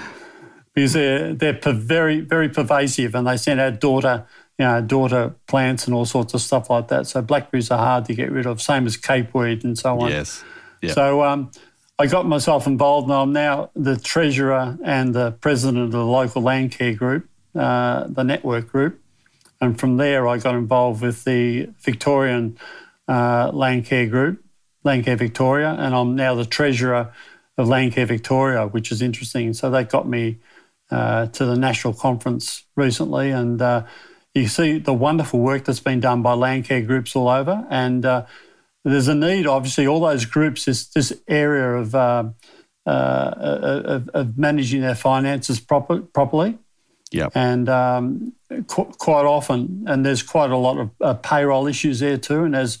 because 0.73 0.93
they're 0.93 1.33
they're 1.33 1.53
per- 1.53 1.73
very 1.73 2.19
very 2.21 2.49
pervasive, 2.49 3.15
and 3.15 3.25
they 3.27 3.37
send 3.37 3.59
out 3.59 3.79
daughter 3.79 4.25
you 4.59 4.65
know 4.65 4.81
daughter 4.81 5.33
plants 5.47 5.85
and 5.87 5.95
all 5.95 6.05
sorts 6.05 6.33
of 6.33 6.41
stuff 6.41 6.69
like 6.69 6.89
that. 6.89 7.07
So 7.07 7.21
blackberries 7.21 7.71
are 7.71 7.77
hard 7.79 8.05
to 8.05 8.13
get 8.13 8.31
rid 8.31 8.45
of, 8.45 8.61
same 8.61 8.85
as 8.85 8.97
capeweed 8.97 9.63
and 9.63 9.77
so 9.77 9.99
on. 10.01 10.09
Yes. 10.11 10.43
Yeah. 10.81 10.93
So 10.93 11.23
um, 11.23 11.49
I 11.99 12.05
got 12.05 12.27
myself 12.27 12.67
involved, 12.67 13.09
and 13.09 13.13
I'm 13.13 13.33
now 13.33 13.71
the 13.73 13.97
treasurer 13.97 14.77
and 14.83 15.15
the 15.15 15.31
president 15.31 15.79
of 15.79 15.91
the 15.91 16.05
local 16.05 16.43
land 16.43 16.71
care 16.71 16.93
group, 16.93 17.27
uh, 17.55 18.05
the 18.07 18.23
network 18.23 18.67
group. 18.67 19.01
And 19.59 19.79
from 19.79 19.97
there, 19.97 20.27
I 20.27 20.37
got 20.37 20.53
involved 20.53 21.01
with 21.01 21.23
the 21.23 21.69
Victorian 21.79 22.59
uh, 23.07 23.49
Land 23.51 23.85
Care 23.85 24.05
Group, 24.05 24.43
Landcare 24.85 25.17
Victoria, 25.17 25.75
and 25.79 25.95
I'm 25.95 26.15
now 26.15 26.35
the 26.35 26.45
treasurer 26.45 27.11
of 27.57 27.67
Landcare 27.67 28.07
Victoria, 28.07 28.67
which 28.67 28.91
is 28.91 29.01
interesting. 29.01 29.53
So 29.53 29.71
they 29.71 29.83
got 29.83 30.07
me 30.07 30.37
uh, 30.91 31.25
to 31.27 31.45
the 31.45 31.57
national 31.57 31.93
conference 31.93 32.65
recently, 32.75 33.31
and 33.31 33.59
uh, 33.59 33.85
you 34.35 34.47
see 34.47 34.77
the 34.77 34.93
wonderful 34.93 35.39
work 35.39 35.65
that's 35.65 35.79
been 35.79 35.99
done 35.99 36.21
by 36.21 36.33
land 36.33 36.65
care 36.65 36.81
groups 36.81 37.15
all 37.15 37.27
over. 37.27 37.65
And 37.71 38.05
uh, 38.05 38.27
there's 38.91 39.07
a 39.07 39.15
need, 39.15 39.47
obviously, 39.47 39.87
all 39.87 39.99
those 39.99 40.25
groups, 40.25 40.65
this, 40.65 40.87
this 40.87 41.13
area 41.27 41.73
of, 41.77 41.93
uh, 41.95 42.23
uh, 42.85 43.33
of, 43.85 44.09
of 44.09 44.37
managing 44.37 44.81
their 44.81 44.95
finances 44.95 45.59
proper, 45.59 45.99
properly. 46.01 46.57
Yep. 47.11 47.31
And 47.35 47.69
um, 47.69 48.33
qu- 48.67 48.91
quite 48.97 49.25
often, 49.25 49.83
and 49.87 50.05
there's 50.05 50.23
quite 50.23 50.51
a 50.51 50.57
lot 50.57 50.77
of 50.77 50.89
uh, 51.01 51.13
payroll 51.15 51.67
issues 51.67 51.99
there 52.01 52.17
too. 52.17 52.43
And 52.43 52.55
as 52.55 52.79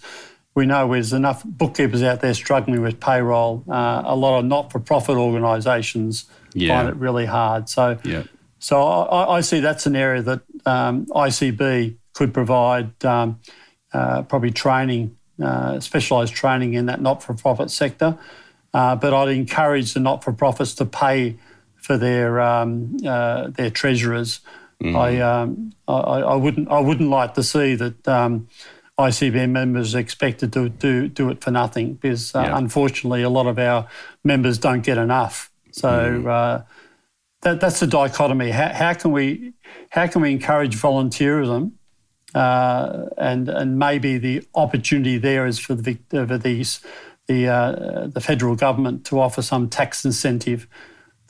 we 0.55 0.65
know, 0.65 0.91
there's 0.91 1.13
enough 1.13 1.43
bookkeepers 1.45 2.03
out 2.03 2.21
there 2.21 2.33
struggling 2.33 2.81
with 2.81 2.99
payroll. 2.99 3.63
Uh, 3.69 4.01
a 4.05 4.15
lot 4.15 4.39
of 4.39 4.45
not-for-profit 4.45 5.15
organisations 5.15 6.25
Yeah. 6.53 6.75
find 6.77 6.89
it 6.89 6.95
really 6.95 7.25
hard. 7.25 7.69
So, 7.69 7.97
Yeah. 8.03 8.23
so 8.59 8.81
I, 8.81 9.37
I 9.37 9.41
see 9.41 9.59
that's 9.59 9.85
an 9.85 9.95
area 9.95 10.21
that 10.23 10.41
um, 10.65 11.05
ICB 11.07 11.97
could 12.13 12.33
provide 12.33 13.03
um, 13.05 13.39
uh, 13.93 14.23
probably 14.23 14.51
training, 14.51 15.16
uh, 15.41 15.79
specialised 15.79 16.33
training 16.33 16.73
in 16.73 16.85
that 16.87 17.01
not-for-profit 17.01 17.69
sector. 17.71 18.17
Uh, 18.73 18.95
but 18.95 19.13
I'd 19.13 19.29
encourage 19.29 19.93
the 19.93 19.99
not-for-profits 19.99 20.75
to 20.75 20.85
pay 20.85 21.37
for 21.77 21.97
their 21.97 22.39
um, 22.41 22.97
uh, 23.05 23.47
their 23.47 23.69
treasurers. 23.69 24.41
I, 24.83 25.19
um, 25.21 25.73
I 25.87 25.93
I 25.93 26.35
wouldn't 26.35 26.69
I 26.69 26.79
wouldn't 26.79 27.09
like 27.09 27.33
to 27.35 27.43
see 27.43 27.73
that 27.75 28.07
um, 28.07 28.47
ICB 28.99 29.49
members 29.49 29.95
are 29.95 29.99
expected 29.99 30.53
to 30.53 30.69
do 30.69 31.07
do 31.07 31.29
it 31.29 31.43
for 31.43 31.49
nothing 31.51 31.93
because 31.95 32.35
uh, 32.35 32.41
Yeah. 32.41 32.57
unfortunately 32.57 33.23
a 33.23 33.29
lot 33.29 33.47
of 33.47 33.57
our 33.57 33.87
members 34.23 34.59
don't 34.59 34.81
get 34.81 34.97
enough. 34.99 35.49
So 35.71 35.89
uh, 36.27 36.61
that 37.41 37.59
that's 37.59 37.79
the 37.79 37.87
dichotomy. 37.87 38.51
How, 38.51 38.69
how 38.73 38.93
can 38.93 39.11
we 39.11 39.53
how 39.89 40.05
can 40.07 40.21
we 40.21 40.31
encourage 40.31 40.75
volunteerism? 40.75 41.71
Uh, 42.35 43.05
and 43.17 43.47
and 43.49 43.79
maybe 43.79 44.17
the 44.17 44.43
opportunity 44.53 45.17
there 45.17 45.45
is 45.47 45.57
for 45.59 45.75
the 45.75 45.97
uh, 46.13 46.25
for 46.25 46.37
these 46.37 46.81
the 47.27 47.47
uh, 47.47 48.07
the 48.07 48.19
federal 48.21 48.55
government 48.55 49.05
to 49.05 49.19
offer 49.19 49.41
some 49.41 49.69
tax 49.69 50.03
incentive 50.05 50.67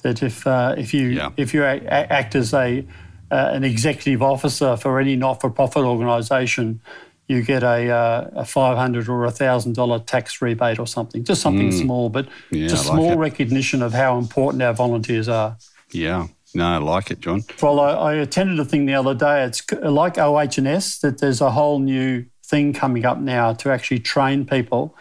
that 0.01 0.23
if 0.23 0.45
uh, 0.47 0.73
if 0.77 0.93
you 0.93 1.09
Yeah. 1.09 1.29
if 1.37 1.53
you 1.53 1.63
a- 1.63 1.77
a- 1.85 2.11
act 2.11 2.35
as 2.35 2.53
a 2.53 2.85
uh, 3.31 3.49
an 3.53 3.63
executive 3.63 4.21
officer 4.23 4.75
for 4.77 4.99
any 4.99 5.15
not 5.15 5.39
for 5.41 5.49
profit 5.51 5.83
organisation, 5.83 6.81
you 7.27 7.41
get 7.43 7.61
a 7.63 7.89
uh, 7.91 8.29
a 8.35 8.45
five 8.45 8.77
hundred 8.77 9.07
or 9.07 9.25
a 9.25 9.31
thousand 9.31 9.73
dollar 9.75 9.99
tax 9.99 10.41
rebate 10.41 10.79
or 10.79 10.87
something. 10.87 11.23
Just 11.23 11.41
something 11.41 11.71
small, 11.71 12.09
but 12.09 12.27
Yeah, 12.51 12.67
just 12.67 12.85
like 12.87 12.95
small 12.95 13.11
it. 13.13 13.17
recognition 13.17 13.81
of 13.83 13.93
how 13.93 14.17
important 14.17 14.63
our 14.63 14.73
volunteers 14.73 15.27
are. 15.29 15.57
Yeah. 15.91 16.27
No, 16.55 16.65
I 16.67 16.77
like 16.77 17.11
it, 17.11 17.19
John. 17.19 17.43
Well, 17.61 17.79
I, 17.79 17.91
I 17.91 18.13
attended 18.15 18.59
a 18.59 18.65
thing 18.65 18.85
the 18.85 18.95
other 18.95 19.13
day. 19.13 19.43
It's 19.43 19.69
like 19.71 20.17
OH&S 20.17 20.99
that 20.99 21.19
there's 21.19 21.41
a 21.41 21.51
whole 21.51 21.79
new 21.79 22.25
thing 22.43 22.73
coming 22.73 23.05
up 23.05 23.19
now 23.19 23.53
to 23.53 23.71
actually 23.71 23.99
train 23.99 24.45
people 24.45 24.95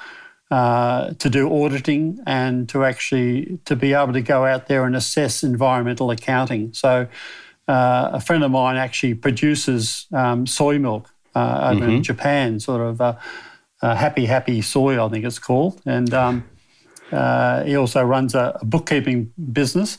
uh, 0.51 1.13
to 1.15 1.31
do 1.31 1.53
auditing 1.65 2.19
and 2.27 2.69
to 2.69 2.85
actually 2.85 3.59
to 3.65 3.77
be 3.77 3.93
able 3.93 4.13
to 4.13 4.21
go 4.21 4.45
out 4.45 4.69
there 4.69 4.85
and 4.85 4.95
assess 4.97 5.43
environmental 5.43 6.11
accounting. 6.11 6.73
So, 6.73 7.09
uh, 7.69 8.11
a 8.13 8.21
friend 8.21 8.45
of 8.45 8.51
mine 8.53 8.77
actually 8.77 9.15
produces 9.15 10.07
um, 10.13 10.47
soy 10.47 10.79
milk 10.79 11.11
uh, 11.35 11.73
over 11.73 11.85
in 11.89 12.03
Japan, 12.03 12.61
sort 12.61 12.81
of 12.81 13.01
uh, 13.01 13.17
uh, 13.83 13.95
Happy 13.95 14.27
Happy 14.27 14.63
Soy, 14.63 15.05
I 15.05 15.09
think 15.09 15.25
it's 15.25 15.39
called, 15.39 15.81
and 15.85 16.13
um, 16.15 16.45
uh, 17.13 17.65
he 17.65 17.77
also 17.77 18.03
runs 18.05 18.35
a, 18.35 18.59
a 18.61 18.65
bookkeeping 18.65 19.33
business. 19.53 19.99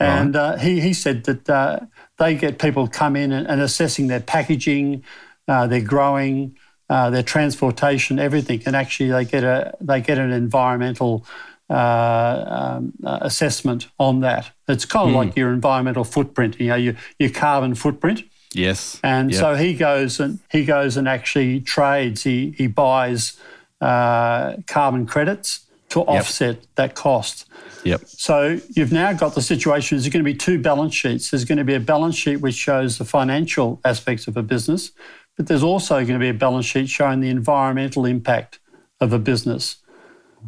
And 0.00 0.36
uh, 0.36 0.56
he, 0.56 0.80
he 0.80 0.94
said 0.94 1.24
that 1.24 1.48
uh, 1.48 1.80
they 2.18 2.34
get 2.34 2.58
people 2.58 2.88
come 2.88 3.16
in 3.16 3.32
and, 3.32 3.46
and 3.46 3.60
assessing 3.60 4.06
their 4.06 4.20
packaging, 4.20 5.04
uh, 5.46 5.66
their 5.66 5.82
growing, 5.82 6.56
uh, 6.88 7.10
their 7.10 7.22
transportation, 7.22 8.18
everything, 8.18 8.62
and 8.66 8.74
actually 8.74 9.10
they 9.10 9.24
get 9.24 9.44
a 9.44 9.76
they 9.80 10.00
get 10.00 10.18
an 10.18 10.32
environmental 10.32 11.24
uh, 11.68 12.44
um, 12.48 12.92
uh, 13.04 13.18
assessment 13.20 13.86
on 13.98 14.20
that. 14.20 14.50
It's 14.66 14.84
kind 14.84 15.08
of 15.08 15.14
mm. 15.14 15.18
like 15.18 15.36
your 15.36 15.52
environmental 15.52 16.02
footprint, 16.02 16.58
you 16.58 16.68
know, 16.68 16.74
your, 16.74 16.96
your 17.18 17.30
carbon 17.30 17.76
footprint. 17.76 18.24
Yes. 18.52 18.98
And 19.04 19.30
yep. 19.30 19.38
so 19.38 19.54
he 19.54 19.74
goes 19.74 20.18
and 20.18 20.40
he 20.50 20.64
goes 20.64 20.96
and 20.96 21.06
actually 21.06 21.60
trades. 21.60 22.24
He 22.24 22.54
he 22.56 22.66
buys 22.66 23.38
uh, 23.80 24.56
carbon 24.66 25.06
credits 25.06 25.66
to 25.90 26.00
offset 26.02 26.56
yep. 26.56 26.64
that 26.76 26.94
cost. 26.94 27.46
Yep. 27.84 28.02
So 28.06 28.60
you've 28.70 28.92
now 28.92 29.12
got 29.12 29.34
the 29.34 29.42
situation. 29.42 29.96
There's 29.96 30.08
going 30.08 30.24
to 30.24 30.30
be 30.30 30.36
two 30.36 30.60
balance 30.60 30.94
sheets. 30.94 31.30
There's 31.30 31.44
going 31.44 31.58
to 31.58 31.64
be 31.64 31.74
a 31.74 31.80
balance 31.80 32.16
sheet 32.16 32.36
which 32.36 32.54
shows 32.54 32.98
the 32.98 33.04
financial 33.04 33.80
aspects 33.84 34.26
of 34.26 34.36
a 34.36 34.42
business, 34.42 34.92
but 35.36 35.46
there's 35.46 35.62
also 35.62 35.96
going 35.96 36.14
to 36.14 36.18
be 36.18 36.28
a 36.28 36.34
balance 36.34 36.66
sheet 36.66 36.88
showing 36.88 37.20
the 37.20 37.28
environmental 37.28 38.04
impact 38.04 38.58
of 39.00 39.12
a 39.12 39.18
business. 39.18 39.76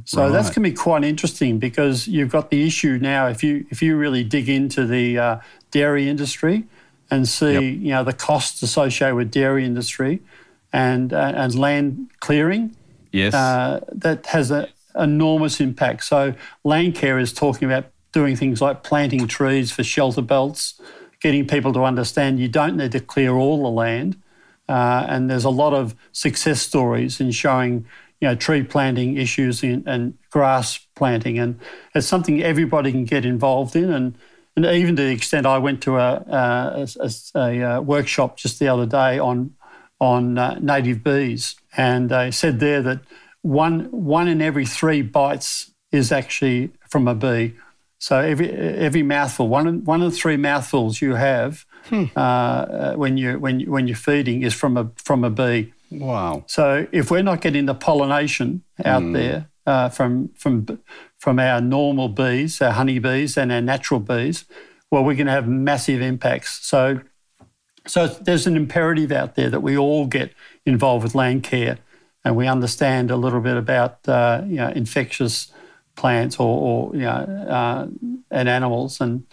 So 0.04 0.22
right. 0.22 0.32
that's 0.32 0.48
going 0.48 0.64
to 0.64 0.70
be 0.70 0.74
quite 0.74 1.04
interesting 1.04 1.58
because 1.58 2.08
you've 2.08 2.30
got 2.30 2.50
the 2.50 2.66
issue 2.66 2.98
now. 3.00 3.26
If 3.26 3.42
you 3.42 3.66
if 3.70 3.82
you 3.82 3.96
really 3.96 4.24
dig 4.24 4.48
into 4.48 4.86
the 4.86 5.18
uh, 5.18 5.40
dairy 5.70 6.08
industry 6.08 6.64
and 7.10 7.28
see 7.28 7.52
yep. 7.52 7.62
you 7.62 7.90
know 7.90 8.04
the 8.04 8.14
costs 8.14 8.62
associated 8.62 9.16
with 9.16 9.30
dairy 9.30 9.66
industry 9.66 10.22
and 10.72 11.12
uh, 11.12 11.32
and 11.34 11.54
land 11.54 12.08
clearing, 12.20 12.74
yes, 13.12 13.34
uh, 13.34 13.80
that 13.92 14.26
has 14.26 14.50
an 14.50 14.66
enormous 14.96 15.60
impact. 15.60 16.04
So 16.04 16.34
Landcare 16.64 17.20
is 17.20 17.32
talking 17.32 17.70
about 17.70 17.86
doing 18.12 18.36
things 18.36 18.60
like 18.60 18.82
planting 18.82 19.26
trees 19.26 19.72
for 19.72 19.82
shelter 19.82 20.22
belts, 20.22 20.80
getting 21.20 21.46
people 21.46 21.72
to 21.72 21.84
understand 21.84 22.38
you 22.38 22.48
don't 22.48 22.76
need 22.76 22.92
to 22.92 23.00
clear 23.00 23.32
all 23.32 23.62
the 23.62 23.70
land. 23.70 24.20
Uh, 24.68 25.06
and 25.08 25.30
there's 25.30 25.44
a 25.44 25.50
lot 25.50 25.72
of 25.72 25.94
success 26.12 26.62
stories 26.62 27.20
in 27.20 27.30
showing 27.30 27.86
you 28.20 28.28
know, 28.28 28.34
tree 28.36 28.62
planting 28.62 29.16
issues 29.16 29.64
in, 29.64 29.82
and 29.86 30.16
grass 30.30 30.78
planting. 30.94 31.40
And 31.40 31.58
it's 31.92 32.06
something 32.06 32.40
everybody 32.40 32.92
can 32.92 33.04
get 33.04 33.24
involved 33.24 33.74
in. 33.74 33.92
And, 33.92 34.16
and 34.54 34.64
even 34.64 34.94
to 34.94 35.02
the 35.02 35.10
extent 35.10 35.44
I 35.44 35.58
went 35.58 35.82
to 35.82 35.96
a, 35.96 36.24
a, 36.28 36.88
a, 37.34 37.60
a 37.60 37.82
workshop 37.82 38.36
just 38.36 38.60
the 38.60 38.68
other 38.68 38.86
day 38.86 39.18
on, 39.18 39.54
on 40.00 40.38
uh, 40.38 40.56
native 40.60 41.02
bees. 41.02 41.56
And 41.76 42.10
they 42.10 42.30
said 42.30 42.60
there 42.60 42.80
that 42.82 43.00
one, 43.42 43.90
one 43.90 44.28
in 44.28 44.40
every 44.40 44.66
three 44.66 45.02
bites 45.02 45.72
is 45.90 46.10
actually 46.10 46.70
from 46.88 47.06
a 47.06 47.14
bee. 47.14 47.54
So 47.98 48.18
every 48.18 48.50
every 48.50 49.04
mouthful, 49.04 49.46
one 49.46 49.84
one 49.84 50.02
of 50.02 50.10
the 50.10 50.16
three 50.16 50.36
mouthfuls 50.36 51.00
you 51.00 51.14
have 51.14 51.64
hmm. 51.84 52.06
uh, 52.16 52.20
uh 52.20 52.94
when 52.94 53.16
you 53.16 53.38
when 53.38 53.60
you, 53.60 53.70
when 53.70 53.86
you're 53.86 53.96
feeding 53.96 54.42
is 54.42 54.54
from 54.54 54.76
a 54.76 54.90
from 54.96 55.22
a 55.22 55.30
bee. 55.30 55.72
Wow. 55.92 56.44
So 56.48 56.86
if 56.90 57.10
we're 57.10 57.22
not 57.22 57.40
getting 57.40 57.66
the 57.66 57.74
pollination 57.74 58.62
out 58.84 59.02
mm. 59.02 59.12
there 59.12 59.48
uh, 59.66 59.88
from 59.90 60.30
from 60.34 60.80
from 61.18 61.38
our 61.38 61.60
normal 61.60 62.08
bees, 62.08 62.60
our 62.60 62.72
honey 62.72 62.98
bees 62.98 63.36
and 63.36 63.52
our 63.52 63.60
natural 63.60 64.00
bees, 64.00 64.46
well, 64.90 65.04
we're 65.04 65.14
going 65.14 65.26
to 65.26 65.32
have 65.32 65.46
massive 65.46 66.00
impacts. 66.00 66.66
So 66.66 67.00
so 67.86 68.06
there's 68.06 68.46
an 68.46 68.56
imperative 68.56 69.12
out 69.12 69.34
there 69.34 69.50
that 69.50 69.60
we 69.60 69.76
all 69.76 70.06
get 70.06 70.32
involved 70.64 71.02
with 71.02 71.14
land 71.14 71.42
care, 71.42 71.78
and 72.24 72.36
we 72.36 72.46
understand 72.46 73.10
a 73.10 73.16
little 73.16 73.40
bit 73.40 73.56
about 73.56 74.06
uh, 74.08 74.42
you 74.46 74.56
know 74.56 74.68
infectious 74.68 75.52
plants 75.94 76.36
or, 76.38 76.90
or 76.90 76.96
you 76.96 77.02
know 77.02 77.10
uh, 77.10 77.86
and 78.30 78.48
animals 78.48 79.00
and 79.00 79.26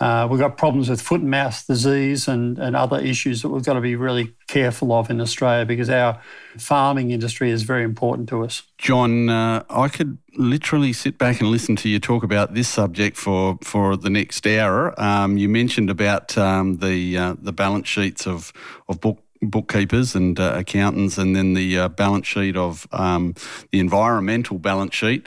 uh, 0.00 0.28
we've 0.30 0.38
got 0.38 0.56
problems 0.56 0.88
with 0.88 1.00
foot 1.00 1.20
and 1.20 1.30
mouth 1.30 1.66
disease 1.66 2.28
and, 2.28 2.58
and 2.58 2.76
other 2.76 3.00
issues 3.00 3.42
that 3.42 3.48
we've 3.48 3.64
got 3.64 3.74
to 3.74 3.80
be 3.80 3.96
really 3.96 4.32
careful 4.46 4.92
of 4.92 5.10
in 5.10 5.20
Australia 5.20 5.64
because 5.64 5.90
our 5.90 6.20
farming 6.56 7.10
industry 7.10 7.50
is 7.50 7.64
very 7.64 7.82
important 7.82 8.28
to 8.28 8.44
us. 8.44 8.62
John, 8.78 9.28
uh, 9.28 9.64
I 9.68 9.88
could 9.88 10.18
literally 10.36 10.92
sit 10.92 11.18
back 11.18 11.40
and 11.40 11.50
listen 11.50 11.74
to 11.76 11.88
you 11.88 11.98
talk 11.98 12.22
about 12.22 12.54
this 12.54 12.68
subject 12.68 13.16
for, 13.16 13.58
for 13.62 13.96
the 13.96 14.10
next 14.10 14.46
hour. 14.46 14.98
Um, 15.00 15.36
you 15.36 15.48
mentioned 15.48 15.90
about 15.90 16.38
um, 16.38 16.76
the 16.76 17.18
uh, 17.18 17.34
the 17.40 17.52
balance 17.52 17.88
sheets 17.88 18.26
of, 18.26 18.52
of 18.88 19.00
book 19.00 19.18
bookkeepers 19.42 20.14
and 20.14 20.38
uh, 20.38 20.54
accountants, 20.56 21.18
and 21.18 21.34
then 21.34 21.54
the 21.54 21.78
uh, 21.78 21.88
balance 21.88 22.26
sheet 22.26 22.56
of 22.56 22.86
um, 22.92 23.34
the 23.70 23.80
environmental 23.80 24.58
balance 24.58 24.94
sheet. 24.94 25.26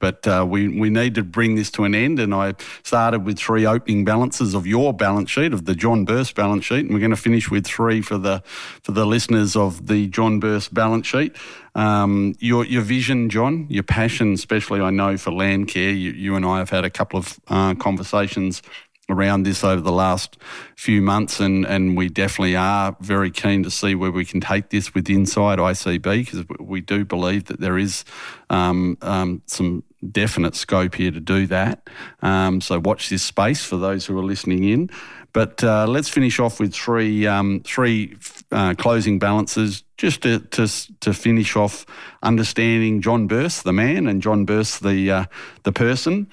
But 0.00 0.26
uh, 0.26 0.46
we, 0.48 0.68
we 0.68 0.90
need 0.90 1.14
to 1.16 1.22
bring 1.22 1.56
this 1.56 1.70
to 1.72 1.84
an 1.84 1.94
end. 1.94 2.18
And 2.20 2.34
I 2.34 2.54
started 2.82 3.24
with 3.24 3.38
three 3.38 3.66
opening 3.66 4.04
balances 4.04 4.54
of 4.54 4.66
your 4.66 4.92
balance 4.92 5.30
sheet, 5.30 5.52
of 5.52 5.64
the 5.64 5.74
John 5.74 6.04
Burst 6.04 6.34
balance 6.34 6.64
sheet. 6.64 6.84
And 6.84 6.94
we're 6.94 7.00
going 7.00 7.10
to 7.10 7.16
finish 7.16 7.50
with 7.50 7.66
three 7.66 8.00
for 8.00 8.18
the, 8.18 8.42
for 8.82 8.92
the 8.92 9.06
listeners 9.06 9.56
of 9.56 9.86
the 9.86 10.06
John 10.08 10.40
Burst 10.40 10.72
balance 10.72 11.06
sheet. 11.06 11.36
Um, 11.74 12.34
your, 12.38 12.64
your 12.64 12.82
vision, 12.82 13.28
John, 13.28 13.66
your 13.68 13.82
passion, 13.82 14.32
especially 14.32 14.80
I 14.80 14.90
know 14.90 15.16
for 15.16 15.30
land 15.32 15.68
care, 15.68 15.90
you, 15.90 16.12
you 16.12 16.36
and 16.36 16.44
I 16.44 16.58
have 16.58 16.70
had 16.70 16.84
a 16.84 16.90
couple 16.90 17.18
of 17.18 17.38
uh, 17.48 17.74
conversations 17.74 18.62
around 19.08 19.44
this 19.44 19.64
over 19.64 19.80
the 19.80 19.92
last 19.92 20.36
few 20.76 21.00
months, 21.00 21.40
and, 21.40 21.66
and 21.66 21.96
we 21.96 22.08
definitely 22.08 22.56
are 22.56 22.96
very 23.00 23.30
keen 23.30 23.62
to 23.62 23.70
see 23.70 23.94
where 23.94 24.10
we 24.10 24.24
can 24.24 24.40
take 24.40 24.70
this 24.70 24.94
with 24.94 25.08
inside 25.08 25.58
ICB 25.58 26.02
because 26.02 26.44
we 26.60 26.80
do 26.80 27.04
believe 27.04 27.44
that 27.46 27.60
there 27.60 27.78
is 27.78 28.04
um, 28.50 28.98
um, 29.02 29.42
some 29.46 29.82
definite 30.12 30.54
scope 30.54 30.94
here 30.94 31.10
to 31.10 31.20
do 31.20 31.46
that. 31.46 31.88
Um, 32.22 32.60
so 32.60 32.78
watch 32.78 33.08
this 33.08 33.22
space 33.22 33.64
for 33.64 33.76
those 33.76 34.06
who 34.06 34.18
are 34.18 34.24
listening 34.24 34.64
in. 34.64 34.90
But 35.32 35.62
uh, 35.62 35.86
let's 35.86 36.08
finish 36.08 36.40
off 36.40 36.58
with 36.58 36.72
three 36.72 37.26
um, 37.26 37.60
three 37.64 38.16
uh, 38.50 38.74
closing 38.74 39.18
balances, 39.18 39.84
just 39.98 40.22
to, 40.22 40.40
to 40.40 40.66
to 41.00 41.12
finish 41.12 41.54
off 41.54 41.84
understanding 42.22 43.02
John 43.02 43.26
Burst, 43.26 43.64
the 43.64 43.72
man, 43.72 44.06
and 44.06 44.22
John 44.22 44.46
Burst, 44.46 44.82
the 44.82 45.10
uh, 45.10 45.24
the 45.64 45.72
person. 45.72 46.28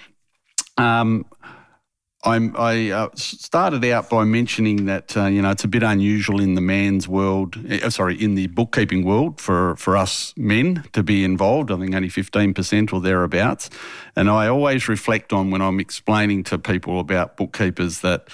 Um, 0.77 1.25
I'm, 2.25 2.55
i 2.57 2.89
uh, 2.89 3.09
started 3.13 3.85
out 3.85 4.09
by 4.09 4.23
mentioning 4.23 4.85
that 4.85 5.15
uh, 5.15 5.25
you 5.25 5.41
know 5.41 5.51
it's 5.51 5.63
a 5.63 5.67
bit 5.67 5.83
unusual 5.83 6.41
in 6.41 6.55
the 6.55 6.61
man's 6.61 7.07
world, 7.07 7.55
uh, 7.69 7.89
sorry, 7.91 8.21
in 8.21 8.33
the 8.33 8.47
bookkeeping 8.47 9.05
world 9.05 9.39
for 9.39 9.75
for 9.75 9.95
us 9.95 10.33
men 10.35 10.83
to 10.93 11.03
be 11.03 11.23
involved. 11.23 11.71
I 11.71 11.77
think 11.77 11.93
only 11.93 12.09
fifteen 12.09 12.53
percent 12.53 12.91
or 12.91 12.99
thereabouts, 12.99 13.69
and 14.15 14.29
I 14.29 14.47
always 14.47 14.87
reflect 14.87 15.33
on 15.33 15.51
when 15.51 15.61
I'm 15.61 15.79
explaining 15.79 16.43
to 16.45 16.57
people 16.57 16.99
about 16.99 17.37
bookkeepers 17.37 18.01
that 18.01 18.27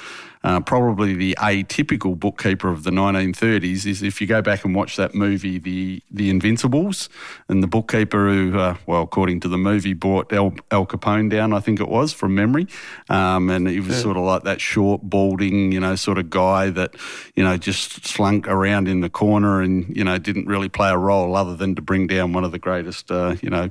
uh, 0.44 0.60
probably 0.60 1.14
the 1.14 1.36
atypical 1.40 2.18
bookkeeper 2.18 2.70
of 2.70 2.84
the 2.84 2.92
1930s 2.92 3.86
is 3.86 4.02
if 4.02 4.20
you 4.20 4.28
go 4.28 4.42
back 4.42 4.66
and 4.66 4.74
watch 4.74 4.96
that 4.96 5.14
movie, 5.14 5.60
The 5.60 6.02
The 6.10 6.30
Invincibles, 6.30 7.10
and 7.48 7.62
the 7.62 7.68
bookkeeper 7.68 8.28
who, 8.28 8.58
uh, 8.58 8.76
well, 8.88 9.04
according 9.04 9.42
to 9.42 9.48
the 9.48 9.58
movie, 9.58 9.94
brought 9.94 10.34
Al, 10.34 10.54
Al 10.72 10.86
Capone 10.86 11.30
down, 11.30 11.54
I 11.54 11.60
think 11.60 11.80
it 11.80 11.88
was, 11.88 12.12
from 12.12 12.34
memory. 12.34 12.68
Um, 13.10 13.50
and 13.50 13.68
he 13.68 13.80
was 13.80 13.96
yeah. 13.96 14.02
sort 14.02 14.18
of 14.18 14.24
like 14.24 14.44
that 14.44 14.62
short, 14.62 15.02
balding, 15.04 15.72
you 15.72 15.80
know, 15.80 15.96
sort 15.96 16.18
of 16.18 16.30
guy 16.30 16.72
that, 16.72 16.96
you 17.36 17.44
know, 17.44 17.58
just 17.58 18.08
slunk 18.08 18.48
around 18.48 18.88
in 18.88 19.02
the 19.02 19.10
corner 19.10 19.62
and, 19.62 19.96
you 19.96 20.04
know, 20.04 20.18
didn't 20.18 20.48
really 20.48 20.70
play 20.70 20.90
a 20.90 20.98
role 20.98 21.36
other 21.36 21.56
than 21.56 21.76
to 21.76 21.82
bring 21.82 22.08
down 22.08 22.34
one 22.34 22.44
of 22.44 22.52
the 22.52 22.60
greatest, 22.60 23.12
uh, 23.12 23.36
you 23.42 23.50
know, 23.50 23.70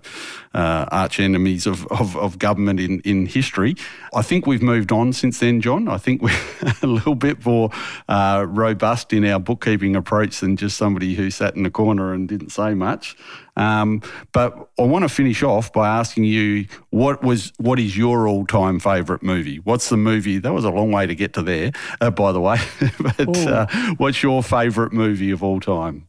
uh, 0.55 0.87
arch 0.93 1.19
enemies 1.19 1.67
of, 1.67 1.87
of, 1.89 2.17
of 2.17 2.39
government 2.39 2.79
in, 2.79 3.01
in 3.01 3.27
history. 3.27 3.75
I 4.15 4.23
think 4.23 4.47
we've 4.47 4.63
moved 4.63 4.93
on 4.93 5.13
since 5.13 5.41
then, 5.41 5.61
John. 5.61 5.89
I 5.89 5.99
think 5.99 6.23
we 6.23 6.31
a 6.83 6.87
little 6.87 7.15
bit 7.15 7.45
more 7.45 7.71
uh, 8.09 8.47
robust 8.49 9.13
in 9.13 9.25
our 9.25 9.39
bookkeeping 9.39 9.97
approach 9.97 10.41
than 10.41 10.57
just 10.57 10.77
somebody 10.77 11.15
who 11.15 11.31
sat 11.31 11.57
in 11.57 11.63
the 11.63 11.71
corner 11.71 12.13
and 12.13 12.29
didn't 12.29 12.51
say 12.51 12.75
much. 12.75 13.17
Um, 13.57 14.03
but 14.33 14.71
I 14.79 14.83
want 14.83 15.03
to 15.03 15.09
finish 15.09 15.43
off 15.43 15.73
by 15.73 15.89
asking 15.89 16.25
you 16.25 16.67
what 16.91 17.23
was 17.23 17.53
what 17.59 17.79
is 17.79 17.97
your 17.97 18.27
all 18.27 18.47
time 18.47 18.81
favourite 18.81 19.23
movie? 19.23 19.59
What's 19.59 19.89
the 19.89 19.97
movie? 19.97 20.39
That 20.39 20.53
was 20.53 20.65
a 20.65 20.71
long 20.71 20.93
way 20.93 21.07
to 21.07 21.15
get 21.15 21.35
to 21.35 21.43
there, 21.43 21.73
uh, 22.01 22.11
by 22.11 22.33
the 22.33 22.41
way. 22.41 22.59
but 23.01 23.37
uh, 23.37 23.67
what's 23.97 24.23
your 24.23 24.43
favourite 24.43 24.93
movie 24.93 25.31
of 25.31 25.43
all 25.43 25.61
time? 25.61 26.09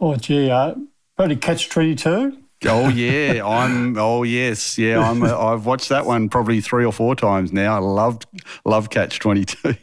Oh, 0.00 0.16
gee, 0.16 0.50
uh, 0.50 0.74
probably 1.16 1.36
Catch 1.36 1.68
Twenty 1.68 1.94
Two. 1.94 2.41
Oh 2.64 2.88
yeah, 2.88 3.44
I'm. 3.46 3.96
Oh 3.98 4.22
yes, 4.22 4.78
yeah. 4.78 4.98
I'm. 4.98 5.22
A, 5.22 5.36
I've 5.36 5.66
watched 5.66 5.88
that 5.88 6.06
one 6.06 6.28
probably 6.28 6.60
three 6.60 6.84
or 6.84 6.92
four 6.92 7.14
times 7.14 7.52
now. 7.52 7.76
I 7.76 7.78
loved 7.78 8.26
love 8.64 8.90
Catch 8.90 9.18
Twenty 9.18 9.44
Two. 9.44 9.74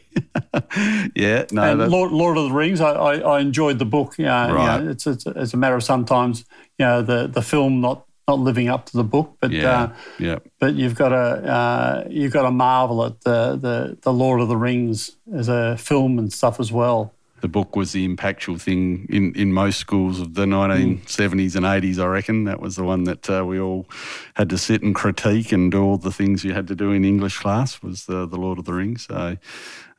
yeah, 1.14 1.44
no. 1.50 1.62
And 1.62 1.90
Lord, 1.90 2.12
Lord, 2.12 2.36
of 2.36 2.44
the 2.44 2.52
Rings. 2.52 2.80
I, 2.80 2.92
I, 2.92 3.14
I 3.18 3.40
enjoyed 3.40 3.78
the 3.78 3.84
book. 3.84 4.14
Yeah, 4.18 4.50
right. 4.50 4.78
You 4.78 4.84
know, 4.84 4.90
it's, 4.90 5.06
it's 5.06 5.26
it's 5.26 5.54
a 5.54 5.56
matter 5.56 5.76
of 5.76 5.84
sometimes 5.84 6.44
you 6.78 6.86
know 6.86 7.02
the 7.02 7.26
the 7.26 7.42
film 7.42 7.80
not 7.80 8.06
not 8.28 8.38
living 8.38 8.68
up 8.68 8.86
to 8.86 8.96
the 8.96 9.04
book, 9.04 9.36
but 9.40 9.50
yeah, 9.50 9.70
uh, 9.70 9.92
yeah. 10.18 10.38
But 10.58 10.74
you've 10.74 10.94
got 10.94 11.10
to 11.10 11.16
uh, 11.16 12.04
you've 12.08 12.32
got 12.32 12.42
to 12.42 12.50
marvel 12.50 13.04
at 13.04 13.20
the, 13.22 13.56
the 13.56 13.98
the 14.00 14.12
Lord 14.12 14.40
of 14.40 14.48
the 14.48 14.56
Rings 14.56 15.16
as 15.34 15.48
a 15.48 15.76
film 15.76 16.18
and 16.18 16.32
stuff 16.32 16.60
as 16.60 16.72
well 16.72 17.14
the 17.40 17.48
book 17.48 17.76
was 17.76 17.92
the 17.92 18.06
impactful 18.06 18.60
thing 18.60 19.06
in, 19.10 19.34
in 19.34 19.52
most 19.52 19.78
schools 19.78 20.20
of 20.20 20.34
the 20.34 20.44
1970s 20.44 21.56
and 21.56 21.64
80s, 21.64 21.98
I 21.98 22.06
reckon. 22.06 22.44
That 22.44 22.60
was 22.60 22.76
the 22.76 22.84
one 22.84 23.04
that 23.04 23.28
uh, 23.30 23.44
we 23.44 23.60
all 23.60 23.86
had 24.34 24.48
to 24.50 24.58
sit 24.58 24.82
and 24.82 24.94
critique 24.94 25.52
and 25.52 25.70
do 25.70 25.82
all 25.82 25.96
the 25.96 26.12
things 26.12 26.44
you 26.44 26.52
had 26.52 26.66
to 26.68 26.74
do 26.74 26.92
in 26.92 27.04
English 27.04 27.38
class 27.38 27.82
was 27.82 28.06
the, 28.06 28.26
the 28.26 28.36
Lord 28.36 28.58
of 28.58 28.64
the 28.64 28.72
Rings. 28.72 29.06
So, 29.06 29.36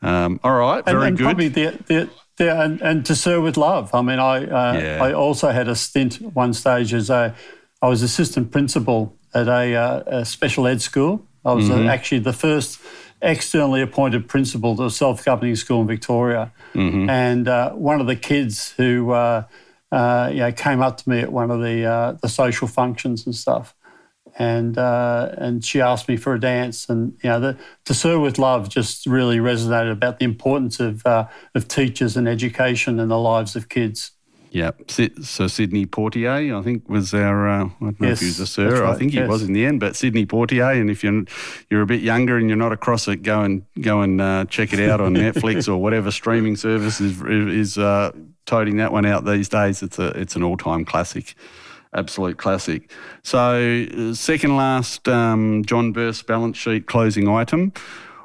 um, 0.02 0.40
all 0.44 0.56
right, 0.56 0.84
very 0.86 0.98
and, 0.98 1.08
and 1.08 1.18
good. 1.18 1.24
Probably 1.24 1.48
the, 1.48 1.80
the, 1.88 2.10
the, 2.38 2.62
and, 2.62 2.82
and 2.82 3.06
To 3.06 3.16
Sir 3.16 3.42
with 3.42 3.58
Love. 3.58 3.94
I 3.94 4.02
mean, 4.02 4.20
I, 4.20 4.46
uh, 4.46 4.80
yeah. 4.80 5.04
I 5.04 5.14
also 5.14 5.50
had 5.50 5.68
a 5.68 5.76
stint 5.76 6.22
at 6.22 6.34
one 6.34 6.54
stage 6.54 6.94
as 6.94 7.10
a, 7.10 7.36
I 7.82 7.88
was 7.88 8.02
assistant 8.02 8.52
principal 8.52 9.16
at 9.34 9.48
a, 9.48 9.76
uh, 9.76 10.04
a 10.20 10.26
special 10.26 10.68
ed 10.68 10.82
school. 10.82 11.26
I 11.44 11.54
was 11.54 11.70
uh, 11.70 11.74
mm-hmm. 11.74 11.90
actually 11.90 12.20
the 12.20 12.34
first 12.34 12.80
externally 13.22 13.82
appointed 13.82 14.28
principal 14.28 14.76
to 14.76 14.86
a 14.86 14.90
self-governing 14.90 15.56
school 15.56 15.82
in 15.82 15.88
Victoria. 15.88 16.52
Mm-hmm. 16.74 17.10
And 17.10 17.48
uh, 17.48 17.72
one 17.72 18.02
of 18.02 18.08
the 18.08 18.16
kids 18.16 18.74
who 18.78 19.12
uh, 19.12 19.44
uh, 19.92 20.30
you 20.32 20.40
know, 20.40 20.52
came 20.52 20.82
up 20.82 20.98
to 20.98 21.10
me 21.10 21.20
at 21.20 21.32
one 21.32 21.52
of 21.52 21.62
the 21.62 21.86
uh, 21.86 22.14
the 22.22 22.30
social 22.30 22.68
functions 22.68 23.26
and 23.26 23.36
stuff, 23.36 23.76
and 24.38 24.78
uh, 24.78 25.36
and 25.38 25.66
she 25.66 25.82
asked 25.82 26.08
me 26.08 26.16
for 26.16 26.34
a 26.34 26.40
dance. 26.40 26.88
And 26.88 27.18
you 27.22 27.30
know, 27.30 27.40
the, 27.40 27.58
"To 27.86 27.94
Sir 27.94 28.18
with 28.18 28.40
Love" 28.40 28.70
just 28.70 29.06
really 29.06 29.38
resonated 29.38 29.92
about 29.92 30.20
the 30.20 30.26
importance 30.26 30.80
of 30.80 31.06
uh, 31.06 31.28
of 31.56 31.68
teachers 31.68 32.16
and 32.16 32.28
education 32.28 33.00
in 33.00 33.10
the 33.10 33.20
lives 33.20 33.56
of 33.56 33.68
kids. 33.68 34.12
Yeah. 34.52 34.72
So 34.88 35.48
Sidney 35.48 35.86
Poitier, 35.86 36.60
I 36.60 36.62
think, 36.62 36.90
was 36.90 37.14
our. 37.14 37.48
Uh, 37.48 37.66
I 37.66 37.70
don't 37.80 38.02
know 38.02 38.08
yes, 38.10 38.18
if 38.18 38.20
he 38.20 38.26
was 38.28 38.40
a 38.42 38.46
sir. 38.48 38.84
Right, 38.84 38.94
I 38.94 38.98
think 38.98 39.14
yes. 39.14 39.24
he 39.24 39.30
was 39.30 39.44
in 39.44 39.54
the 39.54 39.66
end, 39.66 39.80
but 39.80 39.96
Sidney 39.96 40.26
Poitier. 40.26 40.80
And 40.80 40.92
if 40.92 41.06
you're 41.06 41.24
you're 41.70 41.82
a 41.82 41.86
bit 41.86 42.02
younger 42.02 42.38
and 42.38 42.50
you're 42.50 42.58
not 42.58 42.74
across 42.74 43.08
it, 43.08 43.24
go 43.24 43.42
and 43.42 43.66
go 43.80 44.02
and 44.02 44.20
uh, 44.20 44.46
check 44.50 44.74
it 44.74 44.90
out 44.90 45.00
on 45.00 45.16
Netflix 45.16 45.70
or 45.70 45.78
whatever 45.78 46.12
streaming 46.12 46.58
service 46.58 47.00
is 47.00 47.22
is 47.22 47.78
uh, 47.78 48.12
toting 48.46 48.76
that 48.78 48.92
one 48.92 49.06
out 49.06 49.24
these 49.24 49.48
days. 49.48 49.82
It's 49.82 49.98
a 50.00 50.08
it's 50.20 50.36
an 50.36 50.44
all 50.44 50.58
time 50.58 50.84
classic, 50.84 51.34
absolute 51.94 52.38
classic. 52.38 52.92
So 53.24 53.88
uh, 53.90 54.14
second 54.14 54.58
last, 54.58 55.08
um, 55.08 55.64
John 55.66 55.94
Burst 55.94 56.28
balance 56.28 56.58
sheet 56.58 56.88
closing 56.88 57.30
item. 57.30 57.72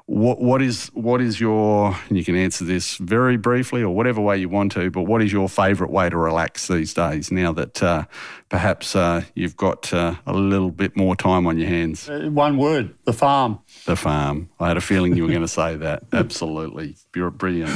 What 0.06 0.40
what 0.40 0.62
is 0.62 0.86
what 0.94 1.20
is 1.20 1.40
your? 1.40 1.96
you 2.10 2.24
can 2.24 2.36
answer 2.36 2.64
this 2.64 2.96
very 2.96 3.36
briefly 3.36 3.82
or 3.82 3.92
whatever 3.92 4.20
way 4.20 4.36
you 4.38 4.48
want 4.48 4.70
to. 4.72 4.88
But 4.88 5.02
what 5.02 5.20
is 5.20 5.32
your 5.32 5.48
favourite 5.48 5.92
way 5.92 6.08
to 6.08 6.16
relax 6.16 6.68
these 6.68 6.94
days? 6.94 7.32
Now 7.32 7.52
that 7.54 7.82
uh, 7.82 8.04
perhaps 8.48 8.94
uh, 8.94 9.22
you've 9.34 9.56
got 9.56 9.92
uh, 9.92 10.14
a 10.24 10.32
little 10.32 10.70
bit 10.70 10.96
more 10.96 11.16
time 11.16 11.48
on 11.48 11.58
your 11.58 11.68
hands. 11.68 12.08
Uh, 12.08 12.28
one 12.30 12.56
word: 12.56 12.94
the 13.04 13.12
farm. 13.12 13.58
The 13.84 13.96
farm. 13.96 14.48
I 14.60 14.68
had 14.68 14.76
a 14.76 14.80
feeling 14.80 15.16
you 15.16 15.24
were 15.24 15.28
going 15.28 15.40
to 15.40 15.48
say 15.48 15.74
that. 15.74 16.04
Absolutely, 16.12 16.96
you're 17.14 17.32
brilliant. 17.32 17.72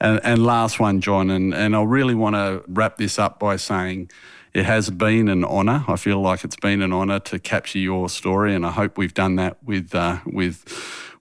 And, 0.00 0.18
and 0.24 0.42
last 0.42 0.80
one, 0.80 1.02
John, 1.02 1.28
and, 1.28 1.52
and 1.52 1.76
I 1.76 1.82
really 1.82 2.14
want 2.14 2.34
to 2.34 2.64
wrap 2.68 2.96
this 2.96 3.18
up 3.18 3.38
by 3.38 3.56
saying 3.56 4.10
it 4.54 4.64
has 4.64 4.88
been 4.88 5.28
an 5.28 5.44
honour. 5.44 5.84
I 5.86 5.96
feel 5.96 6.22
like 6.22 6.42
it's 6.42 6.56
been 6.56 6.80
an 6.80 6.92
honour 6.92 7.20
to 7.20 7.38
capture 7.38 7.78
your 7.78 8.08
story, 8.08 8.54
and 8.54 8.64
I 8.64 8.70
hope 8.70 8.96
we've 8.96 9.12
done 9.12 9.36
that 9.36 9.62
with 9.62 9.94
uh, 9.94 10.20
with 10.24 10.64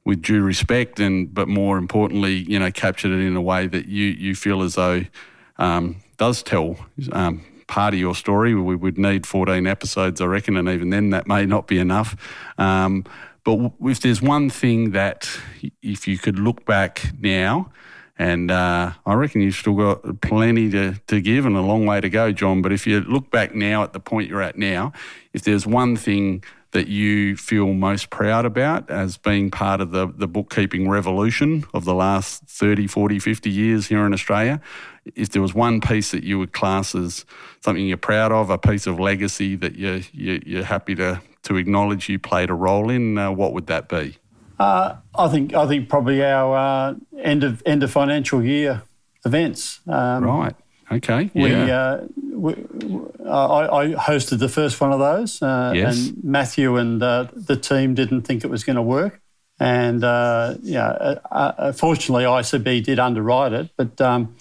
with 0.06 0.22
due 0.22 0.41
respect, 0.41 1.00
and 1.00 1.34
but 1.34 1.47
more 1.47 1.78
importantly, 1.78 2.34
you 2.34 2.60
know, 2.60 2.72
captured 2.72 3.12
it 3.12 3.24
in 3.24 3.36
a 3.36 3.41
way 3.41 3.68
that 3.68 3.88
you 3.88 4.08
you 4.08 4.36
feel 4.36 4.62
as 4.62 4.76
though 4.76 5.04
um, 5.58 5.97
does 6.18 6.41
tell 6.43 6.78
um, 7.12 7.43
part 7.68 7.93
of 7.93 8.00
your 8.00 8.16
story. 8.16 8.54
We 8.56 8.76
would 8.76 8.97
need 8.97 9.26
14 9.26 9.66
episodes, 9.68 10.20
I 10.22 10.26
reckon, 10.26 10.58
and 10.58 10.68
even 10.68 10.89
then 10.89 11.12
that 11.12 11.28
may 11.28 11.45
not 11.45 11.68
be 11.68 11.80
enough. 11.80 12.16
Um, 12.58 13.06
but 13.43 13.72
if 13.82 14.02
there's 14.02 14.22
one 14.22 14.50
thing 14.50 14.91
that, 14.91 15.30
if 15.82 16.08
you 16.08 16.18
could 16.18 16.38
look 16.38 16.66
back 16.66 17.14
now, 17.20 17.72
and 18.18 18.52
uh, 18.52 18.91
I 19.06 19.14
reckon 19.14 19.39
you've 19.39 19.56
still 19.56 19.76
got 19.76 20.22
plenty 20.22 20.70
to, 20.72 20.95
to 21.08 21.22
give 21.22 21.45
and 21.45 21.56
a 21.56 21.62
long 21.62 21.86
way 21.86 22.02
to 22.02 22.10
go, 22.10 22.34
John. 22.34 22.62
But 22.62 22.74
if 22.74 22.86
you 22.86 23.00
look 23.00 23.32
back 23.32 23.56
now 23.56 23.82
at 23.84 23.93
the 23.93 24.02
point 24.02 24.28
you're 24.28 24.41
at 24.41 24.58
now, 24.58 24.91
if 25.32 25.43
there's 25.43 25.66
one 25.66 25.95
thing 25.95 26.43
that 26.72 26.88
you 26.88 27.36
feel 27.36 27.74
most 27.74 28.10
proud 28.10 28.46
about 28.46 28.90
as 28.90 29.18
being 29.18 29.50
part 29.50 29.82
of 29.82 29.92
the, 29.92 30.08
the 30.08 30.28
bookkeeping 30.28 30.88
revolution 30.88 31.66
of 31.74 31.86
the 31.86 31.96
last 31.96 32.44
30, 32.44 32.88
40, 32.88 33.20
50 33.20 33.50
years 33.50 33.88
here 33.88 34.06
in 34.06 34.14
Australia? 34.14 34.62
If 35.16 35.30
there 35.30 35.42
was 35.42 35.54
one 35.54 35.82
piece 35.82 36.12
that 36.12 36.24
you 36.24 36.38
would 36.38 36.54
class 36.54 36.94
as 36.94 37.26
something 37.62 37.88
you're 37.88 37.98
proud 37.98 38.32
of, 38.32 38.50
a 38.50 38.58
piece 38.58 38.86
of 38.86 39.00
legacy 39.00 39.56
that 39.56 39.76
you're, 39.76 40.02
you're 40.14 40.64
happy 40.64 40.94
to, 40.96 41.22
to 41.44 41.56
acknowledge 41.56 42.08
you 42.10 42.20
played 42.20 42.50
a 42.50 42.54
role 42.54 42.90
in, 42.90 43.18
uh, 43.18 43.32
what 43.32 43.54
would 43.54 43.68
that 43.68 43.90
be? 43.90 44.18
Uh, 44.60 44.98
I 45.16 45.30
think 45.30 45.54
I 45.54 45.66
think 45.68 45.88
probably 45.88 46.22
our 46.22 46.56
uh, 46.56 46.96
end 47.18 47.46
of 47.46 47.64
end 47.66 47.82
of 47.82 47.92
financial 47.92 48.44
year 48.44 48.84
events. 49.26 49.80
Um, 49.88 50.26
right. 50.26 50.56
Okay. 50.92 51.30
We, 51.34 51.52
yeah. 51.52 51.78
Uh, 51.78 52.08
we, 52.18 52.54
I, 53.26 53.68
I, 53.82 53.86
hosted 53.94 54.40
the 54.40 54.50
first 54.50 54.80
one 54.82 54.92
of 54.92 55.00
those, 55.00 55.42
uh, 55.42 55.74
yes. 55.76 56.08
and 56.08 56.24
Matthew 56.24 56.78
and 56.78 57.02
uh, 57.02 57.28
the 57.34 57.56
team 57.56 57.94
didn't 57.94 58.22
think 58.22 58.44
it 58.44 58.50
was 58.50 58.64
going 58.64 58.76
to 58.76 58.82
work. 58.82 59.22
And 59.60 60.04
uh, 60.04 60.56
yeah, 60.62 60.88
uh, 60.88 61.20
uh, 61.32 61.72
fortunately, 61.74 62.24
ICB 62.24 62.84
did 62.84 62.98
underwrite 62.98 63.52
it, 63.52 63.70
but 63.76 64.00
um, 64.00 64.36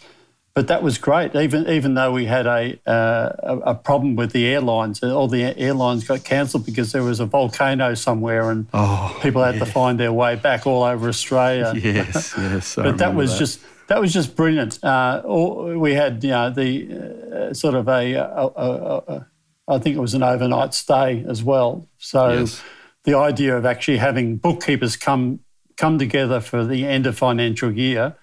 but 0.54 0.68
that 0.68 0.82
was 0.82 0.96
great. 0.96 1.34
Even 1.34 1.68
even 1.68 1.94
though 1.94 2.12
we 2.12 2.26
had 2.26 2.46
a 2.46 2.78
uh, 2.86 3.56
a 3.64 3.74
problem 3.74 4.14
with 4.14 4.30
the 4.30 4.46
airlines, 4.46 5.02
all 5.02 5.26
the 5.26 5.42
airlines 5.42 6.06
got 6.06 6.22
cancelled 6.22 6.64
because 6.64 6.92
there 6.92 7.02
was 7.02 7.18
a 7.18 7.26
volcano 7.26 7.94
somewhere, 7.94 8.48
and 8.50 8.68
oh, 8.72 9.18
people 9.20 9.42
had 9.42 9.54
yeah. 9.54 9.64
to 9.64 9.66
find 9.66 9.98
their 9.98 10.12
way 10.12 10.36
back 10.36 10.68
all 10.68 10.84
over 10.84 11.08
Australia. 11.08 11.72
Yes, 11.88 12.34
yes. 12.36 12.76
but 12.76 12.98
that 12.98 13.14
was 13.14 13.32
that. 13.32 13.38
just 13.38 13.60
that 13.88 14.00
was 14.00 14.12
just 14.12 14.36
brilliant. 14.36 14.82
Uh, 14.82 15.22
we 15.26 15.94
had, 15.94 16.22
you 16.22 16.30
know, 16.30 16.50
the 16.50 17.50
uh, 17.50 17.54
sort 17.54 17.74
of 17.74 17.88
a, 17.88 18.14
a, 18.14 18.22
a, 18.22 18.96
a, 19.08 19.26
I 19.66 19.78
think 19.78 19.96
it 19.96 20.00
was 20.00 20.14
an 20.14 20.22
overnight 20.22 20.74
stay 20.74 21.24
as 21.28 21.42
well. 21.42 21.88
So 21.98 22.40
yes. 22.40 22.62
the 23.04 23.14
idea 23.14 23.56
of 23.56 23.66
actually 23.66 23.98
having 23.98 24.36
bookkeepers 24.36 24.96
come 24.96 25.40
come 25.76 25.98
together 25.98 26.40
for 26.40 26.64
the 26.64 26.84
end 26.86 27.06
of 27.06 27.16
financial 27.16 27.70
year 27.70 28.16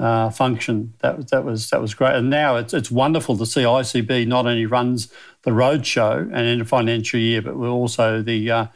uh, 0.00 0.30
function 0.30 0.94
that 1.00 1.28
that 1.30 1.44
was 1.44 1.70
that 1.70 1.80
was 1.80 1.94
great. 1.94 2.14
And 2.14 2.30
now 2.30 2.56
it's 2.56 2.74
it's 2.74 2.90
wonderful 2.90 3.36
to 3.38 3.46
see 3.46 3.62
ICB 3.62 4.26
not 4.26 4.46
only 4.46 4.66
runs 4.66 5.12
the 5.42 5.50
roadshow 5.50 6.20
and 6.20 6.36
end 6.36 6.60
of 6.60 6.68
financial 6.68 7.18
year, 7.18 7.42
but 7.42 7.56
we're 7.56 7.68
also 7.68 8.22
the 8.22 8.50
uh, 8.50 8.66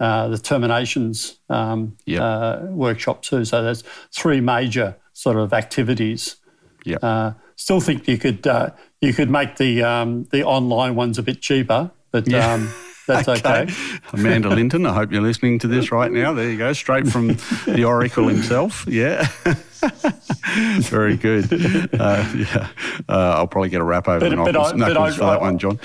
uh, 0.00 0.28
the 0.28 0.38
terminations 0.38 1.38
um, 1.48 1.96
yep. 2.06 2.20
Uh, 2.20 2.60
workshop 2.70 3.22
too. 3.22 3.44
So 3.44 3.62
there's 3.62 3.84
three 4.10 4.40
major 4.40 4.96
sort 5.22 5.36
of 5.36 5.52
activities. 5.52 6.36
Yeah. 6.84 6.96
Uh, 6.96 7.32
still 7.54 7.80
think 7.80 8.08
you 8.08 8.18
could 8.18 8.46
uh, 8.46 8.70
you 9.00 9.14
could 9.14 9.30
make 9.30 9.56
the 9.56 9.82
um, 9.82 10.24
the 10.32 10.42
online 10.44 10.96
ones 10.96 11.16
a 11.18 11.22
bit 11.22 11.40
cheaper, 11.40 11.92
but 12.10 12.28
yeah. 12.28 12.54
um, 12.54 12.68
that's 13.06 13.28
okay. 13.36 13.62
okay. 13.62 13.74
Amanda 14.12 14.48
Linton, 14.48 14.84
I 14.84 14.92
hope 14.92 15.12
you're 15.12 15.22
listening 15.22 15.60
to 15.60 15.68
this 15.68 15.92
right 15.92 16.10
now. 16.10 16.32
There 16.32 16.50
you 16.50 16.58
go, 16.58 16.72
straight 16.72 17.06
from 17.06 17.28
the 17.66 17.84
Oracle 17.84 18.26
himself. 18.26 18.84
Yeah. 18.88 19.28
Very 20.80 21.16
good. 21.16 21.50
Uh, 21.52 22.30
yeah, 22.36 22.68
uh, 23.08 23.36
I'll 23.36 23.46
probably 23.46 23.70
get 23.70 23.80
a 23.80 23.84
wrap 23.84 24.06
over 24.06 24.20
but, 24.20 24.36
but 24.36 24.52
knuckles, 24.52 24.72
I, 24.72 24.76
knuckles 24.76 25.14
I, 25.14 25.16
for 25.16 25.24
that 25.24 25.40
one, 25.40 25.58
John. 25.58 25.78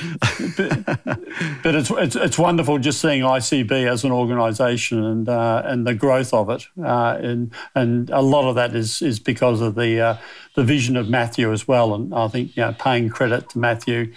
but, 0.57 1.63
but 1.63 1.75
it's, 1.75 1.89
it's, 1.91 2.15
it's 2.15 2.37
wonderful 2.37 2.77
just 2.77 2.99
seeing 2.99 3.21
ICB 3.21 3.89
as 3.89 4.03
an 4.03 4.11
organisation 4.11 5.03
and 5.03 5.29
uh, 5.29 5.61
and 5.65 5.87
the 5.87 5.93
growth 5.93 6.33
of 6.33 6.49
it, 6.49 6.67
uh, 6.83 7.17
and 7.21 7.53
and 7.75 8.09
a 8.09 8.21
lot 8.21 8.49
of 8.49 8.55
that 8.55 8.75
is 8.75 9.01
is 9.01 9.19
because 9.19 9.61
of 9.61 9.75
the 9.75 10.01
uh, 10.01 10.17
the 10.55 10.63
vision 10.63 10.97
of 10.97 11.07
Matthew 11.07 11.53
as 11.53 11.67
well. 11.67 11.93
And 11.93 12.13
I 12.13 12.27
think 12.27 12.57
you 12.57 12.63
know, 12.63 12.75
paying 12.77 13.09
credit 13.09 13.49
to 13.49 13.59
Matthew. 13.59 14.13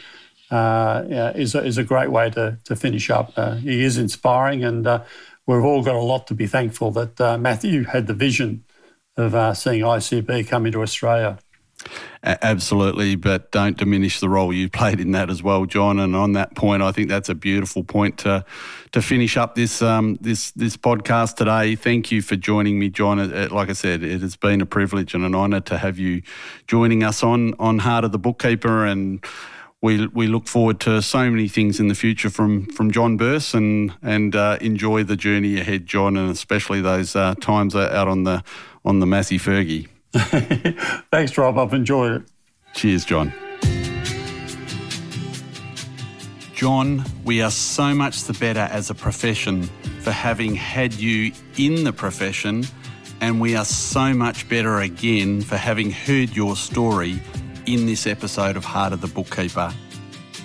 Uh, 0.50 1.04
yeah, 1.08 1.30
is 1.30 1.54
a, 1.54 1.64
is 1.64 1.78
a 1.78 1.84
great 1.84 2.10
way 2.10 2.28
to 2.30 2.58
to 2.64 2.74
finish 2.74 3.08
up. 3.08 3.34
he 3.60 3.84
is 3.84 3.98
inspiring, 3.98 4.64
and 4.64 4.84
we've 5.46 5.64
all 5.64 5.84
got 5.84 5.94
a 5.94 6.00
lot 6.00 6.26
to 6.26 6.34
be 6.34 6.48
thankful 6.48 6.90
that 6.90 7.38
Matthew 7.38 7.84
had 7.84 8.08
the 8.08 8.14
vision 8.14 8.64
of 9.20 9.34
uh, 9.34 9.54
seeing 9.54 9.82
ICB 9.82 10.48
come 10.48 10.66
into 10.66 10.82
Australia. 10.82 11.38
Absolutely, 12.22 13.16
but 13.16 13.50
don't 13.50 13.78
diminish 13.78 14.20
the 14.20 14.28
role 14.28 14.52
you 14.52 14.68
played 14.68 15.00
in 15.00 15.12
that 15.12 15.30
as 15.30 15.42
well, 15.42 15.64
John. 15.64 15.98
And 15.98 16.14
on 16.14 16.32
that 16.32 16.54
point, 16.54 16.82
I 16.82 16.92
think 16.92 17.08
that's 17.08 17.30
a 17.30 17.34
beautiful 17.34 17.82
point 17.82 18.18
to 18.18 18.44
to 18.92 19.00
finish 19.00 19.38
up 19.38 19.54
this 19.54 19.80
um, 19.80 20.18
this 20.20 20.50
this 20.50 20.76
podcast 20.76 21.36
today. 21.36 21.76
Thank 21.76 22.12
you 22.12 22.20
for 22.20 22.36
joining 22.36 22.78
me, 22.78 22.90
John. 22.90 23.48
Like 23.48 23.70
I 23.70 23.72
said, 23.72 24.02
it 24.02 24.20
has 24.20 24.36
been 24.36 24.60
a 24.60 24.66
privilege 24.66 25.14
and 25.14 25.24
an 25.24 25.34
honour 25.34 25.60
to 25.60 25.78
have 25.78 25.98
you 25.98 26.20
joining 26.66 27.02
us 27.02 27.22
on 27.22 27.54
on 27.58 27.78
Heart 27.78 28.04
of 28.04 28.12
the 28.12 28.18
Bookkeeper 28.18 28.84
and 28.84 29.24
we 29.82 30.06
we 30.08 30.26
look 30.26 30.46
forward 30.46 30.78
to 30.80 31.00
so 31.00 31.30
many 31.30 31.48
things 31.48 31.80
in 31.80 31.88
the 31.88 31.94
future 31.94 32.30
from 32.30 32.66
from 32.66 32.90
John 32.90 33.16
Burse 33.16 33.54
and 33.54 33.94
and 34.02 34.36
uh, 34.36 34.58
enjoy 34.60 35.04
the 35.04 35.16
journey 35.16 35.58
ahead, 35.58 35.86
John, 35.86 36.16
and 36.16 36.30
especially 36.30 36.80
those 36.80 37.16
uh, 37.16 37.34
times 37.40 37.74
out 37.74 38.08
on 38.08 38.24
the 38.24 38.42
on 38.84 39.00
the 39.00 39.06
Massey 39.06 39.38
Fergie. 39.38 39.88
Thanks, 41.10 41.36
Rob. 41.38 41.58
I've 41.58 41.72
enjoyed 41.72 42.12
it. 42.12 42.22
Cheers, 42.74 43.04
John. 43.04 43.32
John, 46.54 47.04
we 47.24 47.40
are 47.40 47.50
so 47.50 47.94
much 47.94 48.24
the 48.24 48.34
better 48.34 48.68
as 48.70 48.90
a 48.90 48.94
profession 48.94 49.62
for 50.02 50.10
having 50.10 50.54
had 50.54 50.92
you 50.92 51.32
in 51.56 51.84
the 51.84 51.92
profession, 51.92 52.64
and 53.22 53.40
we 53.40 53.56
are 53.56 53.64
so 53.64 54.12
much 54.12 54.46
better 54.46 54.80
again 54.80 55.40
for 55.40 55.56
having 55.56 55.90
heard 55.90 56.36
your 56.36 56.56
story 56.56 57.22
in 57.66 57.86
this 57.86 58.06
episode 58.06 58.56
of 58.56 58.64
Heart 58.64 58.92
of 58.92 59.00
the 59.00 59.06
Bookkeeper. 59.06 59.72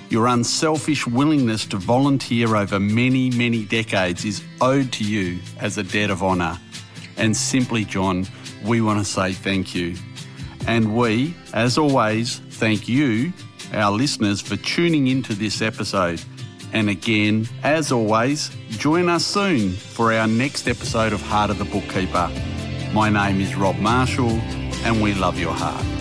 Your 0.10 0.28
unselfish 0.28 1.08
willingness 1.08 1.66
to 1.68 1.78
volunteer 1.78 2.56
over 2.56 2.80
many, 2.80 3.32
many 3.32 3.66
decades 3.66 4.24
is 4.24 4.44
owed 4.62 4.92
to 4.94 5.04
you 5.04 5.40
as 5.60 5.78
a 5.78 5.84
debt 5.84 6.10
of 6.10 6.22
honour. 6.22 6.60
And 7.18 7.36
simply, 7.36 7.86
John, 7.86 8.28
we 8.64 8.82
want 8.82 9.00
to 9.00 9.06
say 9.06 9.34
thank 9.34 9.74
you. 9.74 9.96
And 10.68 10.96
we, 10.96 11.36
as 11.54 11.78
always, 11.78 12.40
thank 12.52 12.88
you, 12.88 13.34
our 13.74 13.92
listeners, 13.92 14.42
for 14.42 14.58
tuning 14.58 15.08
into 15.08 15.34
this 15.34 15.62
episode. 15.62 16.22
And 16.74 16.90
again, 16.90 17.48
as 17.64 17.92
always, 17.92 18.50
join 18.70 19.10
us 19.10 19.26
soon 19.26 19.72
for 19.72 20.14
our 20.14 20.28
next 20.28 20.68
episode 20.68 21.14
of 21.14 21.22
Heart 21.22 21.52
of 21.52 21.58
the 21.58 21.66
Bookkeeper. 21.66 22.32
My 22.94 23.10
name 23.10 23.42
is 23.42 23.56
Rob 23.56 23.78
Marshall, 23.78 24.32
and 24.84 25.02
we 25.02 25.14
love 25.14 25.40
your 25.40 25.54
heart. 25.54 25.95